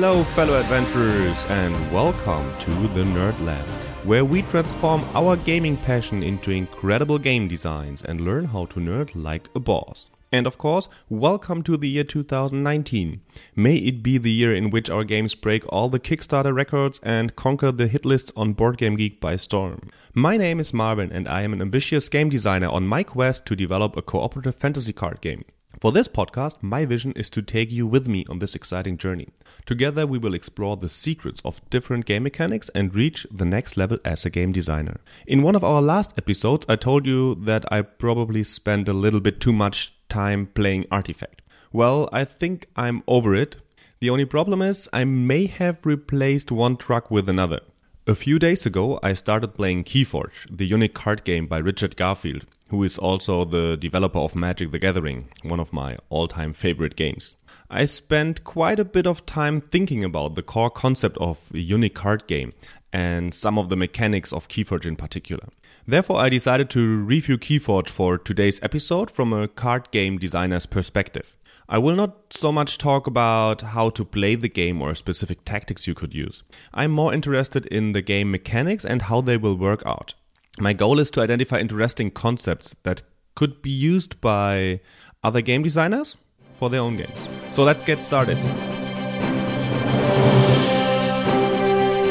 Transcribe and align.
Hello, 0.00 0.22
fellow 0.22 0.60
adventurers, 0.60 1.44
and 1.46 1.74
welcome 1.92 2.56
to 2.60 2.70
the 2.94 3.02
Nerd 3.02 3.36
Lab, 3.44 3.66
where 4.04 4.24
we 4.24 4.42
transform 4.42 5.04
our 5.12 5.34
gaming 5.38 5.76
passion 5.76 6.22
into 6.22 6.52
incredible 6.52 7.18
game 7.18 7.48
designs 7.48 8.04
and 8.04 8.20
learn 8.20 8.44
how 8.44 8.66
to 8.66 8.78
nerd 8.78 9.10
like 9.16 9.48
a 9.56 9.58
boss. 9.58 10.12
And 10.30 10.46
of 10.46 10.56
course, 10.56 10.88
welcome 11.08 11.64
to 11.64 11.76
the 11.76 11.88
year 11.88 12.04
2019. 12.04 13.22
May 13.56 13.76
it 13.78 14.04
be 14.04 14.18
the 14.18 14.30
year 14.30 14.54
in 14.54 14.70
which 14.70 14.88
our 14.88 15.02
games 15.02 15.34
break 15.34 15.64
all 15.68 15.88
the 15.88 15.98
Kickstarter 15.98 16.54
records 16.54 17.00
and 17.02 17.34
conquer 17.34 17.72
the 17.72 17.88
hit 17.88 18.04
lists 18.04 18.30
on 18.36 18.54
BoardGameGeek 18.54 19.18
by 19.18 19.34
storm. 19.34 19.90
My 20.14 20.36
name 20.36 20.60
is 20.60 20.72
Marvin, 20.72 21.10
and 21.10 21.26
I 21.26 21.42
am 21.42 21.52
an 21.52 21.60
ambitious 21.60 22.08
game 22.08 22.28
designer 22.28 22.68
on 22.68 22.86
my 22.86 23.02
quest 23.02 23.46
to 23.46 23.56
develop 23.56 23.96
a 23.96 24.02
cooperative 24.02 24.54
fantasy 24.54 24.92
card 24.92 25.20
game. 25.20 25.44
For 25.80 25.92
this 25.92 26.08
podcast, 26.08 26.56
my 26.60 26.84
vision 26.84 27.12
is 27.12 27.30
to 27.30 27.40
take 27.40 27.70
you 27.70 27.86
with 27.86 28.08
me 28.08 28.24
on 28.28 28.40
this 28.40 28.56
exciting 28.56 28.98
journey. 28.98 29.28
Together, 29.64 30.08
we 30.08 30.18
will 30.18 30.34
explore 30.34 30.76
the 30.76 30.88
secrets 30.88 31.40
of 31.44 31.60
different 31.70 32.04
game 32.04 32.24
mechanics 32.24 32.68
and 32.74 32.92
reach 32.92 33.28
the 33.30 33.44
next 33.44 33.76
level 33.76 33.96
as 34.04 34.26
a 34.26 34.30
game 34.30 34.50
designer. 34.50 34.96
In 35.28 35.42
one 35.42 35.54
of 35.54 35.62
our 35.62 35.80
last 35.80 36.14
episodes, 36.18 36.66
I 36.68 36.74
told 36.74 37.06
you 37.06 37.36
that 37.36 37.64
I 37.72 37.82
probably 37.82 38.42
spent 38.42 38.88
a 38.88 38.92
little 38.92 39.20
bit 39.20 39.40
too 39.40 39.52
much 39.52 39.94
time 40.08 40.46
playing 40.46 40.86
Artifact. 40.90 41.42
Well, 41.72 42.08
I 42.12 42.24
think 42.24 42.66
I'm 42.74 43.04
over 43.06 43.36
it. 43.36 43.58
The 44.00 44.10
only 44.10 44.24
problem 44.24 44.62
is 44.62 44.88
I 44.92 45.04
may 45.04 45.46
have 45.46 45.86
replaced 45.86 46.50
one 46.50 46.76
truck 46.76 47.08
with 47.08 47.28
another. 47.28 47.60
A 48.08 48.16
few 48.16 48.40
days 48.40 48.66
ago, 48.66 48.98
I 49.02 49.12
started 49.12 49.54
playing 49.54 49.84
Keyforge, 49.84 50.46
the 50.50 50.66
unique 50.66 50.94
card 50.94 51.22
game 51.22 51.46
by 51.46 51.58
Richard 51.58 51.94
Garfield, 51.94 52.46
who 52.70 52.82
is 52.84 52.98
also 52.98 53.44
the 53.44 53.76
developer 53.76 54.18
of 54.18 54.34
Magic 54.34 54.70
the 54.72 54.78
Gathering, 54.78 55.28
one 55.42 55.60
of 55.60 55.72
my 55.72 55.96
all 56.08 56.28
time 56.28 56.52
favorite 56.52 56.96
games. 56.96 57.36
I 57.70 57.84
spent 57.84 58.44
quite 58.44 58.80
a 58.80 58.84
bit 58.84 59.06
of 59.06 59.26
time 59.26 59.60
thinking 59.60 60.02
about 60.02 60.34
the 60.34 60.42
core 60.42 60.70
concept 60.70 61.18
of 61.18 61.50
a 61.52 61.60
unique 61.60 61.94
card 61.94 62.26
game 62.26 62.52
and 62.92 63.34
some 63.34 63.58
of 63.58 63.68
the 63.68 63.76
mechanics 63.76 64.32
of 64.32 64.48
Keyforge 64.48 64.86
in 64.86 64.96
particular. 64.96 65.48
Therefore, 65.86 66.18
I 66.18 66.28
decided 66.28 66.70
to 66.70 66.98
review 67.04 67.38
Keyforge 67.38 67.88
for 67.88 68.16
today's 68.16 68.62
episode 68.62 69.10
from 69.10 69.32
a 69.32 69.48
card 69.48 69.90
game 69.90 70.18
designer's 70.18 70.66
perspective. 70.66 71.36
I 71.68 71.76
will 71.76 71.96
not 71.96 72.32
so 72.32 72.50
much 72.50 72.78
talk 72.78 73.06
about 73.06 73.60
how 73.60 73.90
to 73.90 74.04
play 74.04 74.34
the 74.34 74.48
game 74.48 74.80
or 74.80 74.94
specific 74.94 75.44
tactics 75.44 75.86
you 75.86 75.92
could 75.92 76.14
use. 76.14 76.42
I'm 76.72 76.92
more 76.92 77.12
interested 77.12 77.66
in 77.66 77.92
the 77.92 78.00
game 78.00 78.30
mechanics 78.30 78.86
and 78.86 79.02
how 79.02 79.20
they 79.20 79.36
will 79.36 79.56
work 79.56 79.82
out. 79.84 80.14
My 80.60 80.72
goal 80.72 80.98
is 80.98 81.10
to 81.12 81.20
identify 81.20 81.58
interesting 81.58 82.10
concepts 82.10 82.74
that 82.82 83.02
could 83.36 83.62
be 83.62 83.70
used 83.70 84.20
by 84.20 84.80
other 85.22 85.40
game 85.40 85.62
designers 85.62 86.16
for 86.50 86.68
their 86.68 86.80
own 86.80 86.96
games. 86.96 87.28
So 87.52 87.62
let's 87.62 87.84
get 87.84 88.02
started. 88.02 88.38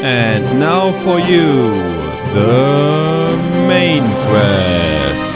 And 0.02 0.58
now 0.58 0.92
for 1.02 1.20
you, 1.20 1.70
the 2.32 3.36
main 3.68 4.04
quest. 4.28 5.28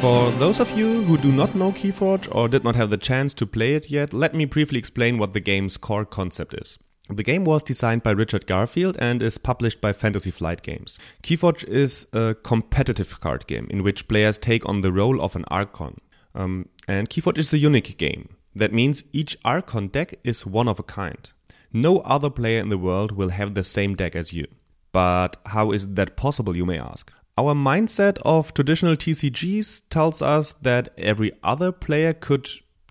For 0.00 0.30
those 0.38 0.60
of 0.60 0.70
you 0.78 1.02
who 1.02 1.18
do 1.18 1.30
not 1.30 1.54
know 1.54 1.72
Keyforge 1.72 2.34
or 2.34 2.48
did 2.48 2.64
not 2.64 2.74
have 2.76 2.88
the 2.88 2.96
chance 2.96 3.34
to 3.34 3.46
play 3.46 3.74
it 3.74 3.90
yet, 3.90 4.14
let 4.14 4.32
me 4.34 4.46
briefly 4.46 4.78
explain 4.78 5.18
what 5.18 5.34
the 5.34 5.40
game's 5.40 5.76
core 5.76 6.06
concept 6.06 6.54
is. 6.54 6.78
The 7.12 7.24
game 7.24 7.44
was 7.44 7.64
designed 7.64 8.04
by 8.04 8.12
Richard 8.12 8.46
Garfield 8.46 8.96
and 9.00 9.20
is 9.20 9.36
published 9.36 9.80
by 9.80 9.92
Fantasy 9.92 10.30
Flight 10.30 10.62
Games. 10.62 10.96
Keyforge 11.24 11.64
is 11.64 12.06
a 12.12 12.36
competitive 12.42 13.18
card 13.18 13.48
game 13.48 13.66
in 13.68 13.82
which 13.82 14.06
players 14.06 14.38
take 14.38 14.68
on 14.68 14.80
the 14.80 14.92
role 14.92 15.20
of 15.20 15.34
an 15.34 15.44
Archon. 15.48 15.96
Um, 16.36 16.68
and 16.86 17.10
Keyforge 17.10 17.38
is 17.38 17.52
a 17.52 17.58
unique 17.58 17.98
game. 17.98 18.36
That 18.54 18.72
means 18.72 19.02
each 19.12 19.36
Archon 19.44 19.88
deck 19.88 20.20
is 20.22 20.46
one 20.46 20.68
of 20.68 20.78
a 20.78 20.84
kind. 20.84 21.32
No 21.72 21.98
other 21.98 22.30
player 22.30 22.60
in 22.60 22.68
the 22.68 22.78
world 22.78 23.12
will 23.12 23.30
have 23.30 23.54
the 23.54 23.64
same 23.64 23.96
deck 23.96 24.14
as 24.14 24.32
you. 24.32 24.46
But 24.92 25.36
how 25.46 25.72
is 25.72 25.94
that 25.94 26.16
possible, 26.16 26.56
you 26.56 26.66
may 26.66 26.78
ask? 26.78 27.12
Our 27.36 27.54
mindset 27.54 28.18
of 28.24 28.54
traditional 28.54 28.96
TCGs 28.96 29.82
tells 29.88 30.22
us 30.22 30.52
that 30.62 30.90
every 30.98 31.32
other 31.42 31.72
player 31.72 32.12
could 32.12 32.48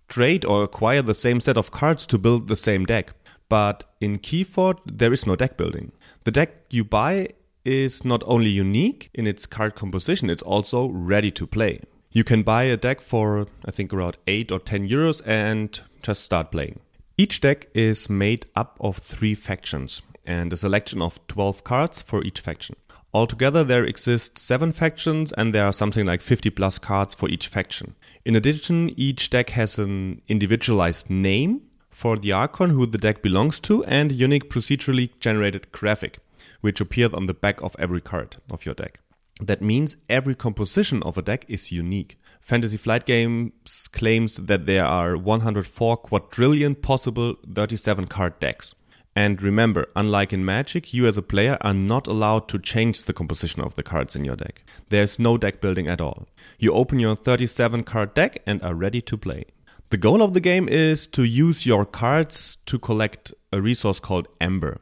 trade 0.09 0.43
or 0.43 0.63
acquire 0.63 1.01
the 1.01 1.13
same 1.13 1.39
set 1.39 1.57
of 1.57 1.71
cards 1.71 2.05
to 2.07 2.17
build 2.17 2.47
the 2.47 2.55
same 2.55 2.85
deck. 2.85 3.13
But 3.49 3.83
in 3.99 4.19
Keyforge, 4.19 4.79
there 4.85 5.11
is 5.11 5.25
no 5.25 5.35
deck 5.35 5.57
building. 5.57 5.91
The 6.23 6.31
deck 6.31 6.51
you 6.69 6.83
buy 6.83 7.29
is 7.65 8.05
not 8.05 8.23
only 8.25 8.49
unique 8.49 9.09
in 9.13 9.27
its 9.27 9.45
card 9.45 9.75
composition, 9.75 10.29
it's 10.29 10.43
also 10.43 10.87
ready 10.89 11.31
to 11.31 11.47
play. 11.47 11.81
You 12.11 12.23
can 12.23 12.43
buy 12.43 12.63
a 12.63 12.77
deck 12.77 13.01
for, 13.01 13.47
I 13.65 13.71
think, 13.71 13.93
around 13.93 14.17
8 14.27 14.51
or 14.51 14.59
10 14.59 14.87
euros 14.87 15.21
and 15.25 15.79
just 16.01 16.23
start 16.23 16.51
playing. 16.51 16.79
Each 17.17 17.41
deck 17.41 17.67
is 17.73 18.09
made 18.09 18.45
up 18.55 18.77
of 18.79 18.97
three 18.97 19.35
factions 19.35 20.01
and 20.25 20.53
a 20.53 20.57
selection 20.57 21.01
of 21.01 21.19
12 21.27 21.63
cards 21.63 22.01
for 22.01 22.23
each 22.23 22.39
faction. 22.39 22.75
Altogether, 23.13 23.63
there 23.63 23.83
exist 23.83 24.37
seven 24.37 24.71
factions, 24.71 25.31
and 25.31 25.53
there 25.53 25.65
are 25.65 25.73
something 25.73 26.05
like 26.05 26.21
50 26.21 26.51
plus 26.51 26.77
cards 26.77 27.15
for 27.15 27.27
each 27.27 27.47
faction. 27.47 27.95
In 28.23 28.35
addition, 28.35 28.91
each 28.97 29.31
deck 29.31 29.49
has 29.49 29.79
an 29.79 30.21
individualized 30.27 31.09
name 31.09 31.68
for 31.99 32.15
the 32.15 32.31
Archon 32.31 32.69
who 32.69 32.85
the 32.85 32.97
deck 32.97 33.21
belongs 33.21 33.59
to, 33.59 33.83
and 33.83 34.13
unique 34.13 34.49
procedurally 34.49 35.09
generated 35.19 35.69
graphic, 35.73 36.19
which 36.61 36.79
appears 36.79 37.13
on 37.13 37.25
the 37.25 37.33
back 37.33 37.61
of 37.61 37.75
every 37.77 37.99
card 37.99 38.37
of 38.53 38.65
your 38.65 38.73
deck. 38.73 39.01
That 39.41 39.61
means 39.61 39.97
every 40.09 40.33
composition 40.33 41.03
of 41.03 41.17
a 41.17 41.21
deck 41.21 41.43
is 41.49 41.73
unique. 41.73 42.15
Fantasy 42.39 42.77
Flight 42.77 43.05
Games 43.05 43.89
claims 43.91 44.37
that 44.37 44.65
there 44.65 44.85
are 44.85 45.17
104 45.17 45.97
quadrillion 45.97 46.73
possible 46.75 47.35
37 47.53 48.07
card 48.07 48.39
decks. 48.39 48.75
And 49.13 49.41
remember, 49.41 49.87
unlike 49.93 50.31
in 50.31 50.45
Magic, 50.45 50.93
you 50.93 51.05
as 51.05 51.17
a 51.17 51.21
player 51.21 51.57
are 51.59 51.73
not 51.73 52.07
allowed 52.07 52.47
to 52.47 52.59
change 52.59 53.03
the 53.03 53.13
composition 53.13 53.61
of 53.61 53.75
the 53.75 53.83
cards 53.83 54.15
in 54.15 54.23
your 54.23 54.37
deck. 54.37 54.63
There's 54.87 55.19
no 55.19 55.37
deck 55.37 55.59
building 55.59 55.89
at 55.89 55.99
all. 55.99 56.29
You 56.59 56.71
open 56.71 56.99
your 56.99 57.17
37 57.17 57.83
card 57.83 58.13
deck 58.13 58.41
and 58.45 58.63
are 58.63 58.73
ready 58.73 59.01
to 59.01 59.17
play. 59.17 59.43
The 59.91 59.97
goal 59.97 60.21
of 60.21 60.33
the 60.33 60.39
game 60.39 60.69
is 60.69 61.07
to 61.07 61.23
use 61.23 61.65
your 61.65 61.83
cards 61.83 62.57
to 62.67 62.77
collect 62.77 63.33
a 63.51 63.59
resource 63.59 63.99
called 63.99 64.27
Ember. 64.39 64.81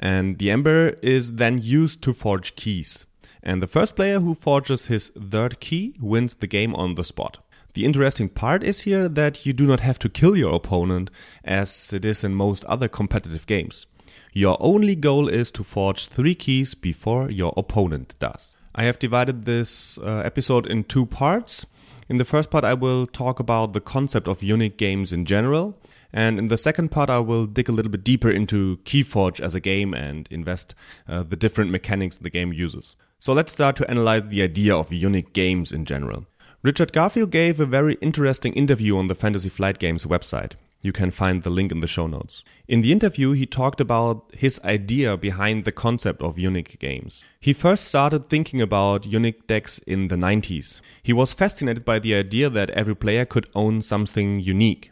And 0.00 0.38
the 0.38 0.50
Ember 0.50 0.96
is 1.02 1.34
then 1.34 1.58
used 1.60 2.00
to 2.02 2.14
forge 2.14 2.56
keys. 2.56 3.04
And 3.42 3.62
the 3.62 3.66
first 3.66 3.94
player 3.94 4.20
who 4.20 4.32
forges 4.32 4.86
his 4.86 5.08
third 5.10 5.60
key 5.60 5.94
wins 6.00 6.32
the 6.32 6.46
game 6.46 6.74
on 6.74 6.94
the 6.94 7.04
spot. 7.04 7.44
The 7.74 7.84
interesting 7.84 8.30
part 8.30 8.62
is 8.62 8.82
here 8.82 9.06
that 9.06 9.44
you 9.44 9.52
do 9.52 9.66
not 9.66 9.80
have 9.80 9.98
to 9.98 10.08
kill 10.08 10.34
your 10.34 10.54
opponent 10.54 11.10
as 11.44 11.92
it 11.92 12.02
is 12.02 12.24
in 12.24 12.34
most 12.34 12.64
other 12.64 12.88
competitive 12.88 13.46
games. 13.46 13.84
Your 14.32 14.56
only 14.60 14.96
goal 14.96 15.28
is 15.28 15.50
to 15.50 15.62
forge 15.62 16.06
three 16.06 16.34
keys 16.34 16.74
before 16.74 17.30
your 17.30 17.52
opponent 17.54 18.14
does. 18.18 18.56
I 18.74 18.84
have 18.84 18.98
divided 18.98 19.44
this 19.44 19.98
uh, 19.98 20.22
episode 20.24 20.66
in 20.66 20.84
two 20.84 21.04
parts. 21.04 21.66
In 22.08 22.18
the 22.18 22.24
first 22.24 22.50
part, 22.50 22.64
I 22.64 22.74
will 22.74 23.06
talk 23.06 23.38
about 23.38 23.72
the 23.72 23.80
concept 23.80 24.26
of 24.28 24.42
unique 24.42 24.76
games 24.76 25.12
in 25.12 25.24
general. 25.24 25.78
And 26.12 26.38
in 26.38 26.48
the 26.48 26.58
second 26.58 26.90
part, 26.90 27.08
I 27.08 27.20
will 27.20 27.46
dig 27.46 27.68
a 27.68 27.72
little 27.72 27.90
bit 27.90 28.04
deeper 28.04 28.30
into 28.30 28.78
Keyforge 28.84 29.40
as 29.40 29.54
a 29.54 29.60
game 29.60 29.94
and 29.94 30.28
invest 30.30 30.74
uh, 31.08 31.22
the 31.22 31.36
different 31.36 31.70
mechanics 31.70 32.16
the 32.16 32.28
game 32.28 32.52
uses. 32.52 32.96
So 33.18 33.32
let's 33.32 33.52
start 33.52 33.76
to 33.76 33.88
analyze 33.88 34.24
the 34.28 34.42
idea 34.42 34.76
of 34.76 34.92
unique 34.92 35.32
games 35.32 35.72
in 35.72 35.84
general. 35.84 36.26
Richard 36.62 36.92
Garfield 36.92 37.30
gave 37.30 37.60
a 37.60 37.66
very 37.66 37.94
interesting 38.00 38.52
interview 38.52 38.96
on 38.96 39.06
the 39.06 39.14
Fantasy 39.14 39.48
Flight 39.48 39.78
Games 39.78 40.04
website. 40.04 40.52
You 40.82 40.92
can 40.92 41.12
find 41.12 41.42
the 41.42 41.50
link 41.50 41.70
in 41.70 41.80
the 41.80 41.86
show 41.86 42.08
notes. 42.08 42.42
In 42.66 42.82
the 42.82 42.90
interview, 42.90 43.32
he 43.32 43.46
talked 43.46 43.80
about 43.80 44.30
his 44.34 44.60
idea 44.64 45.16
behind 45.16 45.64
the 45.64 45.70
concept 45.70 46.20
of 46.20 46.40
unique 46.40 46.78
games. 46.80 47.24
He 47.38 47.52
first 47.52 47.84
started 47.84 48.28
thinking 48.28 48.60
about 48.60 49.06
unique 49.06 49.46
decks 49.46 49.78
in 49.78 50.08
the 50.08 50.16
90s. 50.16 50.80
He 51.00 51.12
was 51.12 51.32
fascinated 51.32 51.84
by 51.84 52.00
the 52.00 52.16
idea 52.16 52.50
that 52.50 52.70
every 52.70 52.96
player 52.96 53.24
could 53.24 53.46
own 53.54 53.80
something 53.80 54.40
unique. 54.40 54.90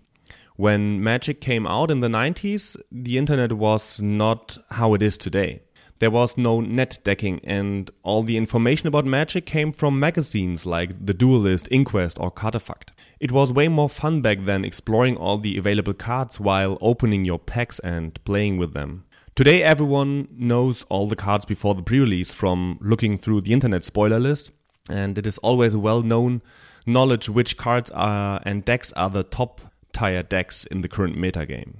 When 0.55 1.03
Magic 1.03 1.41
came 1.41 1.67
out 1.67 1.91
in 1.91 2.01
the 2.01 2.09
90s, 2.09 2.77
the 2.93 3.19
internet 3.19 3.55
was 3.55 4.01
not 4.01 4.59
how 4.71 4.95
it 4.95 5.03
is 5.03 5.19
today. 5.19 5.63
There 5.99 6.11
was 6.11 6.39
no 6.39 6.61
net 6.61 6.99
decking, 7.05 7.41
and 7.45 7.91
all 8.03 8.23
the 8.23 8.37
information 8.37 8.87
about 8.87 9.05
Magic 9.05 9.45
came 9.45 9.71
from 9.73 10.01
magazines 10.01 10.65
like 10.65 11.05
The 11.05 11.13
Duelist, 11.13 11.69
Inquest, 11.71 12.19
or 12.19 12.31
Kartefakt. 12.31 12.91
It 13.21 13.33
was 13.33 13.53
way 13.53 13.69
more 13.69 13.91
fun 13.91 14.23
back 14.23 14.39
then 14.47 14.65
exploring 14.65 15.19
all 15.19 15.37
the 15.37 15.59
available 15.59 15.93
cards 15.93 16.41
while 16.41 16.79
opening 16.81 17.27
your 17.27 17.39
packs 17.39 17.79
and 17.81 18.19
playing 18.25 18.57
with 18.57 18.73
them. 18.73 19.05
Today, 19.35 19.63
everyone 19.63 20.27
knows 20.33 20.85
all 20.85 21.07
the 21.07 21.17
cards 21.17 21.45
before 21.45 21.75
the 21.75 21.83
pre 21.83 22.01
release 22.01 22.33
from 22.33 22.79
looking 22.81 23.19
through 23.19 23.43
the 23.43 23.53
internet 23.53 23.85
spoiler 23.85 24.19
list, 24.19 24.53
and 24.89 25.19
it 25.19 25.27
is 25.27 25.37
always 25.39 25.75
a 25.75 25.79
well 25.79 26.01
known 26.01 26.41
knowledge 26.87 27.29
which 27.29 27.59
cards 27.59 27.91
are 27.91 28.41
and 28.47 28.65
decks 28.65 28.91
are 28.95 29.11
the 29.11 29.23
top 29.23 29.61
tier 29.93 30.23
decks 30.23 30.65
in 30.65 30.81
the 30.81 30.89
current 30.89 31.17
metagame. 31.17 31.75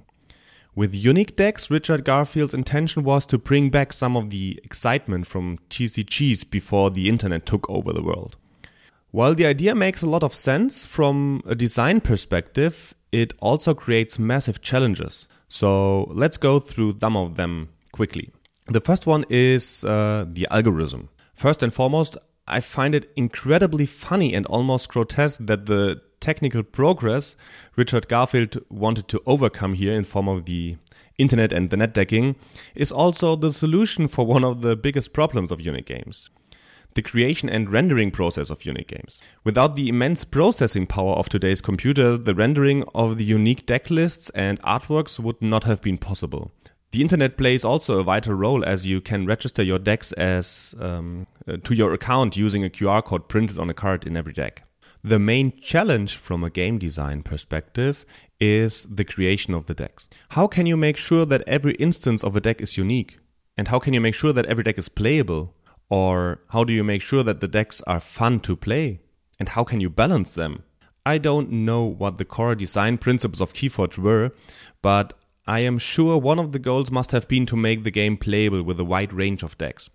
With 0.75 0.93
unique 0.93 1.35
decks, 1.35 1.71
Richard 1.71 2.05
Garfield's 2.05 2.53
intention 2.53 3.03
was 3.03 3.25
to 3.25 3.39
bring 3.39 3.71
back 3.71 3.93
some 3.93 4.15
of 4.15 4.29
the 4.29 4.59
excitement 4.63 5.25
from 5.25 5.57
TCGs 5.71 6.51
before 6.51 6.91
the 6.91 7.09
internet 7.09 7.47
took 7.47 7.67
over 7.67 7.91
the 7.91 8.03
world. 8.03 8.37
While 9.11 9.35
the 9.35 9.45
idea 9.45 9.75
makes 9.75 10.01
a 10.01 10.09
lot 10.09 10.23
of 10.23 10.33
sense 10.33 10.85
from 10.85 11.41
a 11.45 11.53
design 11.53 11.99
perspective, 11.99 12.95
it 13.11 13.33
also 13.41 13.73
creates 13.73 14.17
massive 14.17 14.61
challenges. 14.61 15.27
So 15.49 16.03
let's 16.13 16.37
go 16.37 16.59
through 16.59 16.95
some 17.01 17.17
of 17.17 17.35
them 17.35 17.69
quickly. 17.91 18.31
The 18.67 18.79
first 18.79 19.05
one 19.05 19.25
is 19.29 19.83
uh, 19.83 20.25
the 20.31 20.47
algorithm. 20.49 21.09
First 21.33 21.61
and 21.61 21.73
foremost, 21.73 22.15
I 22.47 22.61
find 22.61 22.95
it 22.95 23.11
incredibly 23.17 23.85
funny 23.85 24.33
and 24.33 24.45
almost 24.45 24.87
grotesque 24.87 25.41
that 25.43 25.65
the 25.65 26.01
technical 26.21 26.63
progress 26.63 27.35
Richard 27.75 28.07
Garfield 28.07 28.63
wanted 28.69 29.09
to 29.09 29.21
overcome 29.25 29.73
here 29.73 29.93
in 29.93 30.05
form 30.05 30.29
of 30.29 30.45
the 30.45 30.77
internet 31.17 31.51
and 31.51 31.69
the 31.69 31.75
netdecking 31.75 32.35
is 32.75 32.93
also 32.93 33.35
the 33.35 33.51
solution 33.51 34.07
for 34.07 34.25
one 34.25 34.45
of 34.45 34.61
the 34.61 34.77
biggest 34.77 35.11
problems 35.11 35.51
of 35.51 35.59
unique 35.59 35.87
games 35.87 36.29
the 36.93 37.01
creation 37.01 37.49
and 37.49 37.69
rendering 37.69 38.11
process 38.11 38.49
of 38.49 38.65
unique 38.65 38.89
games. 38.89 39.21
Without 39.43 39.75
the 39.75 39.89
immense 39.89 40.23
processing 40.23 40.87
power 40.87 41.13
of 41.13 41.29
today's 41.29 41.61
computer, 41.61 42.17
the 42.17 42.35
rendering 42.35 42.83
of 42.93 43.17
the 43.17 43.23
unique 43.23 43.65
deck 43.65 43.89
lists 43.89 44.29
and 44.31 44.61
artworks 44.61 45.19
would 45.19 45.41
not 45.41 45.63
have 45.63 45.81
been 45.81 45.97
possible. 45.97 46.51
The 46.91 47.01
internet 47.01 47.37
plays 47.37 47.63
also 47.63 47.99
a 47.99 48.03
vital 48.03 48.33
role 48.33 48.65
as 48.65 48.85
you 48.85 48.99
can 48.99 49.25
register 49.25 49.63
your 49.63 49.79
decks 49.79 50.11
as 50.13 50.75
um, 50.79 51.25
uh, 51.47 51.55
to 51.63 51.73
your 51.73 51.93
account 51.93 52.35
using 52.35 52.65
a 52.65 52.69
QR 52.69 53.01
code 53.01 53.29
printed 53.29 53.57
on 53.57 53.69
a 53.69 53.73
card 53.73 54.05
in 54.05 54.17
every 54.17 54.33
deck. 54.33 54.63
The 55.03 55.17
main 55.17 55.57
challenge 55.57 56.17
from 56.17 56.43
a 56.43 56.49
game 56.49 56.77
design 56.77 57.23
perspective 57.23 58.05
is 58.39 58.83
the 58.83 59.05
creation 59.05 59.53
of 59.53 59.65
the 59.65 59.73
decks. 59.73 60.09
How 60.29 60.47
can 60.47 60.65
you 60.65 60.75
make 60.75 60.97
sure 60.97 61.25
that 61.25 61.43
every 61.47 61.73
instance 61.75 62.23
of 62.23 62.35
a 62.35 62.41
deck 62.41 62.59
is 62.59 62.77
unique? 62.77 63.17
And 63.57 63.69
how 63.69 63.79
can 63.79 63.93
you 63.93 64.01
make 64.01 64.13
sure 64.13 64.33
that 64.33 64.45
every 64.45 64.63
deck 64.63 64.77
is 64.77 64.89
playable? 64.89 65.55
Or 65.91 66.39
how 66.51 66.63
do 66.63 66.71
you 66.71 66.85
make 66.85 67.01
sure 67.01 67.21
that 67.21 67.41
the 67.41 67.49
decks 67.49 67.81
are 67.81 67.99
fun 67.99 68.39
to 68.41 68.55
play? 68.55 69.01
And 69.39 69.49
how 69.49 69.65
can 69.65 69.81
you 69.81 69.89
balance 69.89 70.33
them? 70.33 70.63
I 71.05 71.17
don't 71.17 71.51
know 71.51 71.83
what 71.83 72.17
the 72.17 72.23
core 72.23 72.55
design 72.55 72.97
principles 72.97 73.41
of 73.41 73.53
Keyforge 73.53 73.97
were, 73.97 74.31
but 74.81 75.13
I 75.45 75.59
am 75.59 75.77
sure 75.77 76.17
one 76.17 76.39
of 76.39 76.53
the 76.53 76.59
goals 76.59 76.91
must 76.91 77.11
have 77.11 77.27
been 77.27 77.45
to 77.47 77.57
make 77.57 77.83
the 77.83 77.91
game 77.91 78.15
playable 78.15 78.63
with 78.63 78.79
a 78.79 78.85
wide 78.85 79.11
range 79.11 79.43
of 79.43 79.57
decks. 79.57 79.89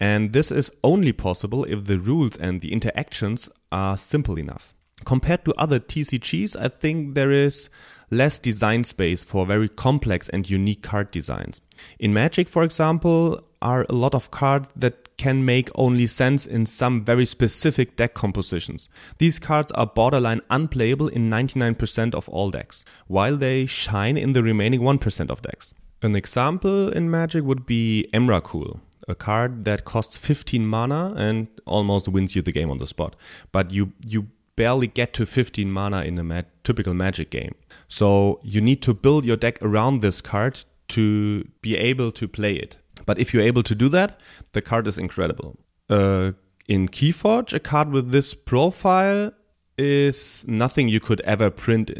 And 0.00 0.32
this 0.32 0.50
is 0.50 0.72
only 0.82 1.12
possible 1.12 1.64
if 1.66 1.84
the 1.84 2.00
rules 2.00 2.36
and 2.36 2.60
the 2.60 2.72
interactions 2.72 3.48
are 3.70 3.96
simple 3.96 4.36
enough. 4.36 4.74
Compared 5.04 5.44
to 5.44 5.54
other 5.54 5.78
TCGs, 5.78 6.60
I 6.60 6.66
think 6.66 7.14
there 7.14 7.30
is 7.30 7.70
less 8.10 8.40
design 8.40 8.82
space 8.82 9.22
for 9.22 9.46
very 9.46 9.68
complex 9.68 10.28
and 10.30 10.50
unique 10.50 10.82
card 10.82 11.12
designs. 11.12 11.60
In 12.00 12.12
Magic, 12.12 12.48
for 12.48 12.64
example, 12.64 13.46
are 13.62 13.86
a 13.88 13.94
lot 13.94 14.14
of 14.14 14.30
cards 14.30 14.68
that 14.76 15.16
can 15.16 15.44
make 15.44 15.70
only 15.76 16.06
sense 16.06 16.44
in 16.44 16.66
some 16.66 17.04
very 17.04 17.24
specific 17.24 17.96
deck 17.96 18.12
compositions. 18.12 18.88
These 19.18 19.38
cards 19.38 19.72
are 19.72 19.86
borderline 19.86 20.40
unplayable 20.50 21.08
in 21.08 21.30
99% 21.30 22.14
of 22.14 22.28
all 22.28 22.50
decks, 22.50 22.84
while 23.06 23.36
they 23.36 23.66
shine 23.66 24.18
in 24.18 24.32
the 24.32 24.42
remaining 24.42 24.80
1% 24.80 25.30
of 25.30 25.42
decks. 25.42 25.72
An 26.02 26.16
example 26.16 26.88
in 26.88 27.10
Magic 27.10 27.44
would 27.44 27.64
be 27.64 28.08
Emrakul, 28.12 28.80
a 29.06 29.14
card 29.14 29.64
that 29.64 29.84
costs 29.84 30.16
15 30.16 30.66
mana 30.66 31.14
and 31.16 31.46
almost 31.64 32.08
wins 32.08 32.34
you 32.34 32.42
the 32.42 32.52
game 32.52 32.70
on 32.70 32.78
the 32.78 32.86
spot. 32.86 33.14
But 33.52 33.70
you 33.70 33.92
you 34.06 34.26
barely 34.56 34.86
get 34.86 35.14
to 35.14 35.24
15 35.24 35.70
mana 35.70 36.02
in 36.02 36.18
a 36.18 36.44
typical 36.64 36.94
Magic 36.94 37.30
game. 37.30 37.54
So 37.88 38.40
you 38.42 38.60
need 38.60 38.82
to 38.82 38.94
build 38.94 39.24
your 39.24 39.36
deck 39.36 39.58
around 39.62 40.00
this 40.00 40.20
card 40.20 40.64
to 40.88 41.44
be 41.62 41.76
able 41.76 42.12
to 42.12 42.28
play 42.28 42.54
it. 42.54 42.78
But 43.06 43.18
if 43.18 43.32
you're 43.32 43.42
able 43.42 43.62
to 43.64 43.74
do 43.74 43.88
that, 43.90 44.20
the 44.52 44.62
card 44.62 44.86
is 44.86 44.98
incredible. 44.98 45.58
Uh, 45.88 46.32
in 46.68 46.88
Keyforge, 46.88 47.52
a 47.52 47.60
card 47.60 47.90
with 47.90 48.12
this 48.12 48.34
profile 48.34 49.32
is 49.76 50.44
nothing 50.46 50.88
you 50.88 51.00
could 51.00 51.20
ever 51.22 51.50
print 51.50 51.90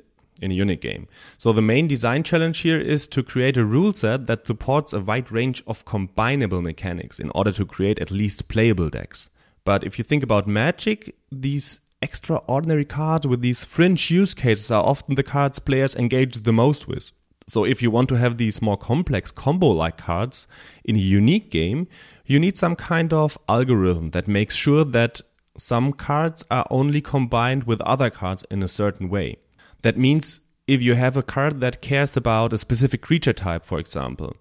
in 0.41 0.51
a 0.51 0.55
unit 0.55 0.81
game. 0.81 1.07
So 1.39 1.53
the 1.53 1.63
main 1.63 1.87
design 1.87 2.23
challenge 2.25 2.59
here 2.59 2.81
is 2.81 3.07
to 3.09 3.23
create 3.23 3.57
a 3.57 3.65
rule 3.65 3.93
set 3.93 4.27
that 4.27 4.47
supports 4.47 4.93
a 4.93 5.01
wide 5.01 5.31
range 5.31 5.63
of 5.67 5.85
combinable 5.85 6.63
mechanics 6.63 7.19
in 7.19 7.31
order 7.35 7.53
to 7.53 7.65
create 7.65 7.99
at 8.01 8.11
least 8.11 8.49
playable 8.49 8.91
decks. 8.91 9.31
But 9.65 9.85
if 9.85 9.99
you 9.99 10.05
think 10.05 10.23
about 10.23 10.47
Magic, 10.49 11.15
these 11.31 11.81
extraordinary 12.03 12.85
cards 12.85 13.27
with 13.27 13.43
these 13.43 13.65
fringe 13.65 14.11
use 14.11 14.35
cases 14.35 14.71
are 14.73 14.83
often 14.83 15.15
the 15.15 15.23
cards 15.23 15.61
players 15.61 15.95
engage 15.95 16.35
the 16.35 16.53
most 16.53 16.89
with. 16.89 17.13
So 17.53 17.65
if 17.67 17.83
you 17.83 17.91
want 17.91 18.09
to 18.09 18.17
have 18.17 18.39
these 18.39 18.63
more 18.63 18.79
complex 18.79 19.31
combo-like 19.31 19.99
cards 19.99 20.49
in 20.87 20.97
a 20.97 20.99
unique 20.99 21.51
game, 21.51 21.87
you 22.25 22.39
need 22.39 22.57
some 22.57 22.75
kind 22.75 23.13
of 23.13 23.37
algorithm 23.47 24.13
that 24.13 24.27
makes 24.27 24.57
sure 24.57 24.87
that 24.87 25.21
some 25.59 25.93
cards 25.93 26.47
are 26.51 26.65
only 26.71 27.03
combined 27.03 27.65
with 27.65 27.83
other 27.83 28.09
cards 28.09 28.43
in 28.51 28.63
a 28.63 28.69
certain 28.69 29.11
way. 29.11 29.37
That 29.83 29.99
means 29.99 30.41
if 30.67 30.81
you 30.81 30.95
have 30.95 31.19
a 31.19 31.23
card 31.23 31.61
that 31.61 31.83
cares 31.83 32.17
about 32.17 32.55
a 32.55 32.57
specific 32.57 33.03
creature 33.03 33.35
type, 33.35 33.67
for 33.67 33.79
example, 33.79 34.35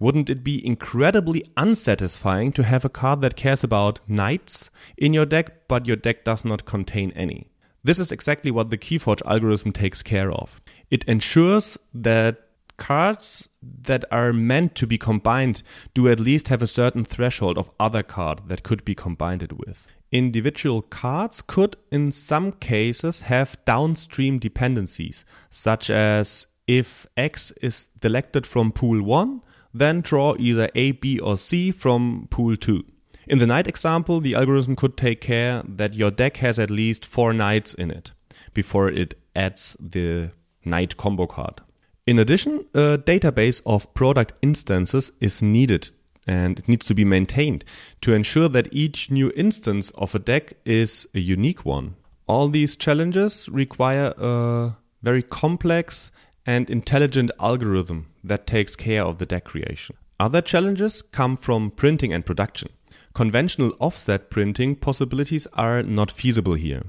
wouldn't 0.00 0.28
it 0.28 0.42
be 0.42 0.66
incredibly 0.66 1.44
unsatisfying 1.56 2.50
to 2.54 2.64
have 2.64 2.84
a 2.84 2.88
card 2.88 3.20
that 3.20 3.36
cares 3.36 3.62
about 3.62 4.00
knights 4.08 4.68
in 4.96 5.14
your 5.14 5.26
deck, 5.26 5.68
but 5.68 5.86
your 5.86 5.94
deck 5.94 6.24
does 6.24 6.44
not 6.44 6.64
contain 6.64 7.12
any? 7.12 7.52
This 7.84 8.00
is 8.00 8.10
exactly 8.10 8.50
what 8.50 8.70
the 8.70 8.78
Keyforge 8.78 9.22
algorithm 9.24 9.70
takes 9.70 10.02
care 10.02 10.32
of. 10.32 10.60
It 10.90 11.04
ensures 11.04 11.78
that 11.94 12.46
cards 12.78 13.48
that 13.62 14.04
are 14.10 14.32
meant 14.32 14.74
to 14.76 14.86
be 14.86 14.96
combined 14.96 15.62
do 15.92 16.08
at 16.08 16.18
least 16.18 16.48
have 16.48 16.62
a 16.62 16.66
certain 16.66 17.04
threshold 17.04 17.58
of 17.58 17.70
other 17.78 18.02
card 18.02 18.40
that 18.46 18.62
could 18.62 18.84
be 18.84 18.94
combined 18.94 19.42
it 19.42 19.58
with. 19.58 19.86
Individual 20.10 20.80
cards 20.80 21.42
could, 21.42 21.76
in 21.92 22.10
some 22.10 22.52
cases, 22.52 23.22
have 23.22 23.62
downstream 23.66 24.38
dependencies, 24.38 25.26
such 25.50 25.90
as 25.90 26.46
if 26.66 27.06
X 27.16 27.50
is 27.60 27.88
selected 28.00 28.46
from 28.46 28.72
pool 28.72 29.02
1, 29.02 29.42
then 29.74 30.00
draw 30.00 30.34
either 30.38 30.70
A, 30.74 30.92
B, 30.92 31.18
or 31.18 31.36
C 31.36 31.70
from 31.70 32.26
pool 32.30 32.56
2. 32.56 32.82
In 33.26 33.38
the 33.38 33.46
knight 33.46 33.68
example, 33.68 34.20
the 34.20 34.34
algorithm 34.34 34.76
could 34.76 34.96
take 34.96 35.20
care 35.20 35.62
that 35.66 35.92
your 35.92 36.10
deck 36.10 36.38
has 36.38 36.58
at 36.58 36.70
least 36.70 37.04
four 37.04 37.34
knights 37.34 37.74
in 37.74 37.90
it 37.90 38.12
before 38.54 38.88
it 38.88 39.14
adds 39.36 39.76
the 39.78 40.30
knight 40.64 40.96
combo 40.96 41.26
card. 41.26 41.60
In 42.08 42.18
addition, 42.18 42.64
a 42.72 42.96
database 42.96 43.60
of 43.66 43.92
product 43.92 44.32
instances 44.40 45.12
is 45.20 45.42
needed 45.42 45.90
and 46.26 46.58
it 46.58 46.66
needs 46.66 46.86
to 46.86 46.94
be 46.94 47.04
maintained 47.04 47.66
to 48.00 48.14
ensure 48.14 48.48
that 48.48 48.72
each 48.72 49.10
new 49.10 49.30
instance 49.36 49.90
of 49.90 50.14
a 50.14 50.18
deck 50.18 50.54
is 50.64 51.06
a 51.14 51.20
unique 51.20 51.66
one. 51.66 51.96
All 52.26 52.48
these 52.48 52.76
challenges 52.76 53.46
require 53.50 54.14
a 54.16 54.78
very 55.02 55.22
complex 55.22 56.10
and 56.46 56.70
intelligent 56.70 57.30
algorithm 57.38 58.06
that 58.24 58.46
takes 58.46 58.74
care 58.74 59.04
of 59.04 59.18
the 59.18 59.26
deck 59.26 59.44
creation. 59.44 59.94
Other 60.18 60.40
challenges 60.40 61.02
come 61.02 61.36
from 61.36 61.70
printing 61.72 62.14
and 62.14 62.24
production. 62.24 62.70
Conventional 63.12 63.74
offset 63.80 64.30
printing 64.30 64.76
possibilities 64.76 65.46
are 65.52 65.82
not 65.82 66.10
feasible 66.10 66.54
here. 66.54 66.84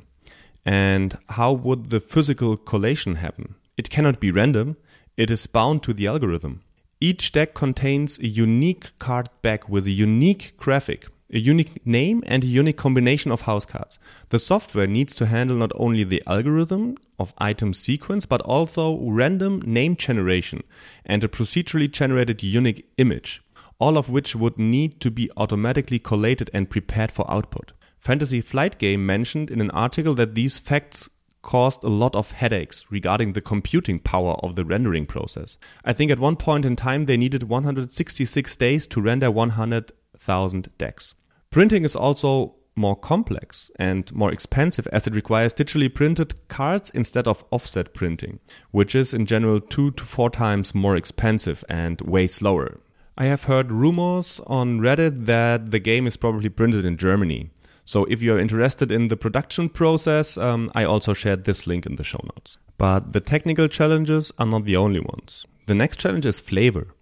And 0.65 1.17
how 1.27 1.51
would 1.51 1.89
the 1.89 1.99
physical 1.99 2.55
collation 2.55 3.15
happen? 3.15 3.55
It 3.77 3.89
cannot 3.89 4.21
be 4.21 4.31
random, 4.31 4.77
it 5.19 5.29
is 5.29 5.47
bound 5.47 5.83
to 5.83 5.93
the 5.93 6.07
algorithm. 6.07 6.61
Each 7.01 7.31
deck 7.31 7.53
contains 7.53 8.17
a 8.19 8.27
unique 8.27 8.97
card 8.99 9.29
back 9.41 9.67
with 9.67 9.85
a 9.85 9.91
unique 9.91 10.53
graphic 10.57 11.07
a 11.31 11.37
unique 11.37 11.85
name 11.85 12.23
and 12.25 12.43
a 12.43 12.47
unique 12.47 12.77
combination 12.77 13.31
of 13.31 13.41
house 13.41 13.65
cards. 13.65 13.99
The 14.29 14.39
software 14.39 14.87
needs 14.87 15.13
to 15.15 15.27
handle 15.27 15.57
not 15.57 15.71
only 15.75 16.03
the 16.03 16.23
algorithm 16.25 16.95
of 17.19 17.35
item 17.37 17.73
sequence, 17.73 18.25
but 18.25 18.41
also 18.41 18.99
random 19.01 19.61
name 19.65 19.95
generation 19.95 20.63
and 21.05 21.23
a 21.23 21.27
procedurally 21.27 21.91
generated 21.91 22.41
unique 22.41 22.89
image, 22.97 23.43
all 23.79 23.95
of 23.95 24.09
which 24.09 24.35
would 24.35 24.57
need 24.57 24.99
to 25.01 25.11
be 25.11 25.29
automatically 25.37 25.99
collated 25.99 26.49
and 26.51 26.71
prepared 26.71 27.11
for 27.11 27.29
output. 27.29 27.73
Fantasy 27.99 28.41
Flight 28.41 28.79
Game 28.79 29.05
mentioned 29.05 29.51
in 29.51 29.61
an 29.61 29.71
article 29.71 30.15
that 30.15 30.33
these 30.33 30.57
facts 30.57 31.09
caused 31.41 31.83
a 31.83 31.89
lot 31.89 32.15
of 32.15 32.31
headaches 32.31 32.91
regarding 32.91 33.33
the 33.33 33.41
computing 33.41 33.99
power 33.99 34.33
of 34.43 34.55
the 34.55 34.65
rendering 34.65 35.05
process. 35.05 35.57
I 35.85 35.93
think 35.93 36.11
at 36.11 36.19
one 36.19 36.35
point 36.35 36.65
in 36.65 36.75
time 36.75 37.03
they 37.03 37.17
needed 37.17 37.43
166 37.43 38.55
days 38.55 38.87
to 38.87 39.01
render 39.01 39.31
100,000 39.31 40.69
decks. 40.77 41.15
Printing 41.49 41.83
is 41.83 41.95
also 41.95 42.55
more 42.75 42.95
complex 42.95 43.69
and 43.77 44.11
more 44.13 44.31
expensive 44.31 44.87
as 44.87 45.05
it 45.05 45.13
requires 45.13 45.53
digitally 45.53 45.93
printed 45.93 46.47
cards 46.47 46.89
instead 46.91 47.27
of 47.27 47.43
offset 47.51 47.93
printing, 47.93 48.39
which 48.71 48.95
is 48.95 49.13
in 49.13 49.25
general 49.25 49.59
two 49.59 49.91
to 49.91 50.03
four 50.03 50.29
times 50.29 50.73
more 50.73 50.95
expensive 50.95 51.63
and 51.67 52.01
way 52.01 52.25
slower. 52.25 52.79
I 53.17 53.25
have 53.25 53.43
heard 53.43 53.71
rumors 53.71 54.39
on 54.47 54.79
Reddit 54.79 55.25
that 55.25 55.71
the 55.71 55.79
game 55.79 56.07
is 56.07 56.15
probably 56.15 56.47
printed 56.47 56.85
in 56.85 56.95
Germany. 56.95 57.49
So 57.89 58.05
if 58.05 58.21
you're 58.21 58.37
interested 58.37 58.91
in 58.91 59.07
the 59.07 59.17
production 59.17 59.67
process, 59.67 60.37
um, 60.37 60.71
I 60.75 60.83
also 60.83 61.15
shared 61.15 61.45
this 61.45 61.65
link 61.65 61.87
in 61.87 61.95
the 61.95 62.03
show 62.03 62.19
notes. 62.23 62.59
But 62.77 63.13
the 63.13 63.19
technical 63.19 63.67
challenges 63.67 64.31
are 64.37 64.45
not 64.45 64.65
the 64.65 64.75
only 64.75 64.99
ones. 64.99 65.47
The 65.65 65.73
next 65.73 65.99
challenge 65.99 66.27
is 66.27 66.39
flavor. 66.39 66.93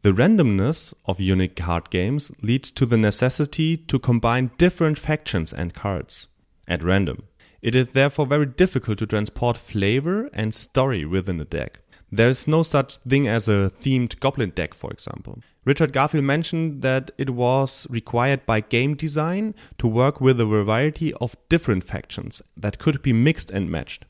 The 0.00 0.12
randomness 0.12 0.94
of 1.04 1.20
unique 1.20 1.56
card 1.56 1.90
games 1.90 2.32
leads 2.40 2.70
to 2.70 2.86
the 2.86 2.96
necessity 2.96 3.76
to 3.76 3.98
combine 3.98 4.50
different 4.56 4.98
factions 4.98 5.52
and 5.52 5.74
cards 5.74 6.28
at 6.66 6.82
random. 6.82 7.24
It 7.60 7.74
is 7.74 7.90
therefore 7.90 8.24
very 8.24 8.46
difficult 8.46 9.00
to 9.00 9.06
transport 9.06 9.58
flavor 9.58 10.30
and 10.32 10.54
story 10.54 11.04
within 11.04 11.38
a 11.38 11.44
deck. 11.44 11.80
There 12.16 12.28
is 12.28 12.46
no 12.46 12.62
such 12.62 12.98
thing 12.98 13.26
as 13.26 13.48
a 13.48 13.72
themed 13.74 14.20
goblin 14.20 14.50
deck, 14.50 14.72
for 14.72 14.88
example. 14.92 15.40
Richard 15.64 15.92
Garfield 15.92 16.22
mentioned 16.22 16.80
that 16.82 17.10
it 17.18 17.30
was 17.30 17.88
required 17.90 18.46
by 18.46 18.60
game 18.60 18.94
design 18.94 19.52
to 19.78 19.88
work 19.88 20.20
with 20.20 20.40
a 20.40 20.46
variety 20.46 21.12
of 21.14 21.34
different 21.48 21.82
factions 21.82 22.40
that 22.56 22.78
could 22.78 23.02
be 23.02 23.12
mixed 23.12 23.50
and 23.50 23.68
matched. 23.68 24.04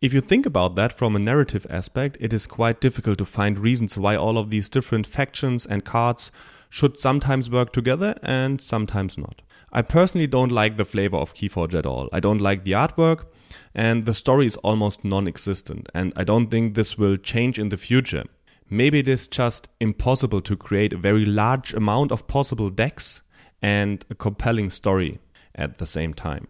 If 0.00 0.14
you 0.14 0.22
think 0.22 0.46
about 0.46 0.74
that 0.76 0.90
from 0.90 1.14
a 1.14 1.18
narrative 1.18 1.66
aspect, 1.68 2.16
it 2.18 2.32
is 2.32 2.46
quite 2.46 2.80
difficult 2.80 3.18
to 3.18 3.26
find 3.26 3.58
reasons 3.58 3.98
why 3.98 4.16
all 4.16 4.38
of 4.38 4.48
these 4.48 4.70
different 4.70 5.06
factions 5.06 5.66
and 5.66 5.84
cards 5.84 6.32
should 6.70 6.98
sometimes 6.98 7.50
work 7.50 7.74
together 7.74 8.14
and 8.22 8.58
sometimes 8.58 9.18
not. 9.18 9.42
I 9.70 9.82
personally 9.82 10.28
don't 10.28 10.52
like 10.52 10.78
the 10.78 10.86
flavor 10.86 11.18
of 11.18 11.34
Keyforge 11.34 11.74
at 11.74 11.84
all. 11.84 12.08
I 12.10 12.20
don't 12.20 12.40
like 12.40 12.64
the 12.64 12.72
artwork 12.72 13.26
and 13.74 14.04
the 14.04 14.14
story 14.14 14.46
is 14.46 14.56
almost 14.58 15.04
non-existent 15.04 15.88
and 15.94 16.12
I 16.16 16.24
don't 16.24 16.50
think 16.50 16.74
this 16.74 16.98
will 16.98 17.16
change 17.16 17.58
in 17.58 17.68
the 17.68 17.76
future. 17.76 18.24
Maybe 18.70 18.98
it 18.98 19.08
is 19.08 19.26
just 19.26 19.68
impossible 19.80 20.40
to 20.42 20.56
create 20.56 20.92
a 20.92 20.98
very 20.98 21.24
large 21.24 21.72
amount 21.72 22.12
of 22.12 22.26
possible 22.26 22.70
decks 22.70 23.22
and 23.62 24.04
a 24.10 24.14
compelling 24.14 24.70
story 24.70 25.20
at 25.54 25.78
the 25.78 25.86
same 25.86 26.14
time. 26.14 26.48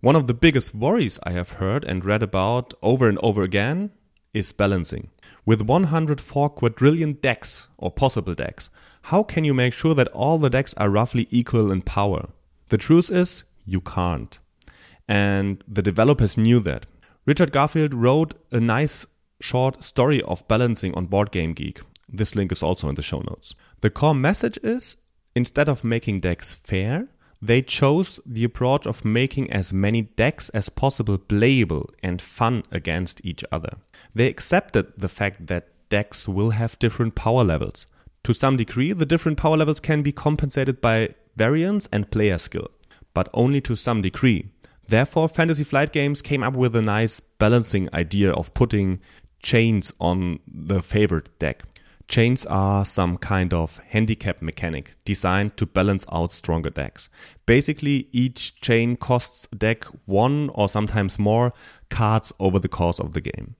One 0.00 0.16
of 0.16 0.26
the 0.26 0.34
biggest 0.34 0.74
worries 0.74 1.18
I 1.22 1.32
have 1.32 1.52
heard 1.52 1.84
and 1.84 2.04
read 2.04 2.22
about 2.22 2.74
over 2.82 3.08
and 3.08 3.18
over 3.22 3.42
again 3.42 3.90
is 4.34 4.52
balancing. 4.52 5.10
With 5.46 5.62
104 5.62 6.50
quadrillion 6.50 7.14
decks 7.14 7.68
or 7.78 7.90
possible 7.90 8.34
decks, 8.34 8.68
how 9.02 9.22
can 9.22 9.44
you 9.44 9.54
make 9.54 9.72
sure 9.72 9.94
that 9.94 10.08
all 10.08 10.38
the 10.38 10.50
decks 10.50 10.74
are 10.74 10.90
roughly 10.90 11.26
equal 11.30 11.70
in 11.70 11.82
power? 11.82 12.28
The 12.68 12.78
truth 12.78 13.10
is, 13.10 13.44
you 13.64 13.80
can't. 13.80 14.38
And 15.08 15.62
the 15.68 15.82
developers 15.82 16.36
knew 16.36 16.60
that. 16.60 16.86
Richard 17.26 17.52
Garfield 17.52 17.94
wrote 17.94 18.34
a 18.52 18.60
nice 18.60 19.06
short 19.40 19.82
story 19.82 20.22
of 20.22 20.46
balancing 20.48 20.94
on 20.94 21.06
Board 21.06 21.30
Game 21.30 21.52
Geek. 21.52 21.80
This 22.08 22.34
link 22.34 22.52
is 22.52 22.62
also 22.62 22.88
in 22.88 22.94
the 22.94 23.02
show 23.02 23.20
notes. 23.20 23.54
The 23.80 23.90
core 23.90 24.14
message 24.14 24.58
is 24.62 24.96
instead 25.34 25.68
of 25.68 25.84
making 25.84 26.20
decks 26.20 26.54
fair, 26.54 27.08
they 27.42 27.60
chose 27.60 28.20
the 28.24 28.44
approach 28.44 28.86
of 28.86 29.04
making 29.04 29.50
as 29.50 29.72
many 29.72 30.02
decks 30.02 30.48
as 30.50 30.68
possible 30.68 31.18
playable 31.18 31.90
and 32.02 32.22
fun 32.22 32.62
against 32.70 33.20
each 33.24 33.44
other. 33.52 33.76
They 34.14 34.28
accepted 34.28 34.92
the 34.96 35.08
fact 35.08 35.48
that 35.48 35.68
decks 35.90 36.26
will 36.26 36.50
have 36.50 36.78
different 36.78 37.14
power 37.14 37.44
levels. 37.44 37.86
To 38.24 38.32
some 38.32 38.56
degree, 38.56 38.92
the 38.92 39.04
different 39.04 39.36
power 39.36 39.56
levels 39.56 39.80
can 39.80 40.02
be 40.02 40.12
compensated 40.12 40.80
by 40.80 41.14
variance 41.36 41.86
and 41.92 42.10
player 42.10 42.38
skill, 42.38 42.70
but 43.12 43.28
only 43.34 43.60
to 43.62 43.76
some 43.76 44.00
degree. 44.00 44.48
Therefore, 44.88 45.28
Fantasy 45.28 45.64
Flight 45.64 45.92
Games 45.92 46.20
came 46.20 46.42
up 46.42 46.54
with 46.54 46.76
a 46.76 46.82
nice 46.82 47.20
balancing 47.20 47.88
idea 47.94 48.32
of 48.32 48.52
putting 48.54 49.00
chains 49.42 49.92
on 50.00 50.40
the 50.46 50.82
favorite 50.82 51.38
deck. 51.38 51.62
Chains 52.06 52.44
are 52.46 52.84
some 52.84 53.16
kind 53.16 53.54
of 53.54 53.78
handicap 53.88 54.42
mechanic 54.42 54.92
designed 55.06 55.56
to 55.56 55.64
balance 55.64 56.04
out 56.12 56.32
stronger 56.32 56.68
decks. 56.68 57.08
Basically, 57.46 58.08
each 58.12 58.60
chain 58.60 58.96
costs 58.96 59.48
deck 59.56 59.84
one 60.04 60.50
or 60.54 60.68
sometimes 60.68 61.18
more 61.18 61.54
cards 61.88 62.32
over 62.38 62.58
the 62.58 62.68
course 62.68 63.00
of 63.00 63.12
the 63.12 63.22
game. 63.22 63.56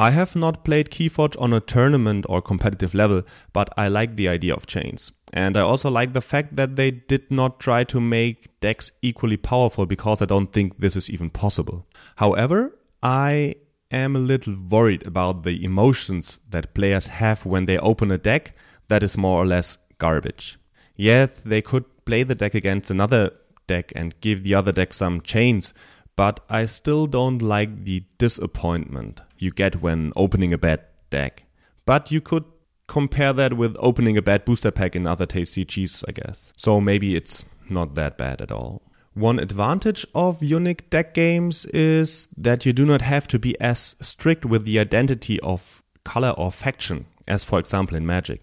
I 0.00 0.12
have 0.12 0.34
not 0.34 0.64
played 0.64 0.88
Keyforge 0.88 1.38
on 1.38 1.52
a 1.52 1.60
tournament 1.60 2.24
or 2.26 2.40
competitive 2.40 2.94
level, 2.94 3.22
but 3.52 3.68
I 3.76 3.88
like 3.88 4.16
the 4.16 4.28
idea 4.28 4.54
of 4.54 4.66
chains. 4.66 5.12
And 5.34 5.58
I 5.58 5.60
also 5.60 5.90
like 5.90 6.14
the 6.14 6.22
fact 6.22 6.56
that 6.56 6.76
they 6.76 6.90
did 6.90 7.30
not 7.30 7.60
try 7.60 7.84
to 7.84 8.00
make 8.00 8.58
decks 8.60 8.92
equally 9.02 9.36
powerful 9.36 9.84
because 9.84 10.22
I 10.22 10.24
don't 10.24 10.50
think 10.54 10.78
this 10.78 10.96
is 10.96 11.10
even 11.10 11.28
possible. 11.28 11.86
However, 12.16 12.78
I 13.02 13.56
am 13.90 14.16
a 14.16 14.20
little 14.20 14.56
worried 14.70 15.06
about 15.06 15.42
the 15.42 15.62
emotions 15.62 16.40
that 16.48 16.72
players 16.72 17.06
have 17.08 17.44
when 17.44 17.66
they 17.66 17.76
open 17.76 18.10
a 18.10 18.16
deck 18.16 18.56
that 18.88 19.02
is 19.02 19.18
more 19.18 19.42
or 19.42 19.44
less 19.44 19.76
garbage. 19.98 20.58
Yes, 20.96 21.40
they 21.40 21.60
could 21.60 21.84
play 22.06 22.22
the 22.22 22.34
deck 22.34 22.54
against 22.54 22.90
another 22.90 23.32
deck 23.66 23.92
and 23.94 24.18
give 24.22 24.44
the 24.44 24.54
other 24.54 24.72
deck 24.72 24.94
some 24.94 25.20
chains, 25.20 25.74
but 26.20 26.40
I 26.50 26.66
still 26.66 27.06
don't 27.06 27.40
like 27.40 27.86
the 27.86 28.04
disappointment 28.18 29.22
you 29.38 29.50
get 29.50 29.80
when 29.80 30.12
opening 30.14 30.52
a 30.52 30.58
bad 30.58 30.80
deck. 31.08 31.44
But 31.86 32.10
you 32.10 32.20
could 32.20 32.44
compare 32.88 33.32
that 33.32 33.54
with 33.54 33.74
opening 33.78 34.18
a 34.18 34.20
bad 34.20 34.44
booster 34.44 34.70
pack 34.70 34.94
in 34.94 35.06
other 35.06 35.24
TCGs, 35.24 36.04
I 36.06 36.12
guess. 36.12 36.52
So 36.58 36.78
maybe 36.78 37.16
it's 37.16 37.46
not 37.70 37.94
that 37.94 38.18
bad 38.18 38.42
at 38.42 38.52
all. 38.52 38.82
One 39.14 39.38
advantage 39.38 40.04
of 40.14 40.42
unique 40.42 40.90
deck 40.90 41.14
games 41.14 41.64
is 41.64 42.28
that 42.36 42.66
you 42.66 42.74
do 42.74 42.84
not 42.84 43.00
have 43.00 43.26
to 43.28 43.38
be 43.38 43.58
as 43.58 43.96
strict 44.02 44.44
with 44.44 44.66
the 44.66 44.78
identity 44.78 45.40
of 45.40 45.82
color 46.04 46.34
or 46.36 46.50
faction 46.50 47.06
as, 47.28 47.44
for 47.44 47.58
example, 47.58 47.96
in 47.96 48.04
Magic. 48.04 48.42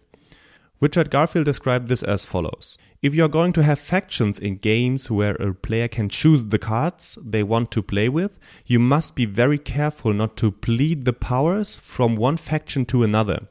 Richard 0.79 1.09
Garfield 1.09 1.45
described 1.45 1.87
this 1.87 2.03
as 2.03 2.23
follows. 2.23 2.77
If 3.01 3.15
you're 3.15 3.27
going 3.27 3.51
to 3.53 3.63
have 3.63 3.79
factions 3.79 4.37
in 4.37 4.57
games 4.57 5.09
where 5.09 5.33
a 5.35 5.51
player 5.51 5.87
can 5.87 6.07
choose 6.07 6.45
the 6.45 6.59
cards 6.59 7.17
they 7.23 7.41
want 7.41 7.71
to 7.71 7.81
play 7.81 8.09
with, 8.09 8.39
you 8.67 8.77
must 8.77 9.15
be 9.15 9.25
very 9.25 9.57
careful 9.57 10.13
not 10.13 10.37
to 10.37 10.51
bleed 10.51 11.05
the 11.05 11.13
powers 11.13 11.79
from 11.79 12.15
one 12.15 12.37
faction 12.37 12.85
to 12.85 13.01
another. 13.01 13.47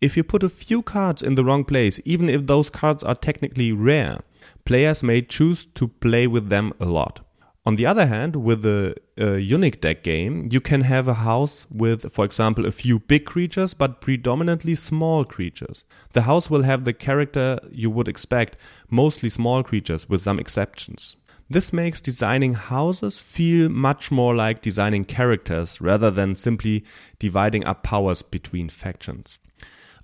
If 0.00 0.16
you 0.16 0.24
put 0.24 0.42
a 0.42 0.48
few 0.48 0.80
cards 0.80 1.20
in 1.20 1.34
the 1.34 1.44
wrong 1.44 1.64
place, 1.64 2.00
even 2.06 2.30
if 2.30 2.46
those 2.46 2.70
cards 2.70 3.02
are 3.02 3.14
technically 3.14 3.70
rare, 3.72 4.20
players 4.64 5.02
may 5.02 5.20
choose 5.20 5.66
to 5.66 5.88
play 5.88 6.26
with 6.26 6.48
them 6.48 6.72
a 6.80 6.86
lot. 6.86 7.20
On 7.66 7.76
the 7.76 7.86
other 7.86 8.06
hand, 8.06 8.36
with 8.36 8.66
a, 8.66 8.94
a, 9.16 9.32
uh, 9.32 9.36
unique 9.36 9.80
deck 9.80 10.02
game, 10.02 10.46
you 10.50 10.60
can 10.60 10.82
have 10.82 11.08
a 11.08 11.14
house 11.14 11.66
with, 11.70 12.12
for 12.12 12.26
example, 12.26 12.66
a 12.66 12.70
few 12.70 12.98
big 12.98 13.24
creatures, 13.24 13.72
but 13.72 14.02
predominantly 14.02 14.74
small 14.74 15.24
creatures. 15.24 15.82
The 16.12 16.22
house 16.22 16.50
will 16.50 16.62
have 16.62 16.84
the 16.84 16.92
character 16.92 17.58
you 17.72 17.88
would 17.88 18.06
expect, 18.06 18.58
mostly 18.90 19.30
small 19.30 19.62
creatures, 19.62 20.06
with 20.10 20.20
some 20.20 20.38
exceptions. 20.38 21.16
This 21.48 21.72
makes 21.72 22.02
designing 22.02 22.52
houses 22.52 23.18
feel 23.18 23.70
much 23.70 24.10
more 24.10 24.34
like 24.34 24.60
designing 24.60 25.06
characters 25.06 25.80
rather 25.80 26.10
than 26.10 26.34
simply 26.34 26.84
dividing 27.18 27.64
up 27.64 27.82
powers 27.82 28.20
between 28.20 28.68
factions. 28.68 29.38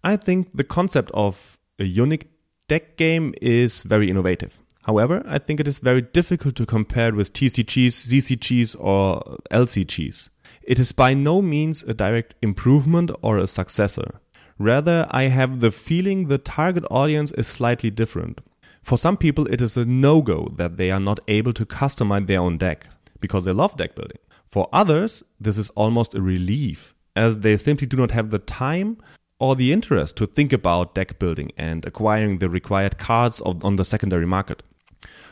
I 0.03 0.17
think 0.17 0.49
the 0.55 0.65
concept 0.65 1.11
of 1.13 1.59
a 1.79 1.85
unique 1.85 2.31
deck 2.69 2.97
game 2.97 3.35
is 3.43 3.83
very 3.83 4.09
innovative. 4.09 4.61
However, 4.85 5.23
I 5.27 5.39
think 5.39 5.61
it 5.61 5.69
is 5.69 5.79
very 5.79 6.01
difficult 6.01 6.55
to 6.57 6.67
compare 6.67 7.13
with 7.13 7.33
TCGs, 7.33 7.89
CCGs, 7.89 8.77
or 8.81 9.39
LCGs. 9.51 10.31
It 10.63 10.79
is 10.79 10.93
by 10.93 11.15
no 11.15 11.43
means 11.43 11.83
a 11.83 11.93
direct 11.93 12.35
improvement 12.43 13.11
or 13.23 13.39
a 13.39 13.47
successor. 13.47 14.21
Rather, 14.59 15.07
I 15.11 15.25
have 15.25 15.61
the 15.61 15.71
feeling 15.71 16.29
the 16.29 16.39
target 16.39 16.85
audience 16.91 17.31
is 17.33 17.47
slightly 17.47 17.91
different. 17.91 18.41
For 18.83 18.97
some 18.97 19.17
people, 19.17 19.47
it 19.47 19.61
is 19.61 19.77
a 19.77 19.85
no 19.85 20.23
go 20.23 20.49
that 20.57 20.77
they 20.77 20.91
are 20.91 21.01
not 21.01 21.21
able 21.29 21.53
to 21.55 21.67
customize 21.67 22.27
their 22.27 22.41
own 22.41 22.57
deck 22.57 22.87
because 23.21 23.45
they 23.45 23.53
love 23.53 23.77
deck 23.77 23.95
building. 23.95 24.19
For 24.47 24.69
others, 24.73 25.23
this 25.39 25.59
is 25.59 25.71
almost 25.71 26.15
a 26.15 26.23
relief 26.23 26.95
as 27.17 27.39
they 27.39 27.57
simply 27.57 27.87
do 27.87 27.97
not 27.97 28.11
have 28.13 28.31
the 28.31 28.39
time 28.39 28.97
or 29.39 29.57
the 29.57 29.73
interest 29.73 30.17
to 30.17 30.27
think 30.27 30.53
about 30.53 30.95
deck 30.95 31.19
building 31.19 31.53
and 31.57 31.85
acquiring 31.87 32.39
the 32.39 32.49
required 32.49 32.99
cards 32.99 33.41
on 33.41 33.77
the 33.77 33.85
secondary 33.85 34.27
market. 34.27 34.63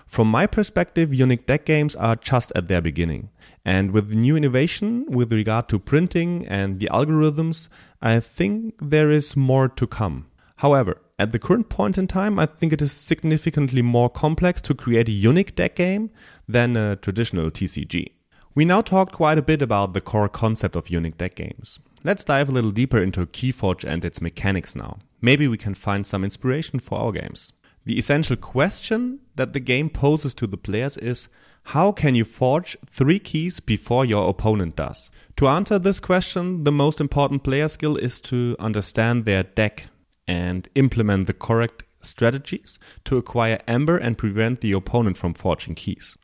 From 0.09 0.31
my 0.31 0.47
perspective, 0.47 1.13
unique 1.13 1.45
deck 1.45 1.67
games 1.67 1.95
are 1.95 2.17
just 2.17 2.51
at 2.57 2.67
their 2.67 2.81
beginning. 2.81 3.29
And 3.63 3.91
with 3.91 4.15
new 4.15 4.39
innovation 4.39 5.05
with 5.07 5.31
regard 5.31 5.69
to 5.69 5.79
printing 5.79 6.49
and 6.49 6.81
the 6.81 6.89
algorithms, 6.91 7.69
I 8.01 8.19
think 8.21 8.75
there 8.81 9.11
is 9.11 9.37
more 9.37 9.69
to 9.69 9.87
come. 9.87 10.27
However, 10.57 10.97
at 11.19 11.33
the 11.33 11.39
current 11.39 11.69
point 11.69 11.99
in 11.99 12.07
time, 12.07 12.39
I 12.39 12.47
think 12.47 12.73
it 12.73 12.81
is 12.81 12.91
significantly 12.91 13.83
more 13.83 14.09
complex 14.09 14.63
to 14.63 14.75
create 14.75 15.11
a 15.11 15.13
unique 15.13 15.55
deck 15.55 15.77
game 15.77 16.11
than 16.49 16.75
a 16.75 16.97
traditional 16.97 17.51
TCG. 17.51 18.11
We 18.55 18.65
now 18.65 18.81
talked 18.81 19.13
quite 19.13 19.37
a 19.37 19.43
bit 19.43 19.61
about 19.61 19.93
the 19.93 20.01
core 20.01 20.31
concept 20.31 20.75
of 20.75 20.89
unique 20.89 21.19
deck 21.19 21.35
games. 21.35 21.81
Let's 22.03 22.25
dive 22.25 22.49
a 22.49 22.53
little 22.53 22.71
deeper 22.71 22.99
into 22.99 23.27
Keyforge 23.27 23.85
and 23.85 24.03
its 24.07 24.23
mechanics 24.23 24.75
now. 24.75 24.99
Maybe 25.21 25.49
we 25.49 25.59
can 25.59 25.75
find 25.75 26.07
some 26.07 26.25
inspiration 26.25 26.79
for 26.79 26.99
our 26.99 27.13
games. 27.13 27.53
The 27.89 27.99
essential 27.99 28.37
question 28.37 29.21
that 29.37 29.55
the 29.55 29.61
game 29.61 29.89
poses 29.89 30.35
to 30.35 30.47
the 30.47 30.59
players 30.59 30.99
is 30.99 31.31
how 31.73 31.91
can 31.91 32.15
you 32.15 32.27
forge 32.27 32.77
three 32.85 33.19
keys 33.19 33.61
before 33.61 34.05
your 34.05 34.29
opponent 34.29 34.77
does? 34.77 35.11
To 35.37 35.49
answer 35.49 35.79
this 35.79 35.99
question, 35.99 36.65
the 36.65 36.71
most 36.71 37.01
important 37.01 37.45
player 37.45 37.67
skill 37.67 37.97
is 37.97 38.21
to 38.33 38.57
understand 38.59 39.25
their 39.25 39.43
deck 39.43 39.87
and 40.27 40.69
implement 40.75 41.29
the 41.29 41.33
correct 41.33 41.85
strategies 42.03 42.79
to 43.07 43.17
acquire 43.17 43.59
amber 43.67 43.97
and 43.97 44.19
prevent 44.19 44.61
the 44.61 44.73
opponent 44.73 45.17
from 45.17 45.33
forging 45.33 45.75
keys. 45.75 46.19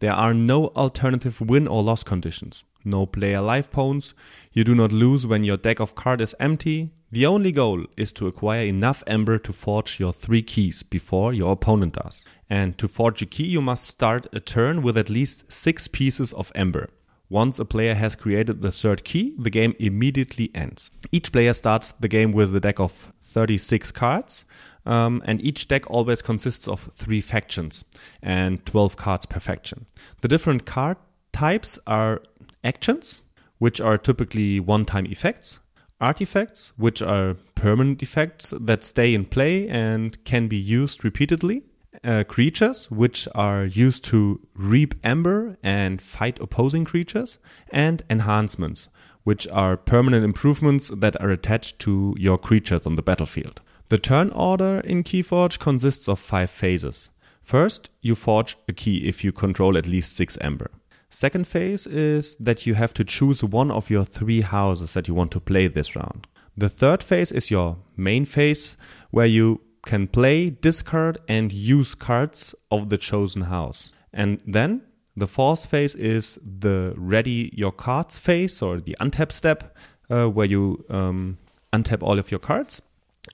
There 0.00 0.12
are 0.12 0.34
no 0.34 0.66
alternative 0.76 1.40
win 1.40 1.66
or 1.66 1.82
loss 1.82 2.04
conditions. 2.04 2.66
No 2.84 3.06
player 3.06 3.40
life 3.40 3.70
points, 3.70 4.14
you 4.52 4.64
do 4.64 4.74
not 4.74 4.92
lose 4.92 5.26
when 5.26 5.44
your 5.44 5.56
deck 5.56 5.80
of 5.80 5.94
cards 5.94 6.22
is 6.22 6.34
empty. 6.40 6.90
The 7.12 7.26
only 7.26 7.52
goal 7.52 7.84
is 7.96 8.12
to 8.12 8.26
acquire 8.26 8.66
enough 8.66 9.02
ember 9.06 9.38
to 9.38 9.52
forge 9.52 10.00
your 10.00 10.12
three 10.12 10.42
keys 10.42 10.82
before 10.82 11.32
your 11.32 11.52
opponent 11.52 11.94
does. 11.94 12.24
And 12.48 12.76
to 12.78 12.88
forge 12.88 13.22
a 13.22 13.26
key, 13.26 13.46
you 13.46 13.60
must 13.60 13.86
start 13.86 14.26
a 14.32 14.40
turn 14.40 14.82
with 14.82 14.96
at 14.96 15.10
least 15.10 15.50
six 15.52 15.88
pieces 15.88 16.32
of 16.32 16.52
ember. 16.54 16.88
Once 17.30 17.60
a 17.60 17.64
player 17.64 17.94
has 17.94 18.16
created 18.16 18.60
the 18.60 18.72
third 18.72 19.04
key, 19.04 19.34
the 19.38 19.50
game 19.50 19.72
immediately 19.78 20.50
ends. 20.52 20.90
Each 21.12 21.30
player 21.30 21.54
starts 21.54 21.92
the 21.92 22.08
game 22.08 22.32
with 22.32 22.54
a 22.56 22.60
deck 22.60 22.80
of 22.80 23.12
36 23.22 23.92
cards, 23.92 24.44
um, 24.84 25.22
and 25.24 25.40
each 25.44 25.68
deck 25.68 25.88
always 25.88 26.22
consists 26.22 26.66
of 26.66 26.80
three 26.80 27.20
factions 27.20 27.84
and 28.22 28.64
12 28.66 28.96
cards 28.96 29.26
per 29.26 29.38
faction. 29.38 29.86
The 30.22 30.28
different 30.28 30.66
card 30.66 30.96
types 31.32 31.78
are 31.86 32.20
actions, 32.64 33.22
which 33.58 33.80
are 33.80 33.98
typically 33.98 34.60
one 34.60 34.84
time 34.84 35.06
effects, 35.06 35.60
artifacts, 36.00 36.72
which 36.76 37.02
are 37.02 37.36
permanent 37.54 38.02
effects 38.02 38.54
that 38.60 38.84
stay 38.84 39.14
in 39.14 39.24
play 39.24 39.68
and 39.68 40.22
can 40.24 40.48
be 40.48 40.56
used 40.56 41.04
repeatedly, 41.04 41.62
uh, 42.04 42.24
creatures, 42.24 42.90
which 42.90 43.28
are 43.34 43.64
used 43.64 44.04
to 44.04 44.40
reap 44.54 44.94
ember 45.04 45.56
and 45.62 46.00
fight 46.00 46.40
opposing 46.40 46.84
creatures, 46.84 47.38
and 47.70 48.02
enhancements, 48.08 48.88
which 49.24 49.46
are 49.48 49.76
permanent 49.76 50.24
improvements 50.24 50.88
that 50.88 51.20
are 51.20 51.30
attached 51.30 51.78
to 51.78 52.14
your 52.18 52.38
creatures 52.38 52.86
on 52.86 52.96
the 52.96 53.02
battlefield. 53.02 53.60
The 53.88 53.98
turn 53.98 54.30
order 54.30 54.80
in 54.80 55.02
Keyforge 55.02 55.58
consists 55.58 56.08
of 56.08 56.18
five 56.18 56.48
phases. 56.48 57.10
First, 57.42 57.90
you 58.00 58.14
forge 58.14 58.56
a 58.68 58.72
key 58.72 59.08
if 59.08 59.24
you 59.24 59.32
control 59.32 59.76
at 59.76 59.86
least 59.86 60.16
six 60.16 60.38
ember. 60.40 60.70
Second 61.10 61.44
phase 61.44 61.88
is 61.88 62.36
that 62.36 62.66
you 62.66 62.74
have 62.74 62.94
to 62.94 63.04
choose 63.04 63.42
one 63.42 63.72
of 63.72 63.90
your 63.90 64.04
three 64.04 64.42
houses 64.42 64.94
that 64.94 65.08
you 65.08 65.14
want 65.14 65.32
to 65.32 65.40
play 65.40 65.66
this 65.66 65.96
round. 65.96 66.28
The 66.56 66.68
third 66.68 67.02
phase 67.02 67.32
is 67.32 67.50
your 67.50 67.78
main 67.96 68.24
phase, 68.24 68.76
where 69.10 69.26
you 69.26 69.60
can 69.82 70.06
play, 70.06 70.50
discard, 70.50 71.18
and 71.26 71.52
use 71.52 71.96
cards 71.96 72.54
of 72.70 72.90
the 72.90 72.98
chosen 72.98 73.42
house. 73.42 73.92
And 74.12 74.40
then 74.46 74.82
the 75.16 75.26
fourth 75.26 75.66
phase 75.66 75.96
is 75.96 76.38
the 76.44 76.94
ready 76.96 77.50
your 77.54 77.72
cards 77.72 78.18
phase 78.20 78.62
or 78.62 78.80
the 78.80 78.96
untap 79.00 79.32
step, 79.32 79.76
uh, 80.10 80.26
where 80.28 80.46
you 80.46 80.84
um, 80.90 81.38
untap 81.72 82.04
all 82.04 82.20
of 82.20 82.30
your 82.30 82.40
cards. 82.40 82.82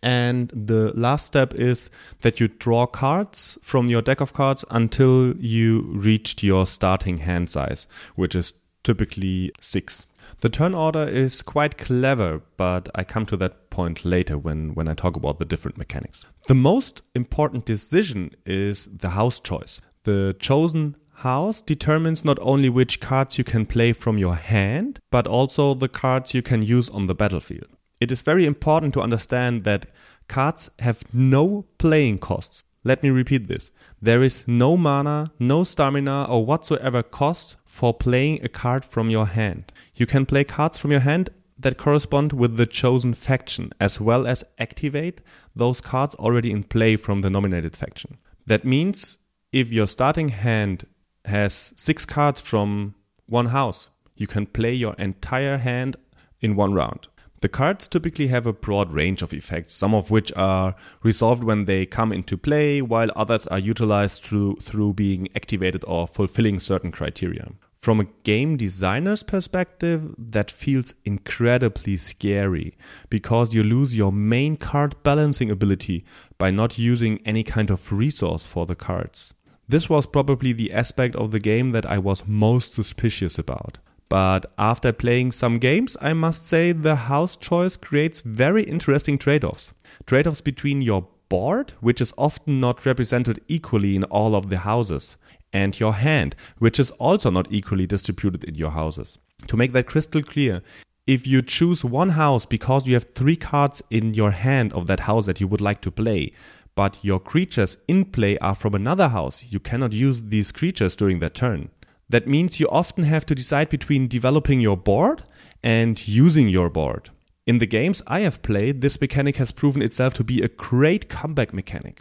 And 0.07 0.51
the 0.51 0.93
last 0.95 1.27
step 1.27 1.53
is 1.55 1.91
that 2.21 2.39
you 2.39 2.47
draw 2.47 2.87
cards 2.87 3.59
from 3.61 3.89
your 3.89 4.03
deck 4.03 4.21
of 4.21 4.33
cards 4.33 4.65
until 4.71 5.37
you 5.37 5.83
reached 5.83 6.45
your 6.45 6.65
starting 6.69 7.17
hand 7.17 7.51
size, 7.51 7.89
which 8.15 8.37
is 8.37 8.55
typically 8.85 9.51
six. 9.61 10.07
The 10.43 10.49
turn 10.49 10.75
order 10.75 11.03
is 11.03 11.43
quite 11.43 11.77
clever, 11.77 12.41
but 12.57 12.89
I 12.95 13.03
come 13.03 13.27
to 13.27 13.37
that 13.39 13.71
point 13.71 14.05
later 14.05 14.39
when, 14.39 14.77
when 14.77 14.87
I 14.87 14.95
talk 14.95 15.17
about 15.17 15.41
the 15.41 15.45
different 15.45 15.77
mechanics. 15.77 16.25
The 16.47 16.55
most 16.55 17.03
important 17.17 17.67
decision 17.67 18.31
is 18.45 18.87
the 18.87 19.11
house 19.11 19.41
choice. 19.41 19.81
The 20.05 20.37
chosen 20.39 20.95
house 21.15 21.61
determines 21.61 22.25
not 22.25 22.39
only 22.41 22.69
which 22.69 23.01
cards 23.01 23.39
you 23.39 23.45
can 23.45 23.67
play 23.67 23.93
from 23.93 24.19
your 24.19 24.37
hand, 24.37 25.01
but 25.11 25.27
also 25.27 25.75
the 25.75 25.89
cards 25.89 26.33
you 26.33 26.43
can 26.43 26.63
use 26.63 26.89
on 26.91 27.09
the 27.09 27.15
battlefield 27.17 27.76
it 28.07 28.13
is 28.13 28.23
very 28.23 28.47
important 28.47 28.95
to 28.95 29.01
understand 29.01 29.65
that 29.65 29.87
cards 30.29 30.71
have 30.79 31.03
no 31.13 31.67
playing 31.79 32.19
costs. 32.19 32.63
Let 32.85 33.03
me 33.03 33.11
repeat 33.11 33.49
this. 33.49 33.73
There 34.01 34.23
is 34.23 34.47
no 34.47 34.77
mana, 34.77 35.33
no 35.41 35.65
stamina, 35.65 36.27
or 36.29 36.47
whatsoever 36.47 37.03
cost 37.03 37.57
for 37.65 37.93
playing 37.93 38.45
a 38.45 38.49
card 38.49 38.85
from 38.85 39.11
your 39.11 39.27
hand. 39.27 39.73
You 39.97 40.07
can 40.07 40.25
play 40.25 40.45
cards 40.45 40.79
from 40.79 40.93
your 40.93 41.01
hand 41.01 41.31
that 41.59 41.79
correspond 41.79 42.33
with 42.33 42.57
the 42.57 42.67
chosen 42.67 43.13
faction, 43.13 43.73
as 43.81 44.01
well 44.01 44.25
as 44.25 44.45
activate 44.61 45.21
those 45.57 45.81
cards 45.81 46.15
already 46.15 46.53
in 46.53 46.63
play 46.63 46.95
from 46.95 47.19
the 47.19 47.31
nominated 47.31 47.75
faction. 47.75 48.19
That 48.47 48.65
means 48.65 49.19
if 49.51 49.73
your 49.73 49.89
starting 49.89 50.29
hand 50.29 50.87
has 51.25 51.73
six 51.75 52.07
cards 52.07 52.41
from 52.41 52.95
one 53.27 53.47
house, 53.47 53.91
you 54.15 54.29
can 54.29 54.47
play 54.47 54.75
your 54.75 54.95
entire 54.95 55.59
hand 55.59 55.97
in 56.41 56.55
one 56.55 56.73
round. 56.73 57.09
The 57.47 57.51
cards 57.51 57.87
typically 57.87 58.27
have 58.27 58.45
a 58.45 58.53
broad 58.53 58.93
range 58.93 59.23
of 59.23 59.33
effects, 59.33 59.73
some 59.73 59.95
of 59.95 60.11
which 60.11 60.33
are 60.35 60.75
resolved 61.05 61.45
when 61.45 61.67
they 61.67 61.87
come 61.87 62.13
into 62.13 62.37
play, 62.37 62.83
while 62.83 63.13
others 63.15 63.47
are 63.47 63.59
utilized 63.61 64.25
through, 64.25 64.57
through 64.57 64.95
being 64.95 65.29
activated 65.37 65.85
or 65.87 66.09
fulfilling 66.09 66.59
certain 66.59 66.91
criteria. 66.91 67.53
From 67.77 68.01
a 68.01 68.09
game 68.25 68.57
designer's 68.57 69.23
perspective, 69.23 70.13
that 70.19 70.51
feels 70.51 70.97
incredibly 71.05 71.97
scary 71.99 72.77
because 73.11 73.55
you 73.55 73.63
lose 73.63 73.97
your 73.97 74.11
main 74.11 74.57
card 74.57 74.97
balancing 75.05 75.49
ability 75.49 76.05
by 76.39 76.51
not 76.51 76.79
using 76.79 77.21
any 77.25 77.45
kind 77.45 77.71
of 77.71 77.93
resource 77.93 78.45
for 78.45 78.67
the 78.67 78.75
cards. 78.75 79.35
This 79.69 79.89
was 79.89 80.05
probably 80.05 80.53
the 80.53 80.73
aspect 80.73 81.15
of 81.15 81.31
the 81.31 81.39
game 81.39 81.71
that 81.71 81.87
I 81.87 81.99
was 81.99 82.27
most 82.27 82.75
suspicious 82.75 83.39
about. 83.39 83.79
But 84.09 84.47
after 84.57 84.93
playing 84.93 85.33
some 85.33 85.59
games, 85.59 85.97
I 86.01 86.13
must 86.13 86.47
say 86.47 86.73
the 86.73 86.95
house 86.95 87.37
choice 87.37 87.77
creates 87.77 88.21
very 88.23 88.63
interesting 88.63 89.19
trade 89.19 89.45
offs. 89.45 89.75
Trade 90.07 90.27
offs 90.27 90.41
between 90.41 90.81
your 90.83 91.09
board, 91.29 91.73
which 91.81 92.01
is 92.01 92.15
often 92.17 92.61
not 92.61 92.87
represented 92.87 93.41
equally 93.49 93.97
in 93.97 94.05
all 94.05 94.37
of 94.37 94.49
the 94.49 94.59
houses, 94.59 95.17
and 95.53 95.79
your 95.79 95.95
hand, 95.95 96.37
which 96.59 96.79
is 96.79 96.91
also 96.93 97.31
not 97.31 97.49
equally 97.51 97.87
distributed 97.87 98.45
in 98.45 98.55
your 98.55 98.71
houses. 98.71 99.19
To 99.49 99.57
make 99.57 99.73
that 99.73 99.87
crystal 99.87 100.23
clear, 100.23 100.63
if 101.07 101.27
you 101.27 101.43
choose 101.43 101.85
one 101.85 102.11
house 102.11 102.47
because 102.47 102.87
you 102.87 102.95
have 102.95 103.13
three 103.13 103.37
cards 103.37 103.83
in 103.91 104.15
your 104.15 104.33
hand 104.33 104.73
of 104.73 104.87
that 104.87 105.01
house 105.01 105.27
that 105.27 105.41
you 105.41 105.49
would 105.49 105.61
like 105.61 105.81
to 105.83 105.91
play, 105.91 106.33
but 106.75 106.99
your 107.03 107.19
creatures 107.19 107.77
in 107.89 108.05
play 108.05 108.37
are 108.39 108.55
from 108.55 108.75
another 108.75 109.09
house, 109.09 109.47
you 109.51 109.59
cannot 109.59 109.93
use 109.93 110.23
these 110.23 110.53
creatures 110.53 110.95
during 110.95 111.21
that 111.21 111.35
turn. 111.35 111.71
That 112.09 112.29
means 112.29 112.61
you 112.61 112.69
often 112.69 113.05
have 113.05 113.27
to 113.27 113.35
decide 113.35 113.69
between 113.69 114.07
developing 114.09 114.61
your 114.61 114.77
board 114.77 115.23
and 115.63 116.07
using 116.07 116.49
your 116.49 116.71
board. 116.71 117.11
In 117.47 117.59
the 117.59 117.67
games 117.67 118.03
I 118.07 118.21
have 118.21 118.43
played, 118.43 118.81
this 118.81 119.01
mechanic 119.01 119.37
has 119.37 119.53
proven 119.53 119.83
itself 119.83 120.15
to 120.15 120.25
be 120.25 120.43
a 120.43 120.49
great 120.49 121.09
comeback 121.09 121.53
mechanic. 121.53 122.01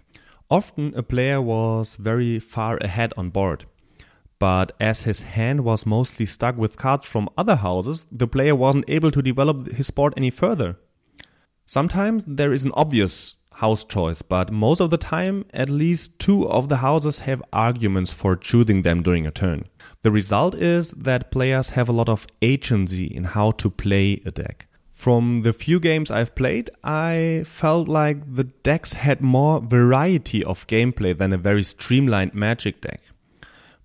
Often 0.50 0.94
a 0.96 1.04
player 1.04 1.42
was 1.42 1.96
very 1.96 2.40
far 2.40 2.78
ahead 2.78 3.14
on 3.18 3.30
board. 3.30 3.66
But 4.38 4.74
as 4.80 5.04
his 5.04 5.22
hand 5.22 5.64
was 5.64 5.86
mostly 5.86 6.26
stuck 6.26 6.58
with 6.58 6.78
cards 6.78 7.06
from 7.08 7.30
other 7.38 7.56
houses, 7.56 8.06
the 8.12 8.28
player 8.28 8.56
wasn't 8.56 8.86
able 8.88 9.10
to 9.12 9.22
develop 9.22 9.72
his 9.72 9.90
board 9.90 10.14
any 10.18 10.30
further. 10.30 10.78
Sometimes 11.66 12.26
there 12.26 12.54
is 12.54 12.66
an 12.66 12.72
obvious 12.76 13.36
house 13.54 13.84
choice, 13.84 14.22
but 14.22 14.52
most 14.52 14.82
of 14.82 14.90
the 14.90 14.98
time, 14.98 15.46
at 15.54 15.70
least 15.70 16.20
two 16.20 16.48
of 16.48 16.70
the 16.70 16.78
houses 16.78 17.22
have 17.22 17.42
arguments 17.54 18.12
for 18.14 18.36
choosing 18.36 18.82
them 18.82 19.02
during 19.02 19.26
a 19.26 19.32
turn. 19.32 19.66
The 20.06 20.12
result 20.12 20.54
is 20.54 20.92
that 20.92 21.32
players 21.32 21.72
have 21.72 21.90
a 21.90 21.92
lot 21.92 22.10
of 22.10 22.28
agency 22.40 23.08
in 23.08 23.24
how 23.24 23.50
to 23.62 23.72
play 23.72 24.22
a 24.24 24.30
deck. 24.30 24.68
From 24.92 25.42
the 25.42 25.52
few 25.52 25.80
games 25.80 26.12
I've 26.12 26.36
played, 26.36 26.70
I 26.84 27.42
felt 27.44 27.88
like 27.88 28.36
the 28.36 28.44
decks 28.44 28.94
had 28.94 29.20
more 29.22 29.60
variety 29.60 30.44
of 30.44 30.68
gameplay 30.68 31.18
than 31.18 31.34
a 31.34 31.40
very 31.40 31.64
streamlined 31.64 32.36
magic 32.36 32.82
deck. 32.82 33.02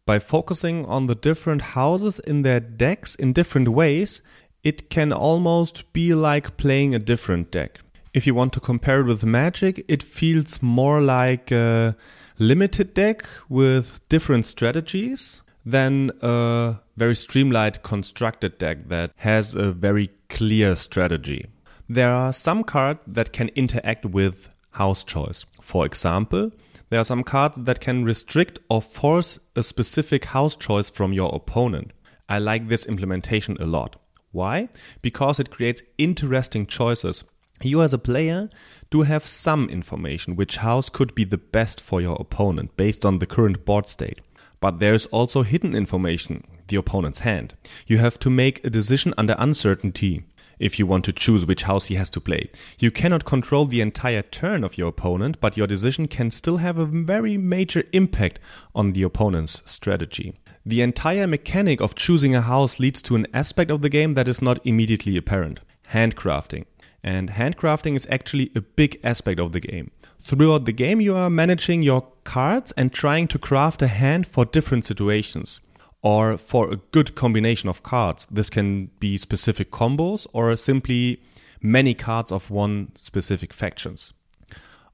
By 0.05 0.19
focusing 0.19 0.85
on 0.85 1.07
the 1.07 1.15
different 1.15 1.63
houses 1.63 2.19
in 2.19 2.43
their 2.43 2.61
decks 2.61 3.15
in 3.15 3.33
different 3.33 3.69
ways, 3.69 4.21
it 4.63 4.91
can 4.91 5.15
almost 5.15 5.91
be 5.95 6.13
like 6.13 6.59
playing 6.59 6.95
a 6.95 6.99
different 6.99 7.51
deck 7.51 7.81
if 8.13 8.27
you 8.27 8.35
want 8.35 8.53
to 8.53 8.61
compare 8.61 9.01
it 9.01 9.07
with 9.07 9.25
Magic, 9.25 9.85
it 9.87 10.03
feels 10.03 10.61
more 10.63 11.01
like 11.01 11.53
a 11.53 11.95
limited 12.39 12.93
deck 12.93 13.25
with 13.49 14.01
different 14.09 14.47
strategies 14.47 15.43
than 15.65 16.11
a 16.23 16.77
very 16.97 17.15
streamlined 17.15 17.83
constructed 17.83 18.59
deck 18.59 18.89
that 18.89 19.13
has 19.17 19.55
a 19.55 19.73
very 19.73 20.11
clear 20.29 20.77
strategy. 20.77 21.45
There 21.89 22.13
are 22.13 22.33
some 22.33 22.65
cards 22.65 23.01
that 23.07 23.33
can 23.33 23.49
interact 23.51 24.07
with 24.07 24.55
house 24.71 25.05
choice. 25.05 25.45
For 25.61 25.85
example, 25.85 26.51
there 26.89 27.01
are 27.01 27.05
some 27.05 27.25
cards 27.25 27.59
that 27.59 27.81
can 27.81 28.05
restrict 28.05 28.59
or 28.69 28.81
force 28.81 29.39
a 29.57 29.63
specific 29.63 30.25
house 30.27 30.57
choice 30.57 30.91
from 30.91 31.13
your 31.13 31.35
opponent. 31.35 31.93
I 32.29 32.39
like 32.39 32.69
this 32.69 32.87
implementation 32.87 33.57
a 33.61 33.67
lot. 33.67 33.97
Why? 34.33 34.69
Because 35.03 35.41
it 35.41 35.51
creates 35.51 35.83
interesting 35.99 36.67
choices 36.67 37.25
you 37.63 37.83
as 37.83 37.93
a 37.93 37.99
player 37.99 38.49
do 38.91 39.03
have 39.03 39.25
some 39.25 39.69
information 39.69 40.37
which 40.37 40.57
house 40.57 40.89
could 40.89 41.15
be 41.15 41.25
the 41.25 41.39
best 41.39 41.81
for 41.81 42.01
your 42.01 42.17
opponent 42.19 42.77
based 42.77 43.05
on 43.05 43.19
the 43.19 43.27
current 43.27 43.65
board 43.65 43.89
state. 43.89 44.21
But 44.61 44.79
there's 44.79 45.07
also 45.07 45.43
hidden 45.43 45.75
information, 45.75 46.45
the 46.69 46.77
opponent's 46.77 47.21
hand. 47.21 47.55
You 47.87 47.99
have 47.99 48.19
to 48.21 48.31
make 48.31 48.65
a 48.65 48.71
decision 48.71 49.15
under 49.17 49.35
uncertainty. 49.39 50.25
if 50.61 50.79
you 50.79 50.87
want 50.87 51.05
to 51.07 51.13
choose 51.13 51.47
which 51.47 51.63
house 51.63 51.87
he 51.87 51.95
has 51.97 52.11
to 52.11 52.21
play. 52.21 52.49
You 52.79 52.91
cannot 52.91 53.25
control 53.25 53.65
the 53.65 53.81
entire 53.81 54.23
turn 54.23 54.63
of 54.63 54.77
your 54.77 54.89
opponent, 54.89 55.41
but 55.41 55.57
your 55.57 55.67
decision 55.67 56.07
can 56.07 56.31
still 56.31 56.59
have 56.59 56.79
a 56.79 56.85
very 56.85 57.39
major 57.39 57.83
impact 57.93 58.39
on 58.75 58.93
the 58.93 59.03
opponent's 59.03 59.63
strategy. 59.65 60.39
The 60.67 60.83
entire 60.83 61.27
mechanic 61.27 61.81
of 61.81 61.95
choosing 61.95 62.35
a 62.35 62.43
house 62.43 62.79
leads 62.79 63.01
to 63.03 63.17
an 63.17 63.27
aspect 63.33 63.71
of 63.71 63.81
the 63.81 63.89
game 63.89 64.13
that 64.13 64.29
is 64.29 64.43
not 64.43 64.65
immediately 64.65 65.17
apparent 65.17 65.61
handcrafting. 65.89 66.67
And 67.03 67.31
handcrafting 67.31 67.97
is 67.97 68.07
actually 68.11 68.51
a 68.55 68.61
big 68.61 69.01
aspect 69.03 69.41
of 69.41 69.53
the 69.53 69.61
game. 69.61 69.91
Throughout 70.19 70.67
the 70.67 70.73
game, 70.73 71.01
you 71.01 71.17
are 71.17 71.31
managing 71.31 71.83
your 71.83 72.07
cards 72.25 72.73
and 72.73 72.93
trying 72.93 73.29
to 73.29 73.39
craft 73.39 73.81
a 73.83 73.87
hand 73.87 74.27
for 74.27 74.45
different 74.45 74.85
situations 74.85 75.61
or 76.03 76.37
for 76.37 76.71
a 76.71 76.77
good 76.77 77.15
combination 77.15 77.69
of 77.69 77.83
cards. 77.83 78.27
This 78.31 78.51
can 78.51 78.91
be 79.01 79.17
specific 79.17 79.71
combos 79.71 80.27
or 80.33 80.55
simply 80.57 81.21
many 81.63 81.95
cards 81.95 82.33
of 82.33 82.51
one 82.51 82.91
specific 82.95 83.53
factions. 83.53 84.13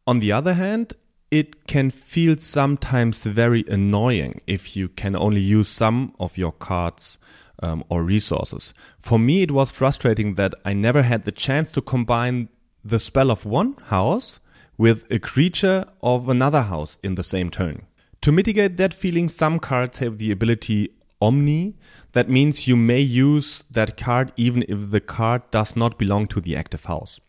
On 0.07 0.21
the 0.21 0.33
other 0.33 0.55
hand, 0.55 0.93
it 1.31 1.67
can 1.67 1.91
feel 1.91 2.37
sometimes 2.39 3.25
very 3.25 3.65
annoying 3.69 4.41
if 4.47 4.77
you 4.77 4.89
can 4.89 5.17
only 5.17 5.41
use 5.41 5.69
some 5.69 6.15
of 6.21 6.39
your 6.39 6.53
cards 6.53 7.19
um, 7.63 7.85
or 7.89 8.03
resources. 8.03 8.75
For 8.99 9.19
me, 9.19 9.43
it 9.43 9.51
was 9.51 9.71
frustrating 9.71 10.35
that 10.35 10.55
I 10.65 10.73
never 10.73 11.03
had 11.03 11.25
the 11.25 11.33
chance 11.33 11.73
to 11.73 11.81
combine 11.81 12.49
the 12.85 12.99
spell 12.99 13.31
of 13.31 13.45
one 13.45 13.75
house 13.85 14.41
with 14.79 15.11
a 15.11 15.19
creature 15.19 15.85
of 16.03 16.29
another 16.29 16.63
house 16.63 16.99
in 17.03 17.15
the 17.15 17.23
same 17.23 17.51
turn. 17.51 17.83
To 18.23 18.33
mitigate 18.33 18.77
that 18.77 18.95
feeling, 18.95 19.29
some 19.29 19.59
cards 19.59 19.99
have 19.99 20.19
the 20.19 20.31
ability 20.31 20.91
Omni. 21.21 21.75
That 22.13 22.29
means 22.29 22.69
you 22.69 22.77
may 22.77 23.01
use 23.01 23.65
that 23.71 23.97
card 23.97 24.33
even 24.37 24.65
if 24.69 24.91
the 24.91 25.01
card 25.01 25.43
does 25.51 25.77
not 25.77 25.99
belong 25.99 26.27
to 26.29 26.41
the 26.41 26.57
active 26.57 26.85
house. 26.85 27.21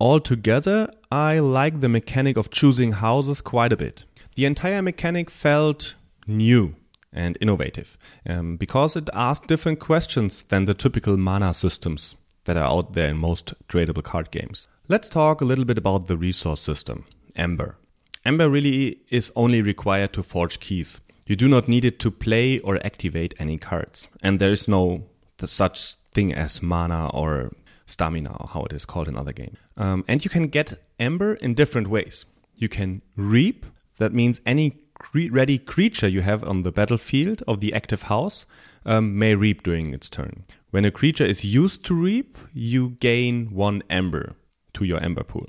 Altogether, 0.00 0.90
I 1.10 1.38
like 1.38 1.80
the 1.80 1.88
mechanic 1.88 2.36
of 2.36 2.50
choosing 2.50 2.92
houses 2.92 3.40
quite 3.40 3.72
a 3.72 3.76
bit. 3.76 4.04
The 4.34 4.46
entire 4.46 4.82
mechanic 4.82 5.30
felt 5.30 5.94
new 6.26 6.74
and 7.14 7.38
innovative 7.40 7.96
um, 8.28 8.56
because 8.56 8.96
it 8.96 9.08
asks 9.12 9.46
different 9.46 9.78
questions 9.78 10.42
than 10.44 10.64
the 10.64 10.74
typical 10.74 11.16
mana 11.16 11.54
systems 11.54 12.16
that 12.44 12.56
are 12.56 12.68
out 12.68 12.92
there 12.92 13.08
in 13.08 13.16
most 13.16 13.54
tradable 13.68 14.02
card 14.02 14.30
games. 14.30 14.68
Let's 14.88 15.08
talk 15.08 15.40
a 15.40 15.44
little 15.44 15.64
bit 15.64 15.78
about 15.78 16.08
the 16.08 16.16
resource 16.16 16.60
system, 16.60 17.06
Ember. 17.36 17.76
Ember 18.24 18.48
really 18.50 18.98
is 19.08 19.32
only 19.36 19.62
required 19.62 20.12
to 20.14 20.22
forge 20.22 20.60
keys. 20.60 21.00
You 21.26 21.36
do 21.36 21.48
not 21.48 21.68
need 21.68 21.84
it 21.84 21.98
to 22.00 22.10
play 22.10 22.58
or 22.58 22.84
activate 22.84 23.34
any 23.38 23.56
cards, 23.56 24.08
and 24.22 24.38
there 24.38 24.52
is 24.52 24.68
no 24.68 25.04
such 25.42 25.94
thing 26.12 26.34
as 26.34 26.62
mana 26.62 27.08
or 27.08 27.50
stamina, 27.86 28.36
or 28.40 28.48
how 28.48 28.62
it 28.62 28.72
is 28.72 28.86
called 28.86 29.08
in 29.08 29.16
other 29.16 29.32
games. 29.32 29.58
Um, 29.76 30.04
and 30.08 30.24
you 30.24 30.30
can 30.30 30.48
get 30.48 30.74
Ember 30.98 31.34
in 31.34 31.54
different 31.54 31.88
ways. 31.88 32.24
You 32.56 32.68
can 32.68 33.02
reap, 33.16 33.66
that 33.98 34.12
means 34.12 34.40
any 34.46 34.83
cre- 35.04 35.30
ready 35.30 35.58
creature 35.58 36.08
you 36.08 36.22
have 36.22 36.42
on 36.44 36.62
the 36.62 36.72
battlefield 36.72 37.42
of 37.46 37.60
the 37.60 37.74
active 37.74 38.02
house 38.02 38.46
um, 38.86 39.18
may 39.18 39.34
reap 39.34 39.62
during 39.62 39.92
its 39.92 40.08
turn. 40.08 40.44
When 40.70 40.84
a 40.84 40.90
creature 40.90 41.24
is 41.26 41.44
used 41.44 41.84
to 41.86 41.94
reap, 41.94 42.38
you 42.52 42.90
gain 43.00 43.46
one 43.54 43.82
ember 43.90 44.34
to 44.74 44.84
your 44.84 45.00
ember 45.00 45.22
pool. 45.22 45.46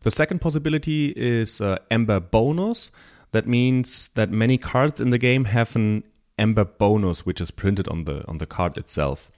The 0.00 0.10
second 0.10 0.40
possibility 0.40 1.12
is 1.16 1.60
uh, 1.60 1.78
ember 1.90 2.20
bonus. 2.20 2.90
That 3.32 3.46
means 3.46 4.08
that 4.14 4.30
many 4.30 4.58
cards 4.58 5.00
in 5.00 5.10
the 5.10 5.18
game 5.18 5.46
have 5.46 5.74
an 5.74 6.04
ember 6.38 6.64
bonus, 6.64 7.26
which 7.26 7.40
is 7.40 7.50
printed 7.50 7.88
on 7.88 8.04
the 8.04 8.24
on 8.28 8.38
the 8.38 8.46
card 8.46 8.76
itself. 8.76 9.30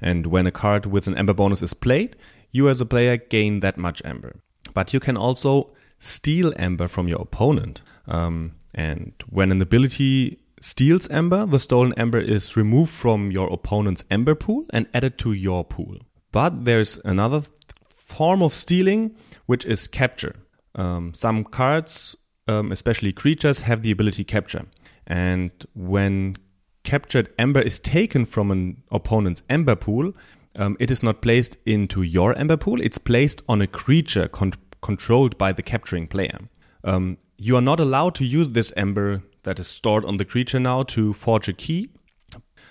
And 0.00 0.26
when 0.26 0.46
a 0.46 0.50
card 0.50 0.86
with 0.86 1.06
an 1.06 1.16
ember 1.16 1.34
bonus 1.34 1.62
is 1.62 1.74
played, 1.74 2.16
you 2.50 2.68
as 2.68 2.80
a 2.80 2.86
player 2.86 3.16
gain 3.16 3.60
that 3.60 3.78
much 3.78 4.02
ember. 4.04 4.40
But 4.74 4.92
you 4.92 5.00
can 5.00 5.16
also 5.16 5.70
steal 6.00 6.52
ember 6.56 6.88
from 6.88 7.08
your 7.08 7.20
opponent. 7.20 7.82
Um, 8.08 8.55
and 8.76 9.12
when 9.30 9.50
an 9.50 9.60
ability 9.60 10.38
steals 10.60 11.08
ember, 11.08 11.46
the 11.46 11.58
stolen 11.58 11.94
ember 11.96 12.18
is 12.18 12.56
removed 12.56 12.92
from 12.92 13.30
your 13.30 13.52
opponent's 13.52 14.04
ember 14.10 14.34
pool 14.34 14.66
and 14.70 14.86
added 14.94 15.18
to 15.18 15.32
your 15.32 15.64
pool. 15.64 15.96
But 16.30 16.64
there's 16.66 16.98
another 17.04 17.40
form 17.88 18.42
of 18.42 18.52
stealing, 18.52 19.16
which 19.46 19.64
is 19.64 19.88
capture. 19.88 20.36
Um, 20.74 21.14
some 21.14 21.44
cards, 21.44 22.14
um, 22.48 22.70
especially 22.70 23.12
creatures, 23.12 23.60
have 23.60 23.82
the 23.82 23.90
ability 23.90 24.24
capture. 24.24 24.66
And 25.06 25.50
when 25.74 26.36
captured 26.84 27.30
ember 27.38 27.60
is 27.60 27.78
taken 27.78 28.26
from 28.26 28.50
an 28.50 28.82
opponent's 28.92 29.42
ember 29.48 29.76
pool, 29.76 30.12
um, 30.58 30.76
it 30.78 30.90
is 30.90 31.02
not 31.02 31.22
placed 31.22 31.56
into 31.64 32.02
your 32.02 32.36
ember 32.38 32.56
pool, 32.56 32.80
it's 32.80 32.98
placed 32.98 33.42
on 33.48 33.62
a 33.62 33.66
creature 33.66 34.28
con- 34.28 34.52
controlled 34.82 35.36
by 35.38 35.52
the 35.52 35.62
capturing 35.62 36.06
player. 36.06 36.38
Um, 36.84 37.18
you 37.38 37.56
are 37.56 37.62
not 37.62 37.80
allowed 37.80 38.14
to 38.16 38.24
use 38.24 38.50
this 38.50 38.72
ember 38.76 39.22
that 39.42 39.58
is 39.58 39.68
stored 39.68 40.04
on 40.04 40.16
the 40.16 40.24
creature 40.24 40.60
now 40.60 40.82
to 40.84 41.12
forge 41.12 41.48
a 41.48 41.52
key. 41.52 41.88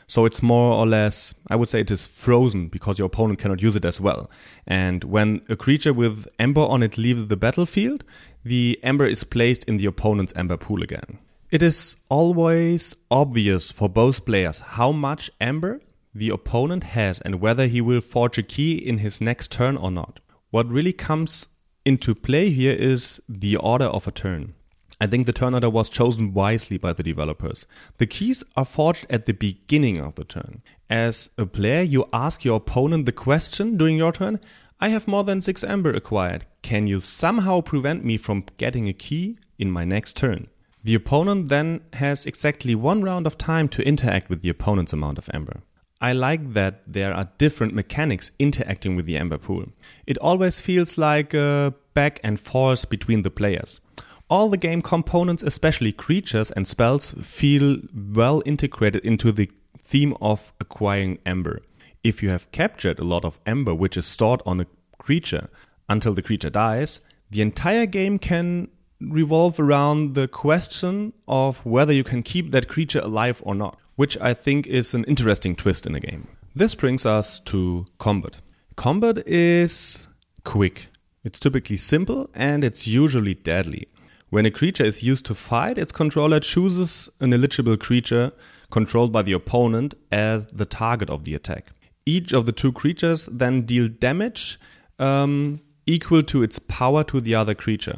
So 0.08 0.26
it's 0.26 0.44
more 0.44 0.76
or 0.76 0.86
less, 0.86 1.34
I 1.50 1.56
would 1.56 1.70
say 1.70 1.80
it 1.80 1.90
is 1.90 2.06
frozen 2.06 2.68
because 2.68 3.00
your 3.00 3.08
opponent 3.08 3.40
cannot 3.40 3.62
use 3.62 3.76
it 3.76 3.86
as 3.86 4.00
well. 4.00 4.30
And 4.68 5.04
when 5.04 5.42
a 5.50 5.56
creature 5.56 5.94
with 5.94 6.28
ember 6.38 6.62
on 6.62 6.84
it 6.84 6.98
leaves 6.98 7.26
the 7.28 7.38
battlefield, 7.38 8.04
the 8.44 8.80
ember 8.84 9.06
is 9.06 9.24
placed 9.24 9.64
in 9.64 9.78
the 9.78 9.88
opponent's 9.88 10.34
ember 10.36 10.58
pool 10.58 10.84
again. 10.84 11.18
It 11.50 11.62
is 11.62 11.96
always 12.10 12.96
obvious 13.10 13.72
for 13.72 13.90
both 13.90 14.26
players 14.26 14.60
how 14.60 14.92
much 14.92 15.32
ember 15.42 15.82
the 16.14 16.30
opponent 16.30 16.84
has 16.84 17.20
and 17.22 17.42
whether 17.42 17.66
he 17.66 17.82
will 17.82 18.02
forge 18.02 18.38
a 18.38 18.44
key 18.44 18.76
in 18.78 19.00
his 19.00 19.22
next 19.22 19.52
turn 19.52 19.76
or 19.76 19.90
not. 19.90 20.20
What 20.52 20.68
really 20.70 20.94
comes 20.94 21.48
into 21.86 22.16
play 22.16 22.50
here 22.50 22.76
is 22.76 23.22
the 23.30 23.56
order 23.58 23.86
of 23.86 24.08
a 24.08 24.12
turn. 24.12 24.56
I 25.00 25.08
think 25.08 25.26
the 25.26 25.34
turn 25.34 25.54
order 25.54 25.70
was 25.70 25.90
chosen 25.90 26.34
wisely 26.34 26.78
by 26.78 26.94
the 26.94 27.04
developers. 27.04 27.68
The 27.98 28.08
keys 28.08 28.44
are 28.58 28.66
forged 28.66 29.06
at 29.10 29.26
the 29.26 29.34
beginning 29.34 30.00
of 30.00 30.16
the 30.16 30.24
turn. 30.24 30.62
As 30.90 31.32
a 31.38 31.46
player, 31.46 31.82
you 31.82 32.06
ask 32.14 32.46
your 32.46 32.58
opponent 32.58 33.06
the 33.06 33.12
question 33.12 33.78
during 33.78 33.98
your 33.98 34.12
turn 34.12 34.40
I 34.80 34.90
have 34.90 35.08
more 35.08 35.24
than 35.24 35.42
6 35.42 35.64
amber 35.64 35.94
acquired. 35.94 36.46
Can 36.62 36.86
you 36.88 37.00
somehow 37.00 37.62
prevent 37.62 38.04
me 38.04 38.18
from 38.18 38.46
getting 38.58 38.88
a 38.90 38.94
key 38.94 39.38
in 39.58 39.72
my 39.72 39.86
next 39.86 40.18
turn? 40.18 40.48
The 40.84 40.96
opponent 40.96 41.50
then 41.50 41.82
has 41.94 42.26
exactly 42.26 42.76
one 42.76 43.02
round 43.02 43.26
of 43.26 43.38
time 43.38 43.70
to 43.70 43.88
interact 43.88 44.30
with 44.30 44.42
the 44.42 44.50
opponent's 44.50 44.94
amount 44.94 45.18
of 45.18 45.30
ember. 45.34 45.62
I 46.06 46.12
like 46.12 46.54
that 46.54 46.84
there 46.86 47.16
are 47.16 47.28
different 47.40 47.74
mechanics 47.74 48.30
interacting 48.38 48.96
with 48.96 49.08
the 49.08 49.18
Ember 49.18 49.40
pool. 49.40 49.66
It 50.06 50.20
always 50.20 50.62
feels 50.62 51.00
like 51.00 51.34
a 51.34 51.74
back 51.96 52.20
and 52.24 52.40
forth 52.40 52.92
between 52.92 53.24
the 53.24 53.32
players. 53.32 53.82
All 54.30 54.50
the 54.50 54.58
game 54.58 54.84
components, 54.84 55.42
especially 55.42 55.92
creatures 55.92 56.52
and 56.52 56.68
spells, 56.68 57.14
feel 57.14 57.78
well 58.14 58.44
integrated 58.46 59.04
into 59.04 59.32
the 59.32 59.50
theme 59.80 60.16
of 60.22 60.54
acquiring 60.60 61.18
Ember. 61.26 61.64
If 62.04 62.22
you 62.22 62.30
have 62.30 62.52
captured 62.52 63.00
a 63.00 63.04
lot 63.04 63.26
of 63.26 63.40
Ember 63.48 63.74
which 63.74 63.98
is 63.98 64.06
stored 64.06 64.44
on 64.46 64.60
a 64.60 64.68
creature 65.00 65.50
until 65.90 66.14
the 66.14 66.22
creature 66.22 66.52
dies, 66.52 67.02
the 67.32 67.42
entire 67.42 67.88
game 67.88 68.20
can 68.20 68.68
revolve 69.10 69.60
around 69.60 70.16
the 70.16 70.28
question 70.28 71.14
of 71.28 71.66
whether 71.66 71.94
you 71.94 72.04
can 72.04 72.24
keep 72.24 72.52
that 72.52 72.68
creature 72.68 73.00
alive 73.00 73.42
or 73.46 73.56
not, 73.56 73.78
which 73.96 74.18
I 74.20 74.34
think 74.34 74.68
is 74.68 74.94
an 74.94 75.04
interesting 75.06 75.56
twist 75.56 75.86
in 75.86 75.94
the 75.94 76.00
game. 76.00 76.28
This 76.56 76.76
brings 76.76 77.06
us 77.06 77.40
to 77.42 77.86
combat. 77.98 78.38
Combat 78.76 79.28
is 79.28 80.08
quick. 80.44 80.88
It's 81.24 81.40
typically 81.40 81.78
simple 81.78 82.30
and 82.34 82.64
it's 82.64 82.88
usually 82.88 83.34
deadly. 83.34 83.88
When 84.30 84.46
a 84.46 84.52
creature 84.52 84.84
is 84.84 85.04
used 85.04 85.26
to 85.28 85.36
fight, 85.36 85.78
its 85.78 85.92
controller 85.92 86.40
chooses 86.40 87.10
an 87.20 87.34
eligible 87.34 87.78
creature 87.78 88.32
controlled 88.72 89.12
by 89.12 89.22
the 89.22 89.34
opponent 89.34 89.96
as 90.12 90.46
the 90.48 90.66
target 90.66 91.10
of 91.10 91.24
the 91.24 91.36
attack. 91.36 91.68
Each 92.06 92.34
of 92.34 92.46
the 92.46 92.52
two 92.52 92.72
creatures 92.72 93.26
then 93.26 93.62
deal 93.62 93.88
damage 93.88 94.60
um, 95.00 95.60
equal 95.86 96.24
to 96.24 96.44
its 96.44 96.60
power 96.60 97.04
to 97.06 97.22
the 97.22 97.36
other 97.36 97.54
creature 97.54 97.98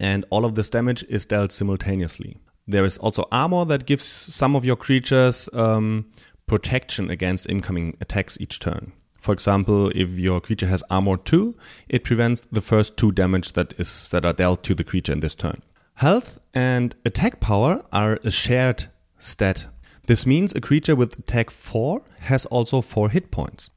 and 0.00 0.24
all 0.30 0.44
of 0.44 0.54
this 0.54 0.70
damage 0.70 1.04
is 1.08 1.24
dealt 1.24 1.52
simultaneously. 1.52 2.36
There 2.68 2.84
is 2.84 2.98
also 2.98 3.26
armor 3.30 3.64
that 3.66 3.86
gives 3.86 4.04
some 4.04 4.56
of 4.56 4.64
your 4.64 4.76
creatures 4.76 5.48
um, 5.52 6.10
protection 6.46 7.10
against 7.10 7.48
incoming 7.48 7.96
attacks 8.00 8.40
each 8.40 8.58
turn. 8.58 8.92
For 9.14 9.32
example, 9.32 9.90
if 9.94 10.10
your 10.18 10.40
creature 10.40 10.66
has 10.66 10.84
armor 10.90 11.16
2, 11.16 11.56
it 11.88 12.04
prevents 12.04 12.42
the 12.46 12.60
first 12.60 12.96
2 12.96 13.12
damage 13.12 13.52
that 13.52 13.72
is 13.78 14.08
that 14.10 14.24
are 14.24 14.32
dealt 14.32 14.62
to 14.64 14.74
the 14.74 14.84
creature 14.84 15.12
in 15.12 15.20
this 15.20 15.34
turn. 15.34 15.62
Health 15.94 16.38
and 16.54 16.94
attack 17.04 17.40
power 17.40 17.82
are 17.92 18.18
a 18.22 18.30
shared 18.30 18.84
stat. 19.18 19.66
This 20.06 20.26
means 20.26 20.54
a 20.54 20.60
creature 20.60 20.94
with 20.94 21.18
attack 21.18 21.50
4 21.50 22.02
has 22.20 22.46
also 22.46 22.80
4 22.80 23.08
hit 23.08 23.30
points. 23.30 23.70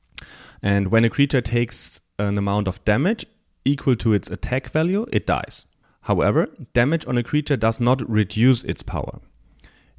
And 0.62 0.92
when 0.92 1.06
a 1.06 1.10
creature 1.10 1.42
takes 1.42 2.02
an 2.20 2.38
amount 2.38 2.68
of 2.68 2.84
damage 2.86 3.26
equal 3.66 3.96
to 3.96 4.14
its 4.14 4.30
attack 4.30 4.70
value, 4.70 5.06
it 5.12 5.26
dies. 5.26 5.66
However, 6.10 6.50
damage 6.74 7.06
on 7.06 7.20
a 7.20 7.24
creature 7.24 7.56
does 7.56 7.80
not 7.80 8.02
reduce 8.10 8.64
its 8.64 8.82
power. 8.82 9.20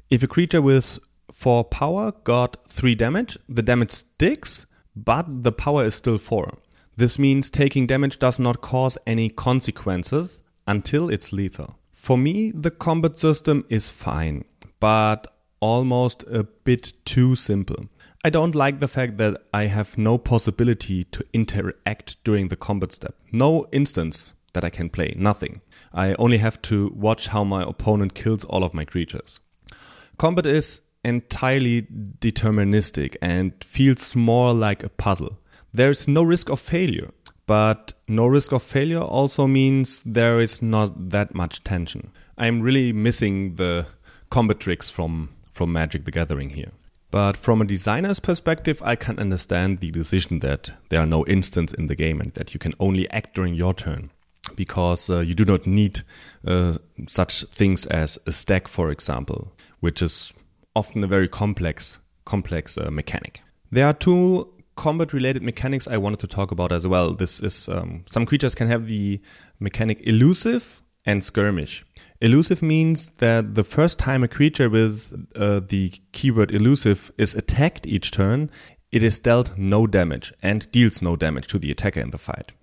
If 0.09 0.21
a 0.21 0.27
creature 0.27 0.61
with 0.61 0.99
4 1.31 1.63
power 1.63 2.11
got 2.25 2.57
3 2.67 2.95
damage, 2.95 3.37
the 3.47 3.61
damage 3.61 3.91
sticks, 3.91 4.65
but 4.93 5.45
the 5.45 5.53
power 5.53 5.85
is 5.85 5.95
still 5.95 6.17
4. 6.17 6.57
This 6.97 7.17
means 7.17 7.49
taking 7.49 7.87
damage 7.87 8.19
does 8.19 8.39
not 8.39 8.59
cause 8.59 8.97
any 9.07 9.29
consequences 9.29 10.41
until 10.67 11.09
it's 11.09 11.31
lethal. 11.31 11.79
For 11.93 12.17
me, 12.17 12.51
the 12.51 12.71
combat 12.71 13.17
system 13.17 13.63
is 13.69 13.87
fine, 13.87 14.43
but 14.81 15.33
almost 15.61 16.25
a 16.27 16.43
bit 16.43 16.91
too 17.05 17.37
simple. 17.37 17.85
I 18.25 18.31
don't 18.31 18.53
like 18.53 18.81
the 18.81 18.89
fact 18.89 19.15
that 19.19 19.41
I 19.53 19.63
have 19.67 19.97
no 19.97 20.17
possibility 20.17 21.05
to 21.05 21.23
interact 21.31 22.21
during 22.25 22.49
the 22.49 22.57
combat 22.57 22.91
step. 22.91 23.15
No 23.31 23.65
instants 23.71 24.33
that 24.53 24.63
I 24.63 24.69
can 24.69 24.89
play, 24.89 25.13
nothing. 25.17 25.61
I 25.93 26.13
only 26.15 26.37
have 26.37 26.61
to 26.63 26.91
watch 26.95 27.27
how 27.27 27.43
my 27.43 27.63
opponent 27.63 28.13
kills 28.13 28.45
all 28.45 28.63
of 28.63 28.73
my 28.73 28.85
creatures. 28.85 29.39
Combat 30.17 30.45
is 30.45 30.81
entirely 31.03 31.83
deterministic 32.19 33.15
and 33.21 33.51
feels 33.63 34.15
more 34.15 34.53
like 34.53 34.83
a 34.83 34.89
puzzle. 34.89 35.39
There's 35.73 36.07
no 36.07 36.23
risk 36.23 36.49
of 36.49 36.59
failure, 36.59 37.11
but 37.47 37.93
no 38.07 38.27
risk 38.27 38.51
of 38.51 38.61
failure 38.61 39.01
also 39.01 39.47
means 39.47 40.03
there 40.03 40.39
is 40.39 40.61
not 40.61 41.09
that 41.09 41.33
much 41.33 41.63
tension. 41.63 42.11
I'm 42.37 42.61
really 42.61 42.93
missing 42.93 43.55
the 43.55 43.87
combat 44.29 44.59
tricks 44.59 44.89
from, 44.89 45.29
from 45.53 45.73
Magic 45.73 46.05
the 46.05 46.11
Gathering 46.11 46.49
here. 46.49 46.71
But 47.09 47.35
from 47.35 47.61
a 47.61 47.65
designer's 47.65 48.21
perspective, 48.21 48.81
I 48.85 48.95
can 48.95 49.19
understand 49.19 49.79
the 49.79 49.91
decision 49.91 50.39
that 50.39 50.71
there 50.89 51.01
are 51.01 51.05
no 51.05 51.25
instants 51.25 51.73
in 51.73 51.87
the 51.87 51.95
game 51.95 52.21
and 52.21 52.33
that 52.35 52.53
you 52.53 52.59
can 52.59 52.73
only 52.79 53.09
act 53.11 53.33
during 53.33 53.53
your 53.53 53.73
turn 53.73 54.11
because 54.55 55.09
uh, 55.09 55.19
you 55.19 55.33
do 55.33 55.45
not 55.45 55.65
need 55.65 56.01
uh, 56.45 56.73
such 57.07 57.43
things 57.43 57.85
as 57.87 58.19
a 58.25 58.31
stack, 58.31 58.67
for 58.67 58.89
example, 58.89 59.53
which 59.79 60.01
is 60.01 60.33
often 60.75 61.03
a 61.03 61.07
very 61.07 61.27
complex, 61.27 61.99
complex 62.25 62.77
uh, 62.77 62.89
mechanic. 62.91 63.41
There 63.71 63.85
are 63.85 63.93
two 63.93 64.53
combat 64.75 65.13
related 65.13 65.43
mechanics 65.43 65.87
I 65.87 65.97
wanted 65.97 66.19
to 66.19 66.27
talk 66.27 66.51
about 66.51 66.71
as 66.71 66.87
well. 66.87 67.13
This 67.13 67.41
is 67.41 67.69
um, 67.69 68.03
some 68.07 68.25
creatures 68.25 68.55
can 68.55 68.67
have 68.67 68.87
the 68.87 69.21
mechanic 69.59 69.99
elusive 70.07 70.81
and 71.05 71.23
skirmish. 71.23 71.85
Elusive 72.21 72.61
means 72.61 73.09
that 73.17 73.55
the 73.55 73.63
first 73.63 73.97
time 73.97 74.23
a 74.23 74.27
creature 74.27 74.69
with 74.69 75.13
uh, 75.35 75.61
the 75.67 75.91
keyword 76.11 76.51
elusive 76.51 77.11
is 77.17 77.33
attacked 77.35 77.87
each 77.87 78.11
turn, 78.11 78.49
it 78.91 79.03
is 79.03 79.19
dealt 79.19 79.57
no 79.57 79.87
damage 79.87 80.33
and 80.43 80.71
deals 80.71 81.01
no 81.01 81.15
damage 81.15 81.47
to 81.47 81.57
the 81.57 81.71
attacker 81.71 81.99
in 81.99 82.11
the 82.11 82.17
fight. 82.17 82.53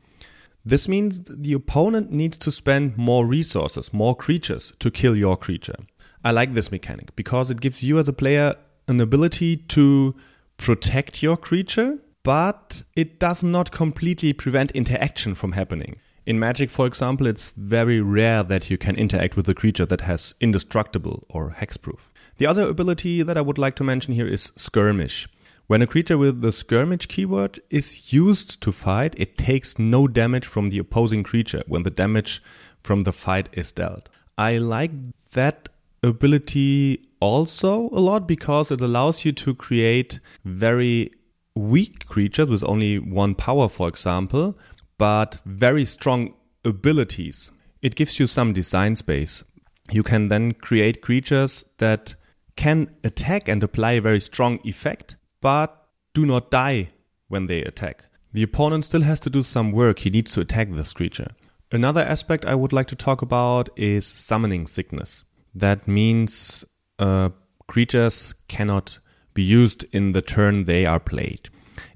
This 0.69 0.87
means 0.87 1.23
the 1.23 1.55
opponent 1.55 2.13
needs 2.13 2.39
to 2.41 2.53
spend 2.53 2.99
more 2.99 3.25
resources, 3.25 3.91
more 3.95 4.15
creatures 4.15 4.71
to 4.81 4.91
kill 4.91 5.17
your 5.17 5.35
creature. 5.35 5.77
I 6.23 6.33
like 6.33 6.53
this 6.53 6.71
mechanic 6.71 7.17
because 7.17 7.51
it 7.51 7.63
gives 7.63 7.83
you 7.83 7.99
as 7.99 8.07
a 8.07 8.13
player 8.13 8.55
an 8.87 9.01
ability 9.01 9.57
to 9.69 10.15
protect 10.59 11.23
your 11.23 11.39
creature, 11.39 11.99
but 12.23 12.83
it 12.97 13.19
does 13.19 13.43
not 13.43 13.71
completely 13.71 14.35
prevent 14.35 14.71
interaction 14.73 15.35
from 15.35 15.53
happening. 15.53 15.97
In 16.27 16.39
Magic, 16.39 16.69
for 16.69 16.87
example, 16.87 17.27
it's 17.27 17.53
very 17.53 18.03
rare 18.03 18.43
that 18.43 18.69
you 18.69 18.77
can 18.77 18.95
interact 18.95 19.37
with 19.37 19.49
a 19.49 19.55
creature 19.55 19.87
that 19.87 20.03
has 20.03 20.35
indestructible 20.39 21.25
or 21.31 21.49
hexproof. 21.49 22.09
The 22.37 22.47
other 22.47 22.69
ability 22.69 23.23
that 23.23 23.39
I 23.39 23.41
would 23.41 23.57
like 23.57 23.77
to 23.77 23.85
mention 23.85 24.13
here 24.13 24.29
is 24.29 24.53
Skirmish. 24.55 25.29
When 25.69 25.83
a 25.83 25.87
creature 25.87 26.17
with 26.17 26.41
the 26.41 26.51
skirmish 26.51 27.05
keyword 27.05 27.61
is 27.69 28.11
used 28.11 28.63
to 28.63 28.73
fight, 28.73 29.15
it 29.19 29.37
takes 29.37 29.79
no 29.79 30.09
damage 30.09 30.47
from 30.47 30.69
the 30.69 30.79
opposing 30.79 31.23
creature 31.23 31.63
when 31.67 31.83
the 31.83 31.91
damage 31.91 32.43
from 32.81 33.03
the 33.03 33.13
fight 33.13 33.51
is 33.53 33.71
dealt. 33.71 34.09
I 34.39 34.57
like 34.57 34.93
that 35.33 35.69
ability 36.03 37.03
also 37.21 37.91
a 37.91 38.01
lot 38.01 38.27
because 38.27 38.71
it 38.71 38.81
allows 38.81 39.27
you 39.27 39.33
to 39.33 39.55
create 39.55 40.21
very 40.47 41.11
weak 41.55 42.07
creatures 42.07 42.49
with 42.49 42.65
only 42.65 42.99
one 42.99 43.35
power, 43.35 43.69
for 43.69 43.89
example, 43.89 44.59
but 44.97 45.39
very 45.45 45.85
strong 45.85 46.33
abilities. 46.65 47.51
It 47.83 47.95
gives 47.95 48.19
you 48.19 48.27
some 48.27 48.55
design 48.55 48.97
space. 48.97 49.45
You 49.91 50.03
can 50.03 50.29
then 50.29 50.53
create 50.53 51.03
creatures 51.03 51.63
that 51.77 52.15
can 52.57 52.89
attack 53.05 53.49
and 53.49 53.63
apply 53.63 53.93
a 53.93 54.01
very 54.01 54.21
strong 54.21 54.61
effect, 54.65 55.17
but 55.41 55.89
do 56.15 56.27
not 56.27 56.51
die 56.51 56.89
when 57.29 57.47
they 57.47 57.63
attack. 57.63 58.05
The 58.33 58.43
opponent 58.43 58.85
still 58.85 59.03
has 59.03 59.21
to 59.21 59.31
do 59.31 59.43
some 59.43 59.73
work. 59.73 60.01
He 60.01 60.11
needs 60.11 60.33
to 60.35 60.41
attack 60.41 60.71
this 60.71 60.93
creature. 60.93 61.29
Another 61.71 62.01
aspect 62.01 62.45
I 62.45 62.55
would 62.55 62.73
like 62.73 62.87
to 62.89 62.97
talk 62.97 63.23
about 63.23 63.69
is 63.77 64.07
summoning 64.07 64.67
sickness. 64.67 65.25
That 65.55 65.87
means 65.87 66.65
uh, 66.99 67.31
creatures 67.67 68.35
cannot 68.49 68.99
be 69.35 69.43
used 69.43 69.85
in 69.93 70.13
the 70.13 70.23
turn 70.23 70.65
they 70.65 70.87
are 70.87 71.01
played. 71.01 71.49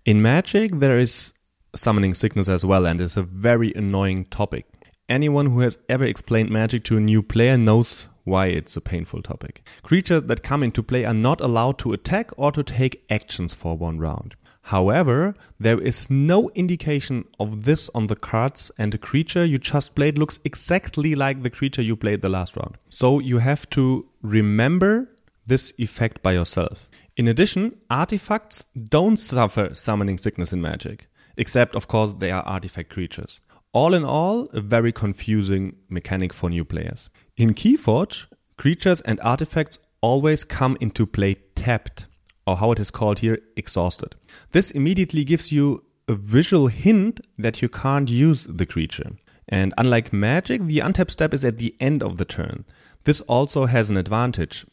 In 0.05 0.23
Magic, 0.23 0.73
there 0.79 0.99
is 0.99 1.35
summoning 1.75 2.15
sickness 2.15 2.49
as 2.49 2.65
well, 2.65 2.87
and 2.87 3.01
it's 3.01 3.17
a 3.17 3.23
very 3.23 3.73
annoying 3.75 4.27
topic. 4.27 4.67
Anyone 5.09 5.47
who 5.47 5.61
has 5.61 5.79
ever 5.89 6.05
explained 6.05 6.51
Magic 6.51 6.85
to 6.85 6.97
a 6.97 7.01
new 7.01 7.23
player 7.23 7.57
knows 7.57 8.09
why 8.25 8.47
it's 8.47 8.77
a 8.77 8.81
painful 8.81 9.23
topic. 9.23 9.67
Creatures 9.83 10.23
that 10.23 10.43
come 10.43 10.63
into 10.63 10.83
play 10.83 11.05
are 11.05 11.15
not 11.15 11.41
allowed 11.41 11.79
to 11.79 11.93
attack 11.93 12.31
or 12.37 12.53
to 12.53 12.63
take 12.63 13.05
actions 13.11 13.55
for 13.55 13.77
one 13.77 13.99
round. 13.99 14.37
However, 14.63 15.35
there 15.59 15.81
is 15.81 16.09
no 16.09 16.49
indication 16.55 17.25
of 17.41 17.65
this 17.65 17.91
on 17.95 18.07
the 18.07 18.15
cards, 18.15 18.71
and 18.79 18.93
the 18.93 18.99
creature 18.99 19.45
you 19.45 19.59
just 19.59 19.97
played 19.97 20.19
looks 20.19 20.39
exactly 20.45 21.17
like 21.17 21.43
the 21.43 21.51
creature 21.51 21.83
you 21.83 21.97
played 21.97 22.23
the 22.23 22.29
last 22.29 22.57
round. 22.57 22.79
So 22.89 23.19
you 23.19 23.39
have 23.39 23.69
to 23.71 24.07
remember 24.23 25.09
this 25.47 25.73
effect 25.79 26.23
by 26.23 26.33
yourself. 26.33 26.89
In 27.17 27.27
addition, 27.27 27.77
artifacts 27.91 28.67
don't 28.89 29.17
suffer 29.17 29.75
summoning 29.75 30.17
sickness 30.17 30.53
in 30.53 30.63
Magic, 30.63 31.09
except, 31.37 31.75
of 31.75 31.89
course, 31.89 32.13
they 32.13 32.31
are 32.31 32.45
artifact 32.45 32.91
creatures. 32.91 33.41
All 33.73 33.95
in 33.95 34.05
all, 34.05 34.49
a 34.53 34.61
very 34.61 34.93
confusing 34.93 35.75
mechanic 35.89 36.33
for 36.33 36.51
new 36.51 36.65
players. 36.65 37.11
In 37.43 37.55
Keyforge, 37.55 38.29
creatures 38.57 39.01
and 39.01 39.19
artifacts 39.19 39.77
always 40.01 40.45
come 40.45 40.77
into 40.81 41.05
play 41.05 41.35
tapped 41.57 42.07
or 42.47 42.57
how 42.57 42.71
it 42.71 42.79
is 42.79 42.93
called 42.93 43.19
here, 43.19 43.37
exhausted. 43.57 44.15
This 44.53 44.71
immediately 44.71 45.25
gives 45.25 45.51
you 45.51 45.83
a 46.07 46.15
visual 46.15 46.69
hint 46.69 47.21
that 47.39 47.61
you 47.61 47.69
can't 47.69 48.09
use 48.09 48.45
the 48.45 48.65
creature. 48.65 49.11
And 49.49 49.75
unlike 49.77 50.13
magic, 50.13 50.63
the 50.63 50.79
untap 50.79 51.11
step 51.11 51.35
is 51.35 51.45
at 51.45 51.59
the 51.59 51.75
end 51.81 52.01
of 52.01 52.17
the 52.17 52.25
turn. 52.25 52.65
This 53.03 53.21
also 53.23 53.67
has 53.67 53.91
an 53.91 53.97
advantage. 53.97 54.65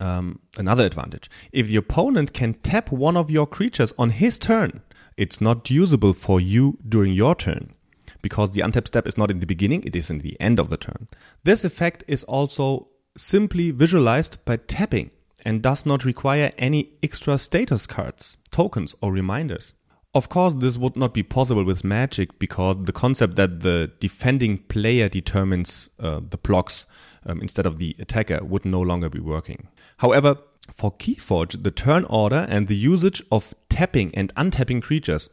Um, 0.00 0.40
another 0.56 0.86
advantage. 0.86 1.28
If 1.52 1.68
the 1.68 1.76
opponent 1.76 2.32
can 2.32 2.54
tap 2.54 2.90
one 2.90 3.18
of 3.18 3.30
your 3.30 3.46
creatures 3.46 3.92
on 3.98 4.08
his 4.08 4.38
turn, 4.38 4.80
it's 5.18 5.42
not 5.42 5.70
usable 5.70 6.14
for 6.14 6.40
you 6.40 6.78
during 6.88 7.12
your 7.12 7.34
turn 7.34 7.74
because 8.24 8.50
the 8.50 8.62
untap 8.62 8.86
step 8.86 9.06
is 9.06 9.18
not 9.18 9.30
in 9.30 9.38
the 9.38 9.46
beginning, 9.46 9.84
it 9.84 9.94
is 9.94 10.08
in 10.08 10.18
the 10.18 10.34
end 10.40 10.58
of 10.58 10.70
the 10.70 10.78
turn. 10.78 11.06
This 11.44 11.62
effect 11.64 12.02
is 12.08 12.24
also 12.24 12.88
simply 13.18 13.70
visualized 13.70 14.42
by 14.46 14.56
tapping 14.56 15.10
and 15.44 15.60
does 15.60 15.84
not 15.84 16.06
require 16.06 16.50
any 16.56 16.90
extra 17.02 17.36
status 17.36 17.86
cards, 17.86 18.38
tokens, 18.50 18.94
or 19.02 19.12
reminders. 19.12 19.74
Of 20.14 20.30
course, 20.30 20.54
this 20.54 20.78
would 20.78 20.96
not 20.96 21.12
be 21.12 21.22
possible 21.22 21.64
with 21.64 21.84
Magic 21.84 22.38
because 22.38 22.76
the 22.84 22.92
concept 22.92 23.36
that 23.36 23.60
the 23.60 23.92
defending 24.00 24.58
player 24.58 25.10
determines 25.10 25.90
uh, 25.98 26.20
the 26.30 26.38
blocks 26.38 26.86
um, 27.26 27.42
instead 27.42 27.66
of 27.66 27.78
the 27.78 27.94
attacker 27.98 28.42
would 28.42 28.64
no 28.64 28.80
longer 28.80 29.10
be 29.10 29.20
working. 29.20 29.68
However, 29.98 30.36
for 30.72 30.92
Keyforge, 30.92 31.62
the 31.62 31.70
turn 31.70 32.04
order 32.08 32.46
and 32.48 32.68
the 32.68 32.76
usage 32.76 33.22
of 33.30 33.52
tapping 33.68 34.14
and 34.14 34.34
untapping 34.36 34.80
creatures 34.80 35.28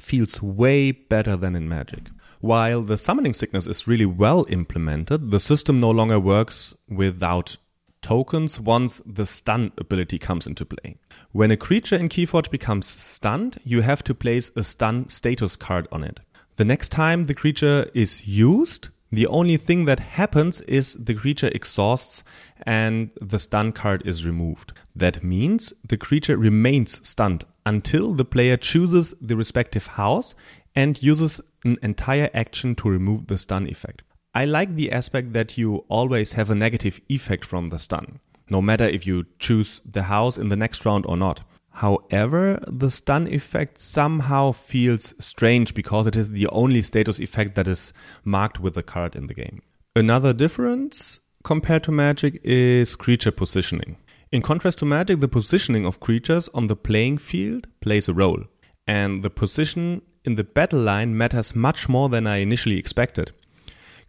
feels 0.00 0.42
way 0.42 0.92
better 0.92 1.36
than 1.36 1.56
in 1.56 1.68
Magic. 1.68 2.10
While 2.46 2.82
the 2.82 2.96
summoning 2.96 3.32
sickness 3.32 3.66
is 3.66 3.88
really 3.88 4.06
well 4.06 4.46
implemented, 4.48 5.32
the 5.32 5.40
system 5.40 5.80
no 5.80 5.90
longer 5.90 6.20
works 6.20 6.76
without 6.88 7.56
tokens 8.02 8.60
once 8.60 9.02
the 9.04 9.26
stun 9.26 9.72
ability 9.78 10.20
comes 10.20 10.46
into 10.46 10.64
play. 10.64 10.96
When 11.32 11.50
a 11.50 11.56
creature 11.56 11.96
in 11.96 12.08
Keyforge 12.08 12.48
becomes 12.52 12.86
stunned, 12.86 13.58
you 13.64 13.80
have 13.80 14.04
to 14.04 14.14
place 14.14 14.52
a 14.54 14.62
stun 14.62 15.08
status 15.08 15.56
card 15.56 15.88
on 15.90 16.04
it. 16.04 16.20
The 16.54 16.64
next 16.64 16.90
time 16.90 17.24
the 17.24 17.34
creature 17.34 17.90
is 17.94 18.28
used, 18.28 18.90
the 19.10 19.26
only 19.26 19.56
thing 19.56 19.86
that 19.86 19.98
happens 19.98 20.60
is 20.62 20.94
the 20.94 21.14
creature 21.14 21.50
exhausts 21.52 22.22
and 22.62 23.10
the 23.20 23.40
stun 23.40 23.72
card 23.72 24.06
is 24.06 24.24
removed. 24.24 24.72
That 24.94 25.24
means 25.24 25.72
the 25.84 25.96
creature 25.96 26.36
remains 26.36 27.04
stunned 27.04 27.42
until 27.64 28.14
the 28.14 28.24
player 28.24 28.56
chooses 28.56 29.14
the 29.20 29.36
respective 29.36 29.88
house 29.88 30.36
and 30.76 31.02
uses 31.02 31.40
an 31.64 31.78
entire 31.82 32.30
action 32.34 32.74
to 32.76 32.90
remove 32.90 33.26
the 33.26 33.38
stun 33.38 33.66
effect. 33.66 34.02
I 34.34 34.44
like 34.44 34.74
the 34.74 34.92
aspect 34.92 35.32
that 35.32 35.56
you 35.56 35.76
always 35.88 36.34
have 36.34 36.50
a 36.50 36.54
negative 36.54 37.00
effect 37.08 37.44
from 37.44 37.68
the 37.68 37.78
stun, 37.78 38.20
no 38.50 38.60
matter 38.60 38.84
if 38.84 39.06
you 39.06 39.24
choose 39.38 39.80
the 39.86 40.02
house 40.02 40.36
in 40.36 40.50
the 40.50 40.56
next 40.56 40.84
round 40.84 41.06
or 41.06 41.16
not. 41.16 41.40
However, 41.70 42.62
the 42.68 42.90
stun 42.90 43.26
effect 43.26 43.78
somehow 43.78 44.52
feels 44.52 45.14
strange 45.18 45.74
because 45.74 46.06
it 46.06 46.16
is 46.16 46.30
the 46.30 46.48
only 46.48 46.82
status 46.82 47.18
effect 47.18 47.54
that 47.54 47.66
is 47.66 47.92
marked 48.24 48.60
with 48.60 48.74
the 48.74 48.82
card 48.82 49.16
in 49.16 49.26
the 49.26 49.34
game. 49.34 49.62
Another 49.94 50.32
difference 50.34 51.20
compared 51.42 51.84
to 51.84 51.92
Magic 51.92 52.40
is 52.44 52.96
creature 52.96 53.30
positioning. 53.30 53.96
In 54.32 54.42
contrast 54.42 54.78
to 54.78 54.84
Magic, 54.84 55.20
the 55.20 55.28
positioning 55.28 55.86
of 55.86 56.00
creatures 56.00 56.48
on 56.52 56.66
the 56.66 56.76
playing 56.76 57.18
field 57.18 57.68
plays 57.80 58.08
a 58.08 58.14
role. 58.14 58.44
and 58.86 59.22
the 59.22 59.30
position 59.30 60.00
in 60.26 60.34
the 60.34 60.44
battle 60.44 60.80
line 60.80 61.16
matters 61.16 61.54
much 61.54 61.88
more 61.88 62.08
than 62.08 62.26
I 62.26 62.38
initially 62.38 62.78
expected. 62.78 63.30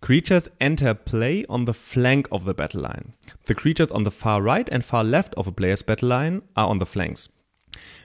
Creatures 0.02 0.50
enter 0.60 0.94
play 0.94 1.46
on 1.48 1.66
the 1.66 1.74
flank 1.74 2.28
of 2.32 2.44
the 2.44 2.54
battle 2.54 2.82
line. 2.82 3.14
The 3.46 3.56
creatures 3.56 3.90
on 3.90 4.04
the 4.04 4.12
far 4.12 4.42
right 4.42 4.68
and 4.72 4.84
far 4.84 5.04
left 5.04 5.34
of 5.36 5.48
a 5.48 5.52
player's 5.52 5.82
battle 5.84 6.10
line 6.10 6.42
are 6.56 6.68
on 6.68 6.80
the 6.80 6.86
flanks. 6.86 7.30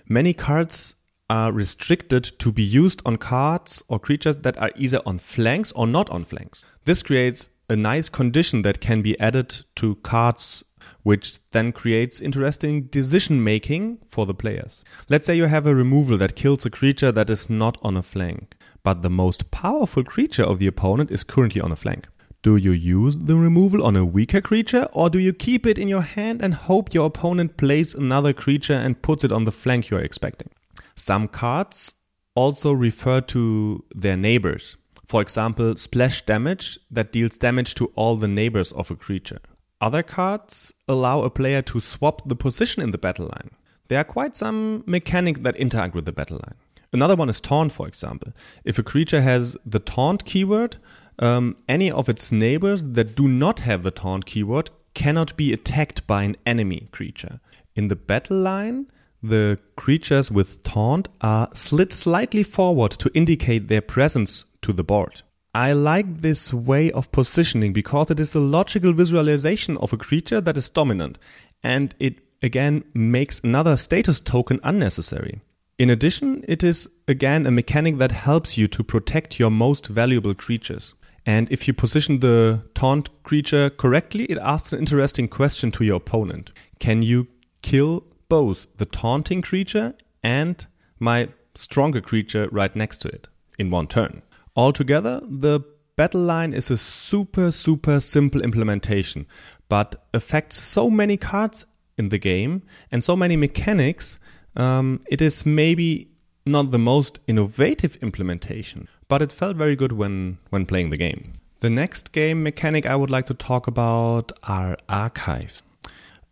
Many 0.08 0.34
cards 0.34 0.94
are 1.28 1.52
restricted 1.52 2.24
to 2.38 2.52
be 2.52 2.62
used 2.62 3.02
on 3.06 3.16
cards 3.16 3.82
or 3.88 3.98
creatures 3.98 4.36
that 4.36 4.58
are 4.58 4.70
either 4.76 5.00
on 5.06 5.18
flanks 5.18 5.72
or 5.72 5.86
not 5.86 6.10
on 6.10 6.24
flanks. 6.24 6.64
This 6.84 7.02
creates 7.02 7.48
a 7.68 7.76
nice 7.76 8.08
condition 8.08 8.62
that 8.62 8.80
can 8.80 9.00
be 9.00 9.18
added 9.18 9.54
to 9.76 9.94
cards 9.96 10.62
which 11.02 11.38
then 11.50 11.72
creates 11.72 12.20
interesting 12.20 12.82
decision 12.84 13.42
making 13.42 13.98
for 14.06 14.26
the 14.26 14.34
players. 14.34 14.84
Let's 15.08 15.26
say 15.26 15.34
you 15.34 15.46
have 15.46 15.66
a 15.66 15.74
removal 15.74 16.16
that 16.18 16.36
kills 16.36 16.64
a 16.64 16.70
creature 16.70 17.12
that 17.12 17.30
is 17.30 17.50
not 17.50 17.78
on 17.82 17.96
a 17.96 18.02
flank, 18.02 18.56
but 18.82 19.02
the 19.02 19.10
most 19.10 19.50
powerful 19.50 20.04
creature 20.04 20.44
of 20.44 20.58
the 20.58 20.66
opponent 20.66 21.10
is 21.10 21.24
currently 21.24 21.60
on 21.60 21.72
a 21.72 21.76
flank. 21.76 22.06
Do 22.42 22.56
you 22.56 22.72
use 22.72 23.16
the 23.16 23.36
removal 23.36 23.84
on 23.84 23.94
a 23.94 24.04
weaker 24.04 24.40
creature 24.40 24.88
or 24.92 25.08
do 25.08 25.20
you 25.20 25.32
keep 25.32 25.64
it 25.64 25.78
in 25.78 25.86
your 25.86 26.02
hand 26.02 26.42
and 26.42 26.52
hope 26.52 26.92
your 26.92 27.06
opponent 27.06 27.56
plays 27.56 27.94
another 27.94 28.32
creature 28.32 28.74
and 28.74 29.00
puts 29.00 29.22
it 29.22 29.30
on 29.30 29.44
the 29.44 29.52
flank 29.52 29.90
you're 29.90 30.00
expecting? 30.00 30.50
Some 30.96 31.28
cards 31.28 31.94
also 32.34 32.72
refer 32.72 33.20
to 33.20 33.84
their 33.94 34.16
neighbors. 34.16 34.76
For 35.06 35.22
example, 35.22 35.76
splash 35.76 36.22
damage 36.22 36.78
that 36.90 37.12
deals 37.12 37.38
damage 37.38 37.74
to 37.76 37.92
all 37.94 38.16
the 38.16 38.28
neighbors 38.28 38.72
of 38.72 38.90
a 38.90 38.96
creature. 38.96 39.38
Other 39.82 40.04
cards 40.04 40.72
allow 40.86 41.22
a 41.22 41.30
player 41.30 41.60
to 41.62 41.80
swap 41.80 42.22
the 42.24 42.36
position 42.36 42.84
in 42.84 42.92
the 42.92 42.98
battle 42.98 43.26
line. 43.26 43.50
There 43.88 43.98
are 43.98 44.04
quite 44.04 44.36
some 44.36 44.84
mechanics 44.86 45.40
that 45.40 45.56
interact 45.56 45.96
with 45.96 46.04
the 46.04 46.12
battle 46.12 46.36
line. 46.36 46.54
Another 46.92 47.16
one 47.16 47.28
is 47.28 47.40
taunt, 47.40 47.72
for 47.72 47.88
example. 47.88 48.32
If 48.64 48.78
a 48.78 48.84
creature 48.84 49.20
has 49.20 49.56
the 49.66 49.80
taunt 49.80 50.24
keyword, 50.24 50.76
um, 51.18 51.56
any 51.68 51.90
of 51.90 52.08
its 52.08 52.30
neighbors 52.30 52.80
that 52.80 53.16
do 53.16 53.26
not 53.26 53.58
have 53.58 53.82
the 53.82 53.90
taunt 53.90 54.24
keyword 54.24 54.70
cannot 54.94 55.36
be 55.36 55.52
attacked 55.52 56.06
by 56.06 56.22
an 56.22 56.36
enemy 56.46 56.88
creature. 56.92 57.40
In 57.74 57.88
the 57.88 57.96
battle 57.96 58.36
line, 58.36 58.86
the 59.20 59.58
creatures 59.76 60.30
with 60.30 60.62
taunt 60.62 61.08
are 61.22 61.48
slid 61.54 61.92
slightly 61.92 62.44
forward 62.44 62.92
to 62.92 63.10
indicate 63.14 63.66
their 63.66 63.82
presence 63.82 64.44
to 64.60 64.72
the 64.72 64.84
board. 64.84 65.22
I 65.54 65.74
like 65.74 66.22
this 66.22 66.54
way 66.54 66.90
of 66.92 67.12
positioning 67.12 67.74
because 67.74 68.10
it 68.10 68.18
is 68.18 68.34
a 68.34 68.40
logical 68.40 68.94
visualization 68.94 69.76
of 69.78 69.92
a 69.92 69.98
creature 69.98 70.40
that 70.40 70.56
is 70.56 70.70
dominant 70.70 71.18
and 71.62 71.94
it 71.98 72.20
again 72.42 72.84
makes 72.94 73.38
another 73.40 73.76
status 73.76 74.18
token 74.18 74.60
unnecessary. 74.62 75.42
In 75.78 75.90
addition, 75.90 76.42
it 76.48 76.64
is 76.64 76.88
again 77.06 77.44
a 77.44 77.50
mechanic 77.50 77.98
that 77.98 78.12
helps 78.12 78.56
you 78.56 78.66
to 78.68 78.82
protect 78.82 79.38
your 79.38 79.50
most 79.50 79.88
valuable 79.88 80.34
creatures. 80.34 80.94
And 81.26 81.52
if 81.52 81.68
you 81.68 81.74
position 81.74 82.20
the 82.20 82.64
taunt 82.72 83.10
creature 83.22 83.68
correctly, 83.68 84.24
it 84.24 84.38
asks 84.38 84.72
an 84.72 84.78
interesting 84.78 85.28
question 85.28 85.70
to 85.72 85.84
your 85.84 85.96
opponent. 85.96 86.50
Can 86.78 87.02
you 87.02 87.28
kill 87.60 88.04
both 88.30 88.66
the 88.78 88.86
taunting 88.86 89.42
creature 89.42 89.92
and 90.22 90.66
my 90.98 91.28
stronger 91.54 92.00
creature 92.00 92.48
right 92.50 92.74
next 92.74 93.02
to 93.02 93.08
it 93.08 93.28
in 93.58 93.70
one 93.70 93.86
turn? 93.86 94.22
Altogether, 94.56 95.20
the 95.22 95.60
battle 95.96 96.20
line 96.20 96.52
is 96.52 96.70
a 96.70 96.76
super, 96.76 97.50
super 97.50 98.00
simple 98.00 98.42
implementation, 98.42 99.26
but 99.68 99.94
affects 100.12 100.56
so 100.56 100.90
many 100.90 101.16
cards 101.16 101.64
in 101.98 102.08
the 102.08 102.18
game 102.18 102.62
and 102.90 103.02
so 103.02 103.16
many 103.16 103.36
mechanics. 103.36 104.18
Um, 104.56 105.00
it 105.08 105.20
is 105.22 105.46
maybe 105.46 106.08
not 106.44 106.70
the 106.70 106.78
most 106.78 107.20
innovative 107.26 107.96
implementation, 108.02 108.88
but 109.08 109.22
it 109.22 109.32
felt 109.32 109.56
very 109.56 109.76
good 109.76 109.92
when, 109.92 110.38
when 110.50 110.66
playing 110.66 110.90
the 110.90 110.96
game. 110.96 111.32
The 111.60 111.70
next 111.70 112.12
game 112.12 112.42
mechanic 112.42 112.86
I 112.86 112.96
would 112.96 113.10
like 113.10 113.26
to 113.26 113.34
talk 113.34 113.66
about 113.68 114.32
are 114.42 114.76
archives. 114.88 115.62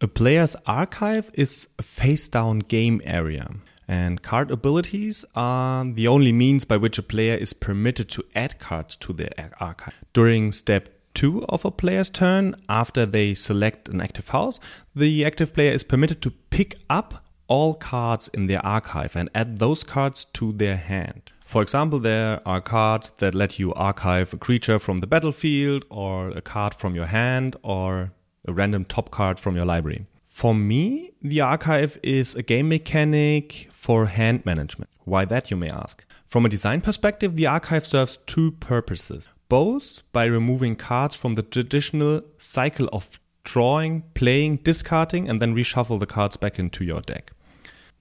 A 0.00 0.08
player's 0.08 0.56
archive 0.66 1.30
is 1.34 1.68
a 1.78 1.82
face 1.82 2.26
down 2.26 2.58
game 2.60 3.00
area. 3.04 3.50
And 3.90 4.22
card 4.22 4.52
abilities 4.52 5.24
are 5.34 5.84
the 5.84 6.06
only 6.06 6.30
means 6.30 6.64
by 6.64 6.76
which 6.76 6.96
a 6.96 7.02
player 7.02 7.34
is 7.34 7.52
permitted 7.52 8.08
to 8.10 8.24
add 8.36 8.60
cards 8.60 8.94
to 8.94 9.12
their 9.12 9.32
archive. 9.58 10.04
During 10.12 10.52
step 10.52 10.90
two 11.12 11.44
of 11.46 11.64
a 11.64 11.72
player's 11.72 12.08
turn, 12.08 12.54
after 12.68 13.04
they 13.04 13.34
select 13.34 13.88
an 13.88 14.00
active 14.00 14.28
house, 14.28 14.60
the 14.94 15.24
active 15.24 15.52
player 15.54 15.72
is 15.72 15.82
permitted 15.82 16.22
to 16.22 16.30
pick 16.50 16.76
up 16.88 17.26
all 17.48 17.74
cards 17.74 18.28
in 18.28 18.46
their 18.46 18.64
archive 18.64 19.16
and 19.16 19.28
add 19.34 19.58
those 19.58 19.82
cards 19.82 20.24
to 20.24 20.52
their 20.52 20.76
hand. 20.76 21.32
For 21.44 21.60
example, 21.60 21.98
there 21.98 22.40
are 22.46 22.60
cards 22.60 23.10
that 23.18 23.34
let 23.34 23.58
you 23.58 23.74
archive 23.74 24.32
a 24.32 24.36
creature 24.36 24.78
from 24.78 24.98
the 24.98 25.08
battlefield, 25.08 25.84
or 25.90 26.28
a 26.28 26.40
card 26.40 26.74
from 26.74 26.94
your 26.94 27.06
hand, 27.06 27.56
or 27.64 28.12
a 28.46 28.52
random 28.52 28.84
top 28.84 29.10
card 29.10 29.40
from 29.40 29.56
your 29.56 29.66
library. 29.66 30.06
For 30.32 30.54
me, 30.54 31.10
the 31.20 31.40
archive 31.40 31.98
is 32.04 32.36
a 32.36 32.42
game 32.42 32.68
mechanic 32.68 33.68
for 33.72 34.06
hand 34.06 34.46
management. 34.46 34.88
Why 35.04 35.24
that, 35.24 35.50
you 35.50 35.56
may 35.56 35.68
ask? 35.68 36.06
From 36.24 36.46
a 36.46 36.48
design 36.48 36.80
perspective, 36.82 37.36
the 37.36 37.48
archive 37.48 37.84
serves 37.84 38.16
two 38.16 38.52
purposes. 38.52 39.28
Both 39.48 40.02
by 40.12 40.24
removing 40.24 40.76
cards 40.76 41.16
from 41.16 41.34
the 41.34 41.42
traditional 41.42 42.22
cycle 42.38 42.88
of 42.92 43.18
drawing, 43.42 44.04
playing, 44.14 44.58
discarding, 44.58 45.28
and 45.28 45.42
then 45.42 45.54
reshuffle 45.54 45.98
the 45.98 46.06
cards 46.06 46.36
back 46.36 46.60
into 46.60 46.84
your 46.84 47.00
deck. 47.00 47.32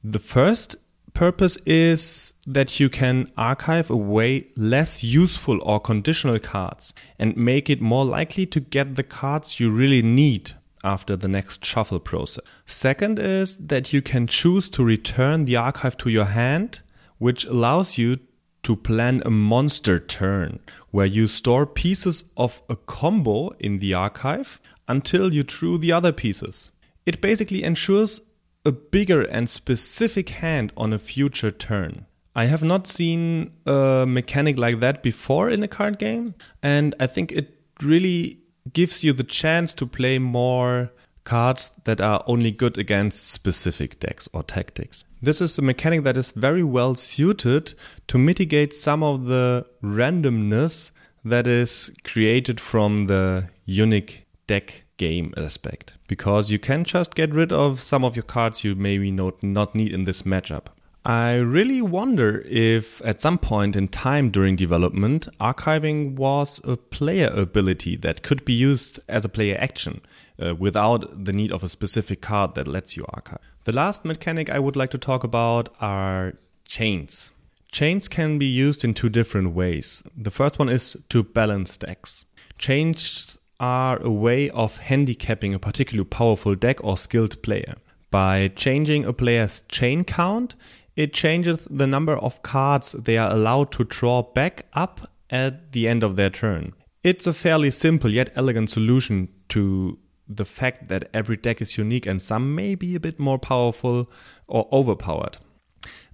The 0.04 0.20
first 0.20 0.76
purpose 1.14 1.58
is 1.66 2.34
that 2.46 2.80
you 2.80 2.90
can 2.90 3.30
archive 3.38 3.90
away 3.90 4.50
less 4.56 5.04
useful 5.04 5.60
or 5.64 5.80
conditional 5.80 6.40
cards 6.40 6.94
and 7.18 7.36
make 7.36 7.72
it 7.72 7.82
more 7.82 8.06
likely 8.06 8.46
to 8.46 8.60
get 8.60 8.96
the 8.96 9.04
cards 9.04 9.60
you 9.60 9.72
really 9.72 10.04
need 10.04 10.54
after 10.84 11.16
the 11.16 11.28
next 11.28 11.66
shuffle 11.66 12.00
process. 12.00 12.44
Second 12.66 13.20
is 13.20 13.58
that 13.58 13.94
you 13.94 14.02
can 14.02 14.28
choose 14.28 14.70
to 14.70 14.84
return 14.84 15.46
the 15.46 15.56
archive 15.56 15.98
to 15.98 16.10
your 16.10 16.26
hand, 16.26 16.82
which 17.18 17.46
allows 17.46 17.98
you 17.98 18.20
to 18.64 18.76
plan 18.76 19.22
a 19.26 19.30
monster 19.30 20.00
turn 20.00 20.60
where 20.92 21.06
you 21.06 21.28
store 21.28 21.66
pieces 21.66 22.26
of 22.36 22.62
a 22.70 22.76
combo 22.76 23.50
in 23.60 23.80
the 23.80 23.94
archive 23.94 24.60
until 24.88 25.34
you 25.34 25.44
drew 25.44 25.78
the 25.78 25.92
other 25.92 26.12
pieces. 26.12 26.72
It 27.06 27.22
basically 27.22 27.64
ensures 27.64 28.22
a 28.66 28.72
bigger 28.72 29.22
and 29.22 29.50
specific 29.50 30.30
hand 30.30 30.74
on 30.76 30.92
a 30.92 31.00
future 31.00 31.52
turn. 31.52 32.06
I 32.36 32.46
have 32.46 32.64
not 32.64 32.88
seen 32.88 33.52
a 33.66 34.06
mechanic 34.08 34.58
like 34.58 34.80
that 34.82 35.02
before 35.02 35.50
in 35.50 35.64
a 35.64 35.68
card 35.68 35.98
game, 35.98 36.36
and 36.62 36.94
I 37.00 37.08
think 37.08 37.32
it 37.32 37.56
really 37.82 38.40
gives 38.74 39.04
you 39.04 39.14
the 39.14 39.24
chance 39.24 39.74
to 39.74 39.86
play 39.86 40.20
more 40.20 40.92
cards 41.24 41.72
that 41.84 42.02
are 42.02 42.24
only 42.28 42.52
good 42.52 42.78
against 42.78 43.30
specific 43.30 44.00
decks 44.00 44.28
or 44.34 44.44
tactics. 44.44 45.04
This 45.22 45.42
is 45.42 45.58
a 45.58 45.62
mechanic 45.62 46.04
that 46.04 46.18
is 46.18 46.32
very 46.32 46.64
well 46.64 46.96
suited 46.96 47.74
to 48.08 48.18
mitigate 48.18 48.74
some 48.74 49.04
of 49.04 49.26
the 49.26 49.66
randomness 49.84 50.92
that 51.24 51.46
is 51.46 51.92
created 52.04 52.60
from 52.60 53.08
the 53.08 53.50
unique 53.66 54.26
deck 54.48 54.86
game 54.98 55.34
aspect 55.38 55.94
because 56.08 56.50
you 56.50 56.60
can 56.60 56.84
just 56.84 57.16
get 57.16 57.34
rid 57.34 57.54
of 57.54 57.80
some 57.80 58.04
of 58.04 58.16
your 58.16 58.24
cards 58.24 58.64
you 58.64 58.76
maybe 58.76 59.12
not, 59.12 59.44
not 59.44 59.76
need 59.76 59.94
in 59.94 60.06
this 60.06 60.24
matchup. 60.24 60.66
I 61.10 61.38
really 61.38 61.82
wonder 61.82 62.46
if 62.46 63.04
at 63.04 63.20
some 63.20 63.40
point 63.40 63.76
in 63.76 63.88
time 63.88 64.30
during 64.30 64.56
development, 64.56 65.28
archiving 65.42 66.16
was 66.16 66.62
a 66.64 66.78
player 66.78 67.32
ability 67.34 67.96
that 67.96 68.22
could 68.22 68.46
be 68.46 68.54
used 68.54 69.00
as 69.10 69.26
a 69.26 69.30
player 69.30 69.58
action 69.60 70.02
uh, 70.40 70.54
without 70.54 71.26
the 71.26 71.34
need 71.34 71.52
of 71.52 71.64
a 71.64 71.68
specific 71.68 72.22
card 72.22 72.54
that 72.54 72.68
lets 72.68 72.96
you 72.96 73.08
archive. 73.10 73.40
The 73.64 73.72
last 73.72 74.06
mechanic 74.06 74.52
I 74.52 74.60
would 74.60 74.76
like 74.76 74.92
to 74.92 75.00
talk 75.00 75.24
about 75.24 75.70
are 75.82 76.36
chains. 76.66 77.32
Chains 77.72 78.08
can 78.08 78.38
be 78.38 78.46
used 78.46 78.84
in 78.84 78.94
two 78.94 79.10
different 79.10 79.56
ways. 79.56 80.04
The 80.16 80.30
first 80.30 80.60
one 80.60 80.70
is 80.70 80.96
to 81.10 81.24
balance 81.24 81.76
decks. 81.80 82.26
Chains 82.60 83.40
are 83.60 84.00
a 84.00 84.12
way 84.12 84.52
of 84.52 84.78
handicapping 84.78 85.56
a 85.56 85.60
particularly 85.60 86.08
powerful 86.08 86.54
deck 86.54 86.84
or 86.84 86.98
skilled 86.98 87.42
player. 87.42 87.78
By 88.12 88.48
changing 88.56 89.06
a 89.06 89.14
player's 89.14 89.62
chain 89.70 90.04
count, 90.04 90.56
it 91.00 91.14
changes 91.14 91.66
the 91.72 91.88
number 91.88 92.18
of 92.18 92.44
cards 92.44 92.92
they 92.92 93.18
are 93.18 93.32
allowed 93.32 93.72
to 93.72 93.86
draw 93.86 94.22
back 94.22 94.66
up 94.74 95.10
at 95.30 95.72
the 95.72 95.88
end 95.88 96.04
of 96.04 96.18
their 96.18 96.30
turn. 96.30 96.74
It's 97.06 97.26
a 97.26 97.32
fairly 97.32 97.72
simple 97.72 98.12
yet 98.12 98.32
elegant 98.36 98.70
solution 98.70 99.30
to 99.48 99.98
the 100.28 100.44
fact 100.44 100.90
that 100.90 101.10
every 101.14 101.38
deck 101.38 101.62
is 101.62 101.78
unique 101.78 102.06
and 102.06 102.22
some 102.22 102.54
may 102.54 102.76
be 102.76 102.96
a 102.96 103.00
bit 103.00 103.18
more 103.18 103.40
powerful 103.40 104.12
or 104.48 104.68
overpowered. 104.74 105.38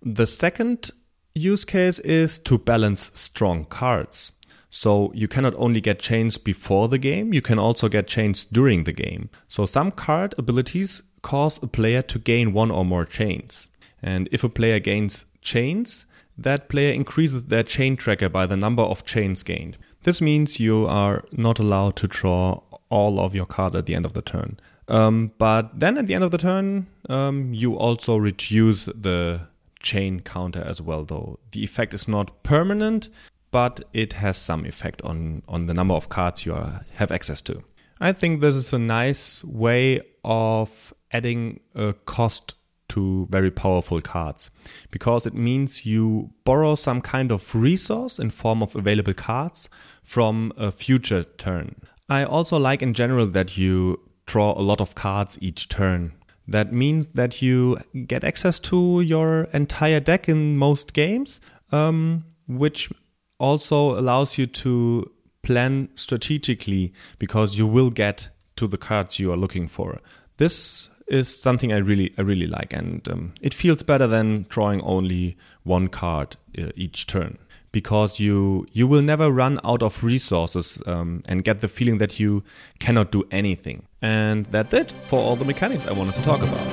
The 0.04 0.28
second 0.28 0.92
use 1.34 1.66
case 1.66 1.98
is 1.98 2.38
to 2.40 2.60
balance 2.60 3.10
strong 3.16 3.66
cards. 3.66 4.34
So 4.70 5.12
you 5.16 5.28
cannot 5.28 5.56
only 5.58 5.82
get 5.82 5.98
chains 5.98 6.38
before 6.38 6.90
the 6.90 7.00
game, 7.00 7.34
you 7.34 7.42
can 7.42 7.58
also 7.58 7.90
get 7.90 8.06
chains 8.06 8.46
during 8.46 8.84
the 8.84 8.94
game. 8.94 9.32
So 9.48 9.66
some 9.66 9.90
card 9.90 10.36
abilities 10.38 11.02
cause 11.24 11.64
a 11.64 11.68
player 11.68 12.04
to 12.04 12.20
gain 12.20 12.54
one 12.54 12.70
or 12.70 12.86
more 12.86 13.06
chains. 13.06 13.70
And 14.06 14.30
if 14.32 14.44
a 14.44 14.50
player 14.50 14.80
gains 14.80 15.26
chains, 15.42 16.06
that 16.38 16.70
player 16.70 16.94
increases 16.94 17.46
their 17.46 17.64
chain 17.64 17.98
tracker 17.98 18.30
by 18.30 18.46
the 18.46 18.56
number 18.56 18.84
of 18.84 19.04
chains 19.04 19.42
gained. 19.42 19.78
This 20.04 20.22
means 20.22 20.60
you 20.60 20.86
are 20.86 21.24
not 21.32 21.58
allowed 21.58 21.96
to 21.98 22.08
draw 22.08 22.62
all 22.90 23.20
of 23.20 23.34
your 23.34 23.48
cards 23.48 23.74
at 23.74 23.88
the 23.88 23.96
end 23.96 24.06
of 24.06 24.14
the 24.14 24.22
turn. 24.22 24.60
Um, 24.88 25.32
but 25.40 25.80
then 25.80 25.98
at 25.98 26.06
the 26.06 26.14
end 26.14 26.24
of 26.24 26.30
the 26.30 26.38
turn, 26.38 26.86
um, 27.10 27.52
you 27.52 27.76
also 27.76 28.16
reduce 28.18 28.86
the 28.86 29.48
chain 29.80 30.20
counter 30.20 30.62
as 30.62 30.80
well, 30.80 31.04
though. 31.04 31.40
The 31.52 31.64
effect 31.64 31.96
is 31.96 32.08
not 32.08 32.44
permanent, 32.44 33.10
but 33.50 33.82
it 33.92 34.14
has 34.14 34.38
some 34.38 34.66
effect 34.66 35.02
on, 35.02 35.42
on 35.48 35.66
the 35.66 35.74
number 35.74 35.96
of 35.96 36.10
cards 36.10 36.46
you 36.46 36.54
are, 36.54 36.86
have 36.94 37.12
access 37.12 37.42
to. 37.42 37.64
I 38.00 38.12
think 38.12 38.42
this 38.42 38.54
is 38.54 38.72
a 38.72 38.78
nice 38.78 39.44
way 39.44 40.02
of 40.24 40.94
adding 41.12 41.62
a 41.74 41.94
cost 41.94 42.54
to 42.90 43.26
very 43.30 43.52
powerful 43.52 44.02
cards 44.02 44.52
because 44.92 45.26
it 45.26 45.34
means 45.34 45.86
you 45.86 46.32
borrow 46.44 46.76
some 46.76 47.02
kind 47.02 47.32
of 47.32 47.56
resource 47.56 48.20
in 48.20 48.30
form 48.30 48.62
of 48.62 48.76
available 48.76 49.14
cards 49.14 49.70
from 50.04 50.52
a 50.58 50.72
future 50.72 51.24
turn. 51.24 51.76
I 52.10 52.24
also 52.24 52.60
like 52.60 52.82
in 52.82 52.94
general 52.94 53.26
that 53.28 53.58
you 53.58 54.00
draw 54.26 54.54
a 54.58 54.62
lot 54.62 54.82
of 54.82 54.96
cards 54.96 55.38
each 55.42 55.70
turn. 55.70 56.14
That 56.48 56.72
means 56.72 57.08
that 57.08 57.42
you 57.42 57.78
get 58.06 58.24
access 58.24 58.60
to 58.60 59.02
your 59.02 59.46
entire 59.54 60.00
deck 60.00 60.30
in 60.30 60.58
most 60.58 60.94
games, 60.94 61.42
um, 61.72 62.26
which 62.48 62.92
also 63.40 64.00
allows 64.00 64.38
you 64.38 64.46
to 64.46 65.12
plan 65.42 65.90
strategically 65.96 66.94
because 67.20 67.58
you 67.58 67.66
will 67.66 67.90
get 67.90 68.30
to 68.58 68.68
the 68.68 68.78
cards 68.78 69.20
you 69.20 69.32
are 69.32 69.38
looking 69.38 69.68
for. 69.68 70.00
This 70.38 70.90
is 71.08 71.28
something 71.28 71.72
I 71.72 71.78
really 71.78 72.14
I 72.18 72.22
really 72.22 72.48
like, 72.48 72.74
and 72.74 73.08
um, 73.10 73.34
it 73.42 73.54
feels 73.54 73.84
better 73.84 74.08
than 74.08 74.46
drawing 74.50 74.82
only 74.82 75.38
one 75.64 75.88
card 75.88 76.36
uh, 76.58 76.70
each 76.76 77.08
turn 77.08 77.38
because 77.72 78.22
you 78.22 78.66
you 78.72 78.88
will 78.88 79.02
never 79.02 79.30
run 79.30 79.60
out 79.66 79.84
of 79.84 80.02
resources 80.02 80.82
um, 80.88 81.22
and 81.28 81.44
get 81.44 81.60
the 81.60 81.68
feeling 81.68 81.98
that 81.98 82.20
you 82.20 82.42
cannot 82.80 83.12
do 83.12 83.24
anything. 83.32 83.84
And 84.02 84.46
that's 84.46 84.74
it 84.74 84.94
for 85.06 85.20
all 85.20 85.36
the 85.36 85.46
mechanics 85.46 85.86
I 85.86 85.92
wanted 85.92 86.16
to 86.16 86.22
talk 86.22 86.42
about. 86.42 86.68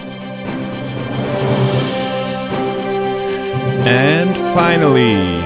And 3.85 4.37
finally, 4.55 5.41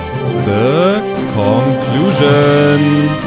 the 0.44 1.00
conclusion. 1.32 3.25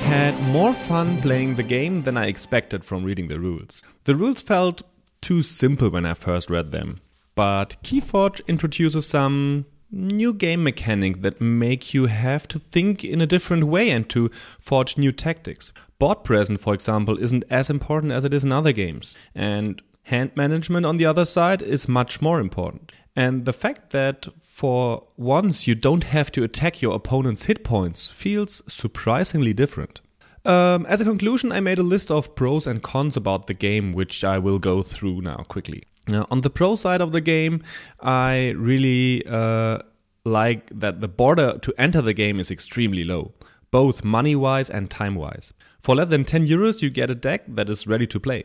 Had 0.00 0.40
more 0.52 0.74
fun 0.74 1.20
playing 1.20 1.54
the 1.54 1.62
game 1.62 2.02
than 2.02 2.16
I 2.16 2.26
expected 2.26 2.84
from 2.84 3.04
reading 3.04 3.28
the 3.28 3.40
rules. 3.40 3.82
The 4.04 4.14
rules 4.14 4.42
felt 4.42 4.82
too 5.20 5.42
simple 5.42 5.90
when 5.90 6.06
I 6.06 6.14
first 6.14 6.50
read 6.50 6.72
them. 6.72 7.00
But 7.34 7.76
Keyforge 7.82 8.40
introduces 8.46 9.06
some 9.06 9.66
new 9.90 10.32
game 10.32 10.62
mechanics 10.62 11.20
that 11.20 11.40
make 11.40 11.94
you 11.94 12.06
have 12.06 12.46
to 12.48 12.58
think 12.58 13.04
in 13.04 13.20
a 13.20 13.26
different 13.26 13.64
way 13.64 13.90
and 13.90 14.08
to 14.10 14.28
forge 14.58 14.98
new 14.98 15.12
tactics. 15.12 15.72
Board 15.98 16.24
presence, 16.24 16.60
for 16.62 16.74
example, 16.74 17.18
isn't 17.18 17.44
as 17.50 17.70
important 17.70 18.12
as 18.12 18.24
it 18.24 18.34
is 18.34 18.44
in 18.44 18.52
other 18.52 18.72
games. 18.72 19.16
And 19.34 19.82
hand 20.04 20.32
management, 20.34 20.86
on 20.86 20.96
the 20.96 21.06
other 21.06 21.24
side, 21.24 21.62
is 21.62 21.88
much 21.88 22.20
more 22.20 22.40
important. 22.40 22.92
And 23.18 23.46
the 23.46 23.52
fact 23.52 23.90
that 23.90 24.28
for 24.40 25.08
once 25.16 25.66
you 25.66 25.74
don't 25.74 26.04
have 26.04 26.30
to 26.30 26.44
attack 26.44 26.80
your 26.80 26.94
opponent's 26.94 27.46
hit 27.46 27.64
points 27.64 28.06
feels 28.06 28.62
surprisingly 28.72 29.52
different. 29.52 30.00
Um, 30.44 30.86
as 30.86 31.00
a 31.00 31.04
conclusion, 31.04 31.50
I 31.50 31.58
made 31.58 31.80
a 31.80 31.82
list 31.82 32.12
of 32.12 32.36
pros 32.36 32.64
and 32.64 32.80
cons 32.80 33.16
about 33.16 33.48
the 33.48 33.54
game, 33.54 33.90
which 33.90 34.22
I 34.22 34.38
will 34.38 34.60
go 34.60 34.84
through 34.84 35.22
now 35.22 35.38
quickly. 35.48 35.82
Uh, 36.08 36.26
on 36.30 36.42
the 36.42 36.48
pro 36.48 36.76
side 36.76 37.00
of 37.00 37.10
the 37.10 37.20
game, 37.20 37.64
I 38.00 38.54
really 38.56 39.26
uh, 39.26 39.80
like 40.24 40.70
that 40.70 41.00
the 41.00 41.08
border 41.08 41.58
to 41.58 41.74
enter 41.76 42.00
the 42.00 42.14
game 42.14 42.38
is 42.38 42.52
extremely 42.52 43.02
low, 43.02 43.32
both 43.72 44.04
money 44.04 44.36
wise 44.36 44.70
and 44.70 44.88
time 44.88 45.16
wise. 45.16 45.52
For 45.80 45.96
less 45.96 46.08
than 46.08 46.22
10 46.24 46.46
euros, 46.46 46.82
you 46.82 46.88
get 46.88 47.10
a 47.10 47.16
deck 47.16 47.42
that 47.48 47.68
is 47.68 47.84
ready 47.88 48.06
to 48.06 48.20
play. 48.20 48.44